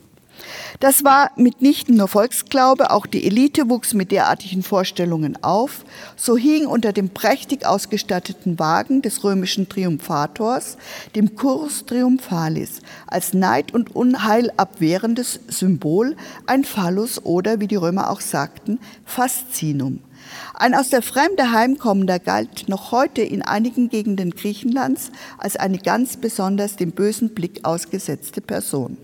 Das 0.80 1.04
war 1.04 1.30
mitnichten 1.36 1.96
nur 1.96 2.08
Volksglaube, 2.08 2.90
auch 2.90 3.06
die 3.06 3.26
Elite 3.26 3.68
wuchs 3.68 3.94
mit 3.94 4.12
derartigen 4.12 4.62
Vorstellungen 4.62 5.42
auf. 5.42 5.84
So 6.16 6.36
hing 6.36 6.66
unter 6.66 6.92
dem 6.92 7.10
prächtig 7.10 7.66
ausgestatteten 7.66 8.58
Wagen 8.58 9.02
des 9.02 9.24
römischen 9.24 9.68
Triumphators, 9.68 10.76
dem 11.14 11.34
Cursus 11.36 11.86
Triumphalis, 11.86 12.80
als 13.06 13.34
Neid 13.34 13.74
und 13.74 13.94
Unheil 13.94 14.52
abwehrendes 14.56 15.40
Symbol 15.48 16.16
ein 16.46 16.64
Phallus 16.64 17.24
oder, 17.24 17.60
wie 17.60 17.68
die 17.68 17.76
Römer 17.76 18.10
auch 18.10 18.20
sagten, 18.20 18.78
Faszinum. 19.04 20.00
Ein 20.54 20.74
aus 20.74 20.90
der 20.90 21.02
Fremde 21.02 21.52
heimkommender 21.52 22.18
galt 22.18 22.68
noch 22.68 22.92
heute 22.92 23.22
in 23.22 23.42
einigen 23.42 23.88
Gegenden 23.88 24.32
Griechenlands 24.32 25.10
als 25.38 25.56
eine 25.56 25.78
ganz 25.78 26.16
besonders 26.16 26.76
dem 26.76 26.92
bösen 26.92 27.30
Blick 27.34 27.64
ausgesetzte 27.64 28.40
Person. 28.40 28.98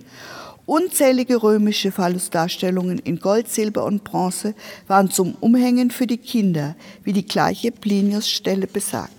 Unzählige 0.67 1.45
römische 1.45 1.93
Phallusdarstellungen 1.93 2.99
in 2.99 3.21
Gold, 3.21 3.49
Silber 3.49 3.85
und 3.85 4.03
Bronze 4.03 4.55
waren 4.89 5.13
zum 5.13 5.37
Umhängen 5.39 5.93
für 5.93 6.09
die 6.09 6.19
Kinder, 6.19 6.75
wie 7.05 7.13
die 7.13 7.25
gleiche 7.25 7.71
Plinius-Stelle 7.71 8.67
besagt. 8.67 9.13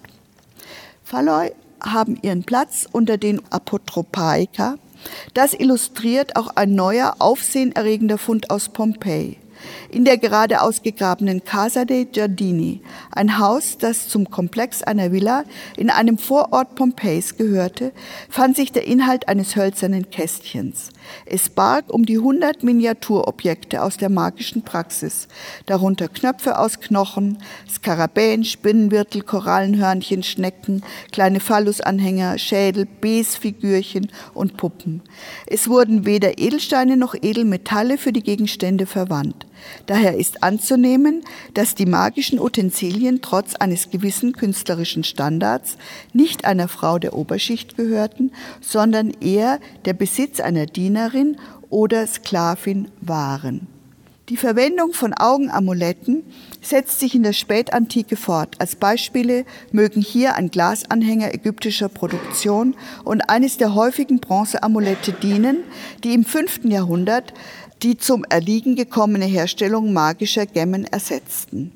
Phalloi 1.06 1.54
haben 1.82 2.20
ihren 2.22 2.44
Platz 2.44 2.86
unter 2.92 3.18
den 3.18 3.42
Apotropaika. 3.50 4.76
Das 5.34 5.54
illustriert 5.54 6.36
auch 6.36 6.50
ein 6.58 6.76
neuer, 6.76 7.16
aufsehenerregender 7.20 8.18
Fund 8.18 8.50
aus 8.50 8.68
Pompeji 8.68 9.38
in 9.90 10.06
der 10.06 10.18
gerade 10.18 10.62
ausgegrabenen 10.62 11.44
Casa 11.44 11.86
dei 11.86 12.04
Giardini, 12.04 12.82
ein 13.12 13.40
Haus, 13.40 13.78
das 13.78 14.08
zum 14.08 14.30
Komplex 14.30 14.84
einer 14.84 15.12
Villa 15.12 15.44
in 15.76 15.90
einem 15.90 16.18
Vorort 16.18 16.76
Pompeis 16.76 17.38
gehörte, 17.38 17.92
fand 18.30 18.56
sich 18.56 18.72
der 18.72 18.86
Inhalt 18.86 19.28
eines 19.28 19.56
hölzernen 19.56 20.10
Kästchens. 20.10 20.90
Es 21.26 21.50
barg 21.50 21.94
um 21.94 22.06
die 22.06 22.18
100 22.18 22.64
Miniaturobjekte 22.64 23.82
aus 23.82 23.98
der 23.98 24.10
magischen 24.10 24.64
Praxis, 24.64 25.28
darunter 25.66 26.08
Knöpfe 26.08 26.58
aus 26.58 26.80
Knochen, 26.80 27.38
Skarabäen, 27.70 28.44
Spinnenwirtel, 28.44 29.22
Korallenhörnchen, 29.22 30.24
Schnecken, 30.24 30.84
kleine 31.12 31.40
Phallusanhänger, 31.40 32.38
Schädel, 32.38 32.88
Besfigürchen 33.02 34.12
und 34.34 34.58
Puppen. 34.58 35.02
Es 35.46 35.68
wurden 35.68 36.06
weder 36.06 36.38
Edelsteine 36.38 36.98
noch 36.98 37.16
Edelmetalle 37.16 37.98
für 37.98 38.12
die 38.12 38.24
Gegenstände 38.24 38.86
verwandt. 38.86 39.48
Daher 39.86 40.18
ist 40.18 40.44
anzunehmen, 40.44 41.24
dass 41.54 41.76
die 41.76 41.86
magischen 41.86 42.40
Utensilien 42.40 43.22
trotz 43.22 43.56
eines 43.56 43.90
gewissen 43.90 44.34
künstlerischen 44.34 45.04
Standards 45.04 45.78
nicht 46.14 46.46
einer 46.46 46.68
Frau 46.68 47.00
der 47.00 47.14
Oberschicht 47.14 47.78
gehörten, 47.78 48.32
sondern 48.62 49.12
eher 49.22 49.60
der 49.86 49.94
Besitz 49.94 50.40
einer 50.40 50.66
Dienerin 50.66 51.38
oder 51.70 52.06
Sklavin 52.08 52.90
waren. 53.02 53.68
Die 54.30 54.36
Verwendung 54.36 54.92
von 54.92 55.14
Augenamuletten 55.14 56.24
setzt 56.62 57.00
sich 57.00 57.16
in 57.16 57.24
der 57.24 57.32
Spätantike 57.32 58.18
fort. 58.18 58.56
Als 58.60 58.76
Beispiele 58.76 59.46
mögen 59.72 60.02
hier 60.02 60.36
ein 60.36 60.52
Glasanhänger 60.52 61.34
ägyptischer 61.34 61.88
Produktion 61.88 62.76
und 63.06 63.30
eines 63.30 63.56
der 63.56 63.74
häufigen 63.74 64.20
Bronzeamulette 64.20 65.14
dienen, 65.14 65.60
die 66.04 66.14
im 66.14 66.26
5. 66.26 66.66
Jahrhundert 66.66 67.34
die 67.84 67.98
zum 67.98 68.24
Erliegen 68.24 68.76
gekommene 68.76 69.26
Herstellung 69.26 69.94
magischer 69.94 70.46
Gemmen 70.46 70.86
ersetzten. 70.86 71.72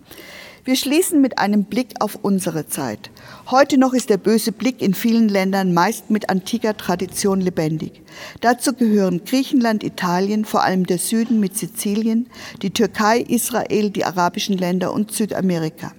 Wir 0.63 0.75
schließen 0.75 1.21
mit 1.21 1.39
einem 1.39 1.63
Blick 1.63 1.95
auf 1.99 2.19
unsere 2.21 2.67
Zeit. 2.67 3.09
Heute 3.49 3.79
noch 3.79 3.93
ist 3.93 4.11
der 4.11 4.17
böse 4.17 4.51
Blick 4.51 4.81
in 4.81 4.93
vielen 4.93 5.27
Ländern 5.27 5.73
meist 5.73 6.11
mit 6.11 6.29
antiker 6.29 6.77
Tradition 6.77 7.41
lebendig. 7.41 8.03
Dazu 8.41 8.73
gehören 8.73 9.25
Griechenland, 9.25 9.83
Italien, 9.83 10.45
vor 10.45 10.61
allem 10.61 10.85
der 10.85 10.99
Süden 10.99 11.39
mit 11.39 11.57
Sizilien, 11.57 12.29
die 12.61 12.69
Türkei, 12.69 13.21
Israel, 13.21 13.89
die 13.89 14.05
arabischen 14.05 14.55
Länder 14.55 14.93
und 14.93 15.11
Südamerika. 15.11 15.93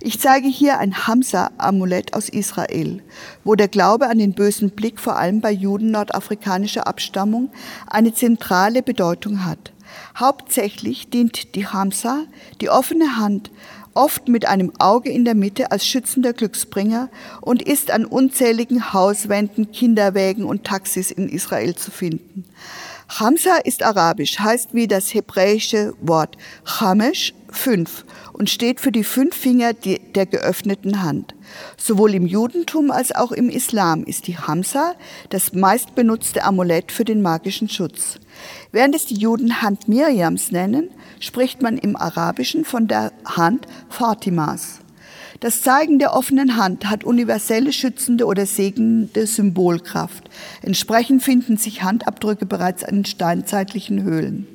Ich 0.00 0.20
zeige 0.20 0.48
hier 0.48 0.78
ein 0.78 1.06
Hamsa-Amulett 1.06 2.14
aus 2.14 2.28
Israel, 2.28 3.02
wo 3.44 3.54
der 3.54 3.68
Glaube 3.68 4.08
an 4.08 4.18
den 4.18 4.34
bösen 4.34 4.70
Blick 4.70 5.00
vor 5.00 5.16
allem 5.16 5.40
bei 5.40 5.50
Juden 5.50 5.90
nordafrikanischer 5.90 6.86
Abstammung 6.86 7.50
eine 7.86 8.14
zentrale 8.14 8.82
Bedeutung 8.82 9.44
hat. 9.44 9.72
Hauptsächlich 10.16 11.10
dient 11.10 11.54
die 11.54 11.66
Hamsa, 11.66 12.24
die 12.60 12.68
offene 12.68 13.16
Hand, 13.16 13.50
oft 13.94 14.28
mit 14.28 14.46
einem 14.46 14.72
Auge 14.78 15.10
in 15.10 15.24
der 15.24 15.34
Mitte 15.34 15.72
als 15.72 15.84
schützender 15.84 16.32
Glücksbringer 16.32 17.08
und 17.40 17.62
ist 17.62 17.90
an 17.90 18.04
unzähligen 18.04 18.92
Hauswänden, 18.92 19.72
Kinderwägen 19.72 20.44
und 20.44 20.64
Taxis 20.64 21.10
in 21.10 21.28
Israel 21.28 21.74
zu 21.74 21.90
finden. 21.90 22.44
Hamsa 23.08 23.56
ist 23.56 23.82
arabisch, 23.82 24.38
heißt 24.38 24.74
wie 24.74 24.86
das 24.86 25.14
hebräische 25.14 25.94
Wort 26.00 26.36
Chamesh, 26.64 27.34
fünf, 27.50 28.04
und 28.32 28.50
steht 28.50 28.80
für 28.80 28.92
die 28.92 29.04
fünf 29.04 29.36
Finger 29.36 29.72
der 29.72 30.26
geöffneten 30.26 31.02
Hand. 31.02 31.34
Sowohl 31.76 32.14
im 32.14 32.26
Judentum 32.26 32.90
als 32.90 33.14
auch 33.14 33.32
im 33.32 33.48
Islam 33.48 34.04
ist 34.04 34.26
die 34.26 34.38
Hamsa 34.38 34.94
das 35.30 35.52
meistbenutzte 35.52 36.44
Amulett 36.44 36.92
für 36.92 37.04
den 37.04 37.22
magischen 37.22 37.68
Schutz. 37.68 38.18
Während 38.72 38.94
es 38.94 39.06
die 39.06 39.16
Juden 39.16 39.62
Hand 39.62 39.88
Miriams 39.88 40.52
nennen, 40.52 40.90
spricht 41.20 41.62
man 41.62 41.78
im 41.78 41.96
Arabischen 41.96 42.64
von 42.64 42.86
der 42.86 43.12
Hand 43.24 43.66
Fatimas. 43.88 44.80
Das 45.40 45.62
Zeigen 45.62 46.00
der 46.00 46.14
offenen 46.14 46.56
Hand 46.56 46.90
hat 46.90 47.04
universelle 47.04 47.72
schützende 47.72 48.26
oder 48.26 48.44
segnende 48.44 49.24
Symbolkraft. 49.24 50.28
Entsprechend 50.62 51.22
finden 51.22 51.56
sich 51.56 51.84
Handabdrücke 51.84 52.44
bereits 52.44 52.82
in 52.82 53.04
steinzeitlichen 53.04 54.02
Höhlen. 54.02 54.48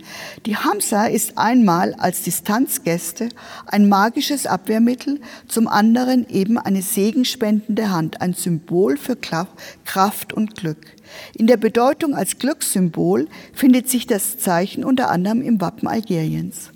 Die 0.45 0.57
Hamsa 0.57 1.05
ist 1.05 1.37
einmal 1.37 1.93
als 1.93 2.23
Distanzgäste 2.23 3.29
ein 3.65 3.87
magisches 3.87 4.45
Abwehrmittel, 4.45 5.21
zum 5.47 5.69
anderen 5.69 6.27
eben 6.27 6.57
eine 6.57 6.81
segenspendende 6.81 7.89
Hand, 7.89 8.19
ein 8.19 8.33
Symbol 8.33 8.97
für 8.97 9.15
Kraft 9.15 10.33
und 10.33 10.55
Glück. 10.55 10.85
In 11.33 11.47
der 11.47 11.57
Bedeutung 11.57 12.13
als 12.13 12.39
Glückssymbol 12.39 13.29
findet 13.53 13.89
sich 13.89 14.05
das 14.05 14.37
Zeichen 14.37 14.83
unter 14.83 15.09
anderem 15.09 15.41
im 15.41 15.61
Wappen 15.61 15.87
Algeriens. 15.87 16.71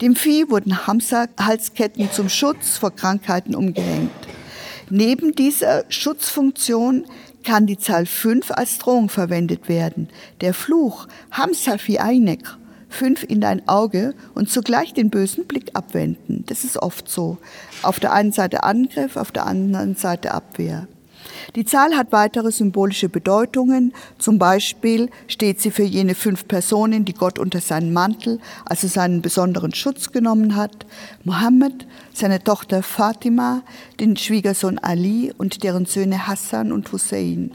Dem 0.00 0.16
Vieh 0.16 0.48
wurden 0.48 0.86
Hamsa-Halsketten 0.86 2.10
zum 2.12 2.28
Schutz 2.28 2.78
vor 2.78 2.90
Krankheiten 2.90 3.54
umgehängt. 3.54 4.10
Neben 4.90 5.34
dieser 5.34 5.84
Schutzfunktion 5.88 7.04
kann 7.44 7.66
die 7.66 7.78
Zahl 7.78 8.06
5 8.06 8.50
als 8.50 8.78
Drohung 8.78 9.08
verwendet 9.08 9.68
werden. 9.68 10.08
Der 10.40 10.54
Fluch 10.54 11.08
Hamsa 11.30 11.78
fi 11.78 11.98
Einek, 11.98 12.56
fünf 12.88 13.22
in 13.22 13.40
dein 13.40 13.66
Auge 13.68 14.14
und 14.34 14.50
zugleich 14.50 14.94
den 14.94 15.10
bösen 15.10 15.46
Blick 15.46 15.70
abwenden. 15.74 16.44
Das 16.46 16.64
ist 16.64 16.78
oft 16.78 17.08
so. 17.08 17.38
Auf 17.82 18.00
der 18.00 18.12
einen 18.12 18.32
Seite 18.32 18.64
Angriff, 18.64 19.16
auf 19.16 19.32
der 19.32 19.46
anderen 19.46 19.94
Seite 19.94 20.32
Abwehr. 20.32 20.88
Die 21.56 21.64
Zahl 21.64 21.96
hat 21.96 22.12
weitere 22.12 22.52
symbolische 22.52 23.08
Bedeutungen. 23.08 23.94
Zum 24.18 24.38
Beispiel 24.38 25.10
steht 25.28 25.60
sie 25.60 25.70
für 25.70 25.82
jene 25.82 26.14
fünf 26.14 26.46
Personen, 26.46 27.04
die 27.04 27.14
Gott 27.14 27.38
unter 27.38 27.60
seinen 27.60 27.92
Mantel, 27.92 28.38
also 28.64 28.86
seinen 28.86 29.22
besonderen 29.22 29.74
Schutz 29.74 30.12
genommen 30.12 30.56
hat. 30.56 30.86
Mohammed, 31.24 31.86
seine 32.12 32.44
Tochter 32.44 32.82
Fatima, 32.82 33.62
den 33.98 34.16
Schwiegersohn 34.16 34.78
Ali 34.78 35.32
und 35.36 35.62
deren 35.62 35.86
Söhne 35.86 36.26
Hassan 36.26 36.70
und 36.70 36.92
Hussein. 36.92 37.52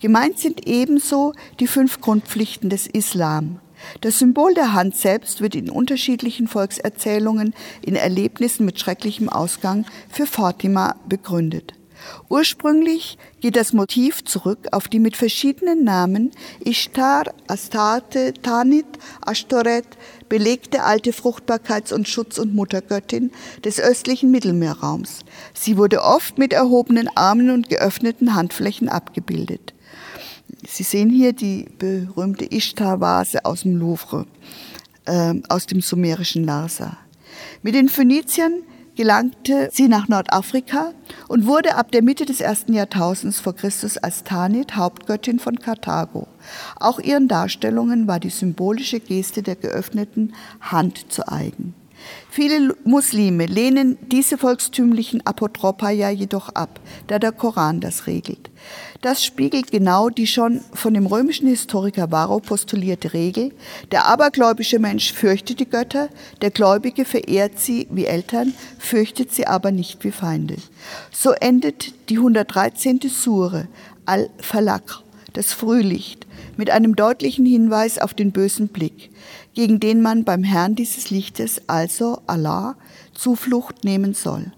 Gemeint 0.00 0.38
sind 0.38 0.66
ebenso 0.66 1.32
die 1.60 1.68
fünf 1.68 2.00
Grundpflichten 2.00 2.68
des 2.68 2.86
Islam. 2.86 3.60
Das 4.00 4.18
Symbol 4.18 4.54
der 4.54 4.74
Hand 4.74 4.96
selbst 4.96 5.40
wird 5.40 5.54
in 5.54 5.70
unterschiedlichen 5.70 6.48
Volkserzählungen 6.48 7.54
in 7.80 7.96
Erlebnissen 7.96 8.66
mit 8.66 8.78
schrecklichem 8.78 9.28
Ausgang 9.28 9.86
für 10.10 10.26
Fatima 10.26 10.96
begründet. 11.08 11.79
Ursprünglich 12.28 13.18
geht 13.40 13.56
das 13.56 13.72
Motiv 13.72 14.24
zurück 14.24 14.68
auf 14.72 14.88
die 14.88 15.00
mit 15.00 15.16
verschiedenen 15.16 15.84
Namen 15.84 16.30
Ishtar, 16.64 17.24
Astarte, 17.48 18.34
Tanit, 18.34 18.86
Ashtoret 19.26 19.86
belegte 20.28 20.84
alte 20.84 21.10
Fruchtbarkeits- 21.10 21.92
und 21.92 22.08
Schutz- 22.08 22.38
und 22.38 22.54
Muttergöttin 22.54 23.32
des 23.64 23.80
östlichen 23.80 24.30
Mittelmeerraums. 24.30 25.20
Sie 25.54 25.76
wurde 25.76 26.02
oft 26.02 26.38
mit 26.38 26.52
erhobenen 26.52 27.08
Armen 27.16 27.50
und 27.50 27.68
geöffneten 27.68 28.34
Handflächen 28.34 28.88
abgebildet. 28.88 29.74
Sie 30.66 30.82
sehen 30.82 31.10
hier 31.10 31.32
die 31.32 31.66
berühmte 31.78 32.44
Ishtar-Vase 32.44 33.44
aus 33.44 33.62
dem 33.62 33.76
Louvre, 33.76 34.26
äh, 35.06 35.34
aus 35.48 35.66
dem 35.66 35.80
sumerischen 35.80 36.44
Larsa. 36.44 36.98
Mit 37.62 37.74
den 37.74 37.88
Phöniziern 37.88 38.62
gelangte 39.00 39.70
sie 39.72 39.88
nach 39.88 40.08
Nordafrika 40.08 40.92
und 41.26 41.46
wurde 41.46 41.76
ab 41.76 41.90
der 41.90 42.02
Mitte 42.02 42.26
des 42.26 42.42
ersten 42.42 42.74
Jahrtausends 42.74 43.40
vor 43.40 43.56
Christus 43.56 43.96
als 43.96 44.24
Tanit 44.24 44.76
Hauptgöttin 44.76 45.38
von 45.38 45.58
Karthago. 45.58 46.28
Auch 46.78 46.98
ihren 46.98 47.26
Darstellungen 47.26 48.06
war 48.06 48.20
die 48.20 48.28
symbolische 48.28 49.00
Geste 49.00 49.42
der 49.42 49.56
geöffneten 49.56 50.34
Hand 50.60 51.10
zu 51.10 51.26
eigen. 51.26 51.74
Viele 52.32 52.76
Muslime 52.84 53.46
lehnen 53.46 53.98
diese 54.02 54.38
volkstümlichen 54.38 55.26
Apotropaya 55.26 56.10
jedoch 56.10 56.48
ab, 56.50 56.78
da 57.08 57.18
der 57.18 57.32
Koran 57.32 57.80
das 57.80 58.06
regelt. 58.06 58.50
Das 59.00 59.24
spiegelt 59.24 59.72
genau 59.72 60.10
die 60.10 60.28
schon 60.28 60.60
von 60.72 60.94
dem 60.94 61.06
römischen 61.06 61.48
Historiker 61.48 62.12
Varro 62.12 62.38
postulierte 62.38 63.14
Regel, 63.14 63.52
der 63.90 64.06
abergläubische 64.06 64.78
Mensch 64.78 65.12
fürchtet 65.12 65.58
die 65.58 65.68
Götter, 65.68 66.08
der 66.40 66.52
Gläubige 66.52 67.04
verehrt 67.04 67.58
sie 67.58 67.88
wie 67.90 68.04
Eltern, 68.04 68.54
fürchtet 68.78 69.32
sie 69.32 69.48
aber 69.48 69.72
nicht 69.72 70.04
wie 70.04 70.12
Feinde. 70.12 70.54
So 71.10 71.32
endet 71.32 71.92
die 72.10 72.18
113. 72.18 73.00
Sure 73.08 73.66
Al-Falaq, 74.06 75.02
das 75.32 75.52
Frühlicht, 75.52 76.26
mit 76.60 76.68
einem 76.68 76.94
deutlichen 76.94 77.46
Hinweis 77.46 77.98
auf 77.98 78.12
den 78.12 78.32
bösen 78.32 78.68
Blick, 78.68 79.08
gegen 79.54 79.80
den 79.80 80.02
man 80.02 80.24
beim 80.24 80.44
Herrn 80.44 80.74
dieses 80.74 81.08
Lichtes, 81.08 81.62
also 81.68 82.20
Allah, 82.26 82.76
Zuflucht 83.14 83.82
nehmen 83.82 84.12
soll. 84.12 84.52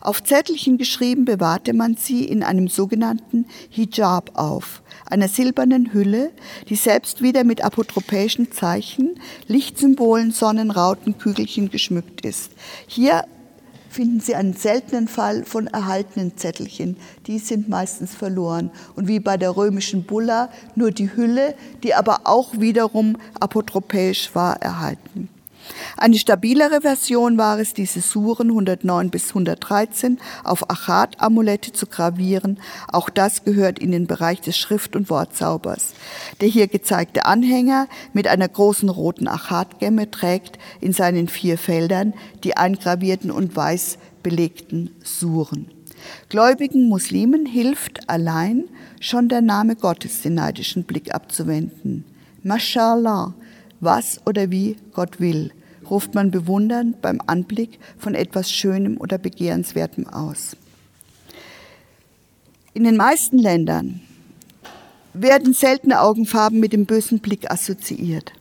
Auf 0.00 0.24
Zettelchen 0.24 0.78
geschrieben 0.78 1.24
bewahrte 1.24 1.72
man 1.72 1.94
sie 1.94 2.24
in 2.24 2.42
einem 2.42 2.66
sogenannten 2.66 3.46
Hijab 3.70 4.32
auf, 4.34 4.82
einer 5.06 5.28
silbernen 5.28 5.92
Hülle, 5.92 6.32
die 6.68 6.74
selbst 6.74 7.22
wieder 7.22 7.44
mit 7.44 7.62
apotropäischen 7.62 8.50
Zeichen, 8.50 9.20
Lichtsymbolen, 9.46 10.32
Sonnenrauten, 10.32 11.18
Kügelchen 11.18 11.70
geschmückt 11.70 12.26
ist. 12.26 12.50
Hier 12.88 13.26
finden 13.94 14.18
Sie 14.18 14.34
einen 14.34 14.54
seltenen 14.54 15.06
Fall 15.06 15.44
von 15.44 15.68
erhaltenen 15.68 16.36
Zettelchen. 16.36 16.96
Die 17.26 17.38
sind 17.38 17.68
meistens 17.68 18.14
verloren. 18.14 18.70
Und 18.96 19.06
wie 19.06 19.20
bei 19.20 19.36
der 19.36 19.56
römischen 19.56 20.02
Bulla 20.02 20.50
nur 20.74 20.90
die 20.90 21.14
Hülle, 21.14 21.54
die 21.84 21.94
aber 21.94 22.22
auch 22.24 22.58
wiederum 22.58 23.16
apotropäisch 23.38 24.34
war, 24.34 24.60
erhalten. 24.60 25.28
Eine 25.96 26.18
stabilere 26.18 26.80
Version 26.80 27.38
war 27.38 27.58
es, 27.58 27.74
diese 27.74 28.00
Suren 28.00 28.50
109 28.50 29.10
bis 29.10 29.28
113 29.30 30.18
auf 30.42 30.68
Achat-Amulette 30.70 31.72
zu 31.72 31.86
gravieren. 31.86 32.58
Auch 32.88 33.10
das 33.10 33.44
gehört 33.44 33.78
in 33.78 33.92
den 33.92 34.06
Bereich 34.06 34.40
des 34.40 34.56
Schrift- 34.56 34.96
und 34.96 35.10
Wortzaubers. 35.10 35.94
Der 36.40 36.48
hier 36.48 36.66
gezeigte 36.66 37.26
Anhänger 37.26 37.88
mit 38.12 38.28
einer 38.28 38.48
großen 38.48 38.88
roten 38.88 39.28
Achat-Gemme 39.28 40.10
trägt 40.10 40.58
in 40.80 40.92
seinen 40.92 41.28
vier 41.28 41.58
Feldern 41.58 42.14
die 42.42 42.56
eingravierten 42.56 43.30
und 43.30 43.54
weiß 43.54 43.98
belegten 44.22 44.90
Suren. 45.02 45.70
Gläubigen 46.28 46.88
Muslimen 46.88 47.46
hilft 47.46 48.08
allein 48.08 48.64
schon 49.00 49.28
der 49.28 49.42
Name 49.42 49.76
Gottes, 49.76 50.22
den 50.22 50.34
neidischen 50.34 50.84
Blick 50.84 51.14
abzuwenden. 51.14 52.04
Mashallah, 52.42 53.34
was 53.80 54.20
oder 54.26 54.50
wie 54.50 54.76
Gott 54.92 55.20
will, 55.20 55.52
ruft 55.90 56.14
man 56.14 56.30
bewundernd 56.30 57.00
beim 57.02 57.20
Anblick 57.26 57.78
von 57.98 58.14
etwas 58.14 58.50
Schönem 58.50 58.96
oder 58.98 59.18
Begehrenswertem 59.18 60.06
aus. 60.06 60.56
In 62.72 62.84
den 62.84 62.96
meisten 62.96 63.38
Ländern 63.38 64.00
werden 65.12 65.54
seltene 65.54 66.00
Augenfarben 66.00 66.58
mit 66.58 66.72
dem 66.72 66.86
bösen 66.86 67.20
Blick 67.20 67.50
assoziiert. 67.50 68.32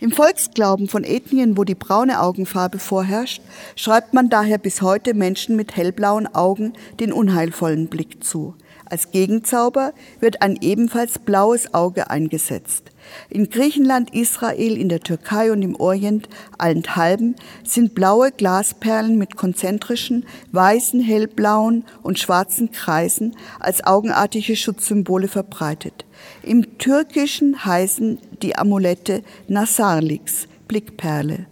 Im 0.00 0.12
Volksglauben 0.12 0.88
von 0.88 1.04
Ethnien, 1.04 1.56
wo 1.56 1.64
die 1.64 1.74
braune 1.74 2.20
Augenfarbe 2.20 2.78
vorherrscht, 2.78 3.42
schreibt 3.76 4.14
man 4.14 4.28
daher 4.28 4.58
bis 4.58 4.82
heute 4.82 5.14
Menschen 5.14 5.56
mit 5.56 5.76
hellblauen 5.76 6.26
Augen 6.34 6.72
den 7.00 7.12
unheilvollen 7.12 7.88
Blick 7.88 8.22
zu. 8.22 8.54
Als 8.90 9.10
Gegenzauber 9.10 9.92
wird 10.18 10.40
ein 10.40 10.56
ebenfalls 10.60 11.18
blaues 11.18 11.74
Auge 11.74 12.10
eingesetzt. 12.10 12.90
In 13.28 13.50
Griechenland, 13.50 14.14
Israel, 14.14 14.78
in 14.78 14.88
der 14.88 15.00
Türkei 15.00 15.52
und 15.52 15.62
im 15.62 15.76
Orient 15.76 16.28
allenthalben 16.56 17.36
sind 17.64 17.94
blaue 17.94 18.32
Glasperlen 18.32 19.18
mit 19.18 19.36
konzentrischen, 19.36 20.24
weißen, 20.52 21.00
hellblauen 21.00 21.84
und 22.02 22.18
schwarzen 22.18 22.72
Kreisen 22.72 23.36
als 23.60 23.84
augenartige 23.84 24.56
Schutzsymbole 24.56 25.28
verbreitet. 25.28 26.06
Im 26.42 26.78
Türkischen 26.78 27.64
heißen 27.64 28.18
die 28.42 28.56
Amulette 28.56 29.22
Nasarlix, 29.48 30.48
Blickperle. 30.66 31.46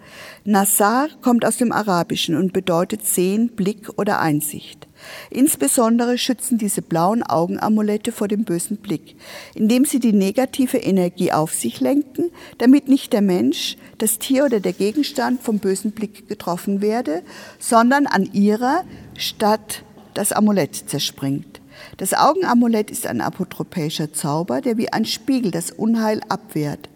Nasar 0.45 1.09
kommt 1.23 1.45
aus 1.45 1.57
dem 1.57 1.73
Arabischen 1.73 2.37
und 2.37 2.53
bedeutet 2.53 3.05
Sehen, 3.05 3.51
Blick 3.57 3.91
oder 3.99 4.21
Einsicht. 4.21 4.86
Insbesondere 5.31 6.19
schützen 6.19 6.59
diese 6.59 6.83
blauen 6.83 7.23
Augenamulette 7.23 8.13
vor 8.13 8.29
dem 8.29 8.45
bösen 8.45 8.79
Blick, 8.79 9.17
indem 9.55 9.85
sie 9.85 10.01
die 10.01 10.13
negative 10.13 10.79
Energie 10.79 11.33
auf 11.33 11.53
sich 11.53 11.81
lenken, 11.81 12.31
damit 12.59 12.89
nicht 12.89 13.13
der 13.13 13.23
Mensch, 13.23 13.77
das 13.99 14.19
Tier 14.19 14.45
oder 14.45 14.61
der 14.61 14.73
Gegenstand 14.73 15.43
vom 15.43 15.59
bösen 15.59 15.93
Blick 15.93 16.29
getroffen 16.29 16.81
werde, 16.81 17.23
sondern 17.59 18.07
an 18.07 18.31
ihrer 18.33 18.85
statt 19.17 19.83
das 20.15 20.33
Amulett 20.33 20.75
zerspringt. 20.75 21.61
Das 21.99 22.15
Augenamulett 22.15 22.91
ist 22.91 23.07
ein 23.07 23.21
apotropäischer 23.21 24.13
Zauber, 24.13 24.61
der 24.61 24.77
wie 24.77 24.93
ein 24.93 25.05
Spiegel 25.05 25.51
das 25.51 25.71
Unheil 25.71 26.21
abwehrt. 26.29 26.89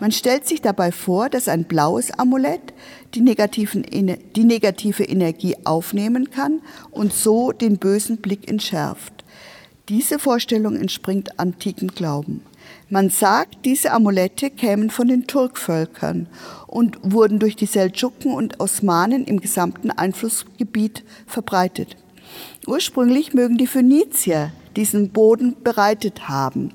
Man 0.00 0.12
stellt 0.12 0.46
sich 0.46 0.60
dabei 0.60 0.92
vor, 0.92 1.28
dass 1.28 1.48
ein 1.48 1.64
blaues 1.64 2.10
Amulett 2.10 2.74
die, 3.14 3.20
negativen, 3.20 3.84
die 3.84 4.44
negative 4.44 5.04
Energie 5.04 5.56
aufnehmen 5.64 6.30
kann 6.30 6.60
und 6.90 7.12
so 7.12 7.52
den 7.52 7.78
bösen 7.78 8.18
Blick 8.18 8.48
entschärft. 8.48 9.24
Diese 9.88 10.18
Vorstellung 10.18 10.76
entspringt 10.76 11.38
antiken 11.38 11.88
Glauben. 11.88 12.42
Man 12.88 13.10
sagt, 13.10 13.64
diese 13.64 13.92
Amulette 13.92 14.50
kämen 14.50 14.90
von 14.90 15.06
den 15.06 15.26
Turkvölkern 15.26 16.28
und 16.66 16.98
wurden 17.02 17.38
durch 17.38 17.54
die 17.54 17.66
Seldschuken 17.66 18.32
und 18.32 18.58
Osmanen 18.58 19.24
im 19.24 19.40
gesamten 19.40 19.92
Einflussgebiet 19.92 21.04
verbreitet. 21.26 21.96
Ursprünglich 22.66 23.34
mögen 23.34 23.58
die 23.58 23.68
Phönizier 23.68 24.50
diesen 24.74 25.10
Boden 25.10 25.56
bereitet 25.62 26.28
haben. 26.28 26.72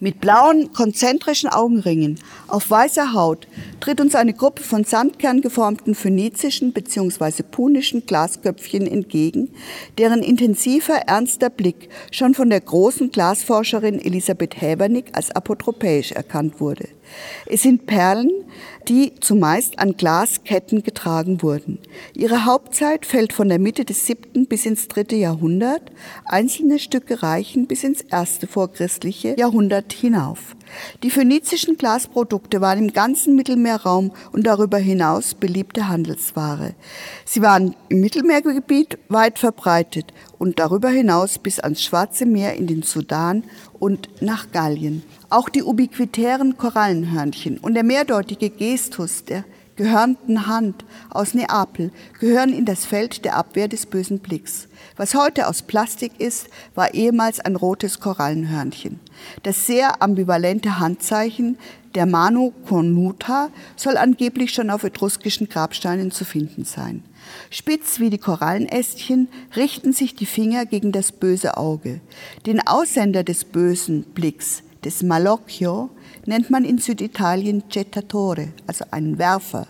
Mit 0.00 0.20
blauen, 0.20 0.72
konzentrischen 0.72 1.48
Augenringen 1.48 2.20
auf 2.46 2.70
weißer 2.70 3.12
Haut 3.12 3.48
tritt 3.80 4.00
uns 4.00 4.14
eine 4.14 4.32
Gruppe 4.32 4.62
von 4.62 4.84
sandkerngeformten 4.84 5.94
phönizischen 5.94 6.72
bzw. 6.72 7.42
punischen 7.42 8.06
Glasköpfchen 8.06 8.86
entgegen, 8.86 9.50
deren 9.98 10.22
intensiver, 10.22 10.94
ernster 11.06 11.50
Blick 11.50 11.88
schon 12.10 12.34
von 12.34 12.50
der 12.50 12.60
großen 12.60 13.10
Glasforscherin 13.10 14.00
Elisabeth 14.00 14.60
Häbernick 14.60 15.06
als 15.12 15.30
apotropäisch 15.30 16.12
erkannt 16.12 16.60
wurde. 16.60 16.88
Es 17.46 17.62
sind 17.62 17.86
Perlen, 17.86 18.30
die 18.88 19.14
zumeist 19.20 19.78
an 19.78 19.96
Glasketten 19.96 20.82
getragen 20.82 21.42
wurden. 21.42 21.78
Ihre 22.14 22.44
Hauptzeit 22.44 23.06
fällt 23.06 23.32
von 23.32 23.48
der 23.48 23.58
Mitte 23.58 23.84
des 23.84 24.06
siebten 24.06 24.46
bis 24.46 24.66
ins 24.66 24.88
dritte 24.88 25.16
Jahrhundert. 25.16 25.92
Einzelne 26.24 26.78
Stücke 26.78 27.22
reichen 27.22 27.66
bis 27.66 27.84
ins 27.84 28.00
erste 28.02 28.46
vorchristliche 28.46 29.36
Jahrhundert 29.38 29.92
hinauf. 29.92 30.56
Die 31.02 31.10
phönizischen 31.10 31.76
Glasprodukte 31.76 32.60
waren 32.60 32.78
im 32.78 32.92
ganzen 32.92 33.36
Mittelmeerraum 33.36 34.12
und 34.32 34.46
darüber 34.46 34.78
hinaus 34.78 35.34
beliebte 35.34 35.88
Handelsware. 35.88 36.74
Sie 37.24 37.42
waren 37.42 37.74
im 37.88 38.00
Mittelmeergebiet 38.00 38.98
weit 39.08 39.38
verbreitet 39.38 40.12
und 40.38 40.58
darüber 40.58 40.88
hinaus 40.88 41.38
bis 41.38 41.60
ans 41.60 41.82
Schwarze 41.82 42.26
Meer 42.26 42.54
in 42.56 42.66
den 42.66 42.82
Sudan 42.82 43.44
und 43.78 44.08
nach 44.20 44.50
Gallien. 44.52 45.02
Auch 45.30 45.48
die 45.48 45.62
ubiquitären 45.62 46.56
Korallenhörnchen 46.56 47.58
und 47.58 47.74
der 47.74 47.84
mehrdeutige 47.84 48.50
Gestus 48.50 49.24
der 49.24 49.44
gehörnten 49.78 50.46
Hand 50.48 50.84
aus 51.08 51.32
Neapel 51.34 51.92
gehören 52.18 52.52
in 52.52 52.66
das 52.66 52.84
Feld 52.84 53.24
der 53.24 53.36
Abwehr 53.36 53.68
des 53.68 53.86
bösen 53.86 54.18
Blicks. 54.18 54.68
Was 54.96 55.14
heute 55.14 55.46
aus 55.46 55.62
Plastik 55.62 56.12
ist, 56.18 56.48
war 56.74 56.92
ehemals 56.92 57.38
ein 57.38 57.54
rotes 57.54 58.00
Korallenhörnchen. 58.00 58.98
Das 59.44 59.66
sehr 59.66 60.02
ambivalente 60.02 60.80
Handzeichen 60.80 61.56
der 61.94 62.06
Manu 62.06 62.52
Cornuta 62.66 63.50
soll 63.76 63.96
angeblich 63.96 64.52
schon 64.52 64.68
auf 64.68 64.82
etruskischen 64.82 65.48
Grabsteinen 65.48 66.10
zu 66.10 66.24
finden 66.24 66.64
sein. 66.64 67.04
Spitz 67.48 68.00
wie 68.00 68.10
die 68.10 68.18
Korallenästchen 68.18 69.28
richten 69.54 69.92
sich 69.92 70.16
die 70.16 70.26
Finger 70.26 70.66
gegen 70.66 70.90
das 70.90 71.12
böse 71.12 71.56
Auge. 71.56 72.00
Den 72.46 72.66
Aussender 72.66 73.22
des 73.22 73.44
bösen 73.44 74.02
Blicks 74.02 74.64
des 74.84 75.02
Malocchio 75.02 75.90
nennt 76.28 76.50
man 76.50 76.64
in 76.64 76.78
Süditalien 76.78 77.64
Jettatore, 77.70 78.48
also 78.66 78.84
einen 78.90 79.18
Werfer. 79.18 79.66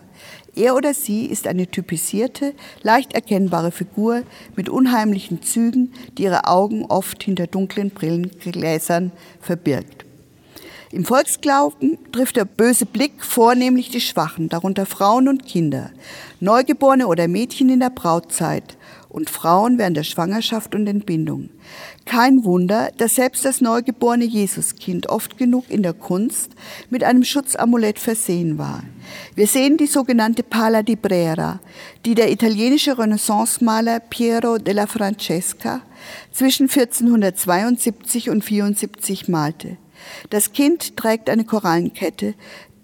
Er 0.55 0.75
oder 0.75 0.93
sie 0.93 1.25
ist 1.25 1.47
eine 1.47 1.67
typisierte, 1.67 2.53
leicht 2.83 3.13
erkennbare 3.13 3.71
Figur 3.71 4.23
mit 4.57 4.67
unheimlichen 4.67 5.41
Zügen, 5.41 5.93
die 6.17 6.23
ihre 6.23 6.47
Augen 6.47 6.85
oft 6.85 7.23
hinter 7.23 7.47
dunklen 7.47 7.91
Brillengläsern 7.91 9.11
verbirgt. 9.39 10.05
Im 10.91 11.05
Volksglauben 11.05 11.97
trifft 12.11 12.35
der 12.35 12.45
böse 12.45 12.85
Blick 12.85 13.23
vornehmlich 13.23 13.89
die 13.89 14.01
Schwachen, 14.01 14.49
darunter 14.49 14.85
Frauen 14.85 15.29
und 15.29 15.45
Kinder, 15.45 15.91
Neugeborene 16.41 17.07
oder 17.07 17.27
Mädchen 17.27 17.69
in 17.69 17.79
der 17.79 17.91
Brautzeit 17.91 18.75
und 19.19 19.29
Frauen 19.29 19.77
während 19.77 19.97
der 19.97 20.03
Schwangerschaft 20.03 20.73
und 20.73 20.87
Entbindung. 20.87 21.49
Kein 22.05 22.45
Wunder, 22.45 22.89
dass 22.97 23.15
selbst 23.15 23.43
das 23.43 23.59
neugeborene 23.59 24.23
Jesuskind 24.23 25.09
oft 25.09 25.37
genug 25.37 25.65
in 25.69 25.83
der 25.83 25.93
Kunst 25.93 26.53
mit 26.89 27.03
einem 27.03 27.25
Schutzamulett 27.25 27.99
versehen 27.99 28.57
war. 28.57 28.83
Wir 29.35 29.45
sehen 29.45 29.75
die 29.75 29.87
sogenannte 29.87 30.41
Pala 30.41 30.83
di 30.83 30.95
Brera, 30.95 31.59
die 32.05 32.15
der 32.15 32.31
italienische 32.31 32.97
Renaissance-Maler 32.97 33.99
Piero 33.99 34.57
della 34.57 34.87
Francesca 34.87 35.81
zwischen 36.31 36.69
1472 36.69 38.29
und 38.29 38.43
74 38.43 39.27
malte. 39.27 39.75
Das 40.29 40.53
Kind 40.53 40.95
trägt 40.95 41.29
eine 41.29 41.43
Korallenkette, 41.43 42.35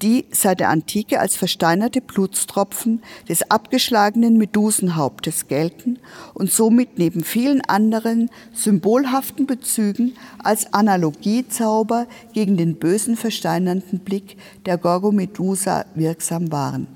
die 0.02 0.26
seit 0.32 0.60
der 0.60 0.70
Antike 0.70 1.20
als 1.20 1.36
versteinerte 1.36 2.02
Blutstropfen 2.02 3.02
des 3.30 3.50
abgeschlagenen 3.50 4.38
Medusenhauptes 4.38 5.48
gelten 5.48 6.00
und 6.34 6.52
somit 6.52 6.98
neben 6.98 7.24
vielen 7.24 7.62
anderen 7.62 8.30
symbolhaften 8.54 9.46
Bezügen 9.46 10.16
als 10.40 10.74
Analogiezauber 10.74 12.08
gegen 12.34 12.58
den 12.58 12.76
bösen 12.76 13.16
versteinernden 13.18 14.00
Blick 14.00 14.38
der 14.66 14.78
Gorgomedusa 14.78 15.86
wirksam 15.96 16.52
waren. 16.52 16.88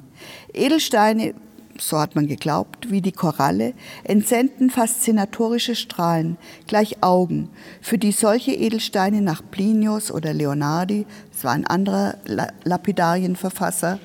Edelsteine 0.54 1.34
so 1.82 2.00
hat 2.00 2.16
man 2.16 2.28
geglaubt, 2.28 2.92
wie 2.92 3.02
die 3.02 3.12
Koralle, 3.12 3.74
entsenden 4.04 4.70
faszinatorische 4.70 5.76
Strahlen, 5.76 6.38
gleich 6.68 7.02
Augen, 7.02 7.50
für 7.82 7.98
die 7.98 8.12
solche 8.12 8.52
Edelsteine 8.52 9.22
nach 9.22 9.42
Plinius 9.50 10.12
oder 10.12 10.34
Leonardi, 10.34 11.06
das 11.32 11.44
war 11.44 11.54
ein 11.54 11.68
anderer 11.68 12.16
Lapidarienverfasser, 12.64 14.00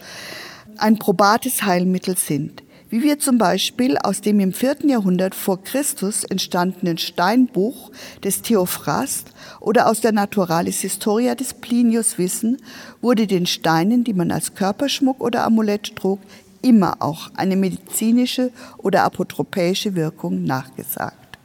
ein 0.77 0.99
probates 0.99 1.63
Heilmittel 1.65 2.17
sind. 2.17 2.65
Wie 2.95 3.03
wir 3.03 3.19
zum 3.19 3.39
Beispiel 3.39 3.99
aus 3.99 4.21
dem 4.21 4.39
im 4.39 4.53
vierten 4.53 4.89
Jahrhundert 4.89 5.35
vor 5.35 5.61
Christus 5.65 6.23
entstandenen 6.23 6.97
Steinbuch 6.97 7.91
des 8.23 8.43
Theophrast 8.43 9.33
oder 9.59 9.89
aus 9.89 10.01
der 10.01 10.13
Naturalis 10.13 10.81
Historia 10.83 11.35
des 11.35 11.55
Plinius 11.55 12.19
wissen, 12.19 12.59
wurde 13.01 13.27
den 13.27 13.47
Steinen, 13.47 14.05
die 14.05 14.13
man 14.13 14.31
als 14.31 14.55
Körperschmuck 14.55 15.21
oder 15.21 15.45
Amulett 15.45 15.97
trug, 15.97 16.21
immer 16.65 16.97
auch 17.01 17.31
eine 17.35 17.57
medizinische 17.57 18.51
oder 18.79 19.05
apotropäische 19.05 19.95
Wirkung 19.95 20.43
nachgesagt. 20.43 21.39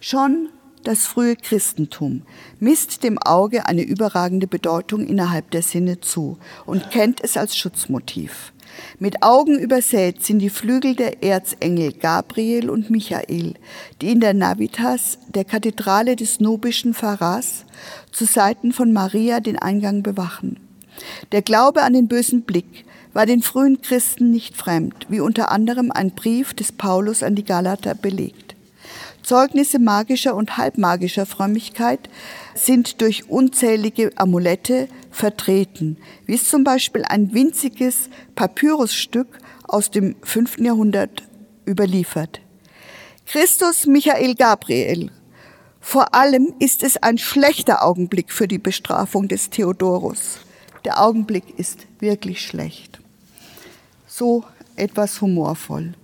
Schon 0.00 0.48
das 0.84 1.06
frühe 1.06 1.36
Christentum 1.36 2.22
misst 2.58 3.04
dem 3.04 3.18
Auge 3.18 3.66
eine 3.66 3.82
überragende 3.82 4.48
Bedeutung 4.48 5.06
innerhalb 5.06 5.50
der 5.52 5.62
Sinne 5.62 6.00
zu 6.00 6.38
und 6.66 6.90
kennt 6.90 7.22
es 7.22 7.36
als 7.36 7.56
Schutzmotiv. 7.56 8.52
Mit 8.98 9.22
Augen 9.22 9.58
übersät 9.58 10.24
sind 10.24 10.40
die 10.40 10.50
Flügel 10.50 10.96
der 10.96 11.22
Erzengel 11.22 11.92
Gabriel 11.92 12.70
und 12.70 12.90
Michael, 12.90 13.54
die 14.00 14.10
in 14.10 14.20
der 14.20 14.34
Navitas 14.34 15.18
der 15.28 15.44
Kathedrale 15.44 16.16
des 16.16 16.40
nubischen 16.40 16.94
Pfarrers 16.94 17.64
zu 18.10 18.24
Seiten 18.24 18.72
von 18.72 18.92
Maria 18.92 19.40
den 19.40 19.58
Eingang 19.58 20.02
bewachen. 20.02 20.58
Der 21.32 21.42
Glaube 21.42 21.82
an 21.82 21.92
den 21.92 22.08
bösen 22.08 22.42
Blick 22.42 22.84
war 23.12 23.26
den 23.26 23.42
frühen 23.42 23.82
Christen 23.82 24.30
nicht 24.30 24.56
fremd, 24.56 25.06
wie 25.08 25.20
unter 25.20 25.50
anderem 25.50 25.90
ein 25.90 26.12
Brief 26.12 26.54
des 26.54 26.72
Paulus 26.72 27.22
an 27.22 27.34
die 27.34 27.44
Galater 27.44 27.94
belegt. 27.94 28.54
Zeugnisse 29.22 29.78
magischer 29.78 30.34
und 30.34 30.56
halbmagischer 30.56 31.26
Frömmigkeit 31.26 32.08
sind 32.54 33.00
durch 33.00 33.28
unzählige 33.28 34.10
Amulette 34.16 34.88
vertreten, 35.10 35.96
wie 36.26 36.34
es 36.34 36.48
zum 36.48 36.64
Beispiel 36.64 37.04
ein 37.04 37.32
winziges 37.32 38.08
Papyrusstück 38.34 39.38
aus 39.64 39.90
dem 39.90 40.16
fünften 40.22 40.64
Jahrhundert 40.64 41.22
überliefert. 41.68 42.40
Christus 43.26 43.86
Michael 43.86 44.34
Gabriel. 44.34 45.10
Vor 45.80 46.14
allem 46.14 46.54
ist 46.58 46.82
es 46.82 46.96
ein 46.96 47.18
schlechter 47.18 47.84
Augenblick 47.84 48.32
für 48.32 48.48
die 48.48 48.58
Bestrafung 48.58 49.28
des 49.28 49.50
Theodorus. 49.50 50.40
Der 50.84 51.00
Augenblick 51.00 51.58
ist 51.58 51.86
wirklich 52.00 52.44
schlecht 52.44 53.01
so 54.12 54.44
etwas 54.76 55.20
humorvoll. 55.22 55.94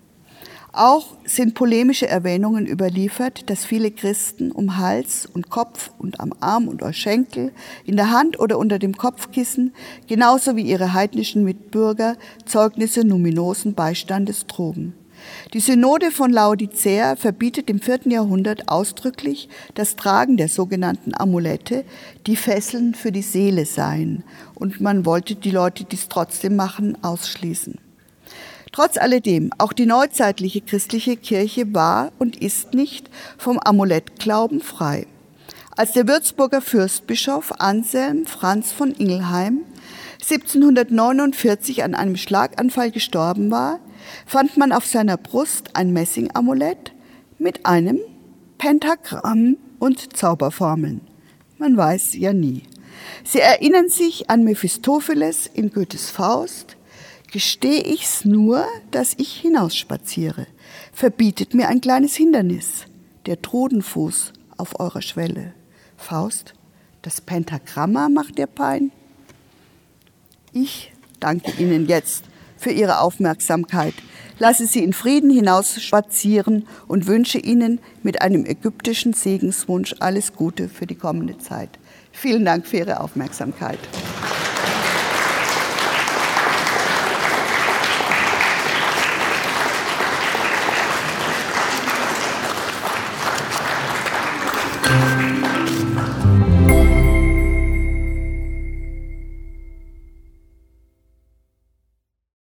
Auch 0.73 1.17
sind 1.25 1.55
polemische 1.55 2.09
Erwähnungen 2.09 2.67
überliefert, 2.67 3.51
dass 3.51 3.65
viele 3.65 3.91
Christen 3.91 4.51
um 4.51 4.79
Hals 4.79 5.27
und 5.27 5.51
Kopf 5.51 5.91
und 5.99 6.21
am 6.21 6.33
Arm 6.41 6.69
und 6.69 6.83
Schenkel, 6.95 7.53
in 7.85 7.97
der 7.97 8.11
Hand 8.11 8.39
oder 8.39 8.59
unter 8.59 8.79
dem 8.79 8.97
Kopfkissen, 8.97 9.75
genauso 10.07 10.57
wie 10.57 10.63
ihre 10.63 10.95
heidnischen 10.95 11.45
Mitbürger, 11.45 12.17
Zeugnisse 12.47 13.05
numinosen 13.05 13.75
Beistandes 13.75 14.47
trugen. 14.47 14.95
Die 15.53 15.61
Synode 15.61 16.11
von 16.11 16.33
Laodicea 16.33 17.17
verbietet 17.17 17.69
im 17.69 17.81
vierten 17.81 18.11
Jahrhundert 18.11 18.69
ausdrücklich 18.69 19.49
das 19.75 19.97
Tragen 19.97 20.37
der 20.37 20.49
sogenannten 20.49 21.13
Amulette, 21.15 21.85
die 22.27 22.37
Fesseln 22.37 22.95
für 22.95 23.13
die 23.13 23.23
Seele 23.23 23.67
seien, 23.67 24.23
und 24.55 24.81
man 24.81 25.05
wollte 25.05 25.35
die 25.35 25.51
Leute, 25.51 25.85
die 25.85 25.97
es 25.97 26.09
trotzdem 26.09 26.57
machen, 26.57 26.97
ausschließen. 27.03 27.88
Trotz 28.79 28.97
alledem, 28.97 29.51
auch 29.59 29.73
die 29.73 29.87
neuzeitliche 29.87 30.61
christliche 30.61 31.17
Kirche 31.17 31.75
war 31.75 32.13
und 32.21 32.41
ist 32.41 32.75
nicht 32.75 33.11
vom 33.37 33.59
Amulettglauben 33.59 34.61
frei. 34.61 35.09
Als 35.77 35.95
der 35.95 36.07
Würzburger 36.07 36.61
Fürstbischof 36.61 37.55
Anselm 37.59 38.25
Franz 38.27 38.71
von 38.71 38.93
Ingelheim 38.93 39.65
1749 40.23 41.83
an 41.83 41.97
einem 41.97 42.17
Schlaganfall 42.17 42.93
gestorben 42.93 43.51
war, 43.51 43.81
fand 44.27 44.57
man 44.57 44.71
auf 44.71 44.87
seiner 44.87 45.17
Brust 45.17 45.71
ein 45.75 45.93
Messingamulett 45.93 46.93
mit 47.41 47.67
einem 47.67 47.99
Pentagramm 48.59 49.57
und 49.81 50.17
Zauberformeln. 50.17 51.01
Man 51.59 51.77
weiß 51.77 52.15
ja 52.15 52.33
nie. 52.33 52.63
Sie 53.25 53.41
erinnern 53.41 53.89
sich 53.89 54.31
an 54.31 54.45
Mephistopheles 54.45 55.51
in 55.53 55.73
Goethes 55.73 56.11
Faust, 56.11 56.78
Gestehe 57.31 57.83
ich's 57.83 58.25
nur, 58.25 58.65
dass 58.91 59.15
ich 59.19 59.35
hinausspaziere, 59.35 60.47
verbietet 60.93 61.53
mir 61.53 61.69
ein 61.69 61.83
kleines 61.83 62.17
Hindernis, 62.17 62.87
der 63.27 63.43
Trodenfuß 63.43 64.33
auf 64.57 64.81
eurer 64.81 65.03
Schwelle. 65.03 65.53
Faust, 65.99 66.55
das 67.03 67.21
Pentagramma 67.21 68.09
macht 68.09 68.39
dir 68.39 68.47
Pein? 68.47 68.93
Ich 70.53 70.91
danke 71.21 71.53
Ihnen 71.61 71.87
jetzt 71.87 72.25
für 72.57 72.71
Ihre 72.71 73.01
Aufmerksamkeit. 73.01 73.95
Lasse 74.39 74.67
Sie 74.67 74.83
in 74.83 74.95
Frieden 74.95 75.31
hinaus 75.31 75.83
spazieren 75.83 76.67
und 76.87 77.07
wünsche 77.07 77.39
Ihnen 77.39 77.79
mit 78.03 78.23
einem 78.23 78.47
ägyptischen 78.47 79.13
Segenswunsch 79.13 79.95
alles 80.01 80.33
Gute 80.33 80.71
für 80.71 80.87
die 80.87 80.95
kommende 80.95 81.37
Zeit. 81.37 81.71
Vielen 82.11 82.47
Dank 82.47 82.67
für 82.67 82.79
Ihre 82.79 83.01
Aufmerksamkeit. 83.01 83.79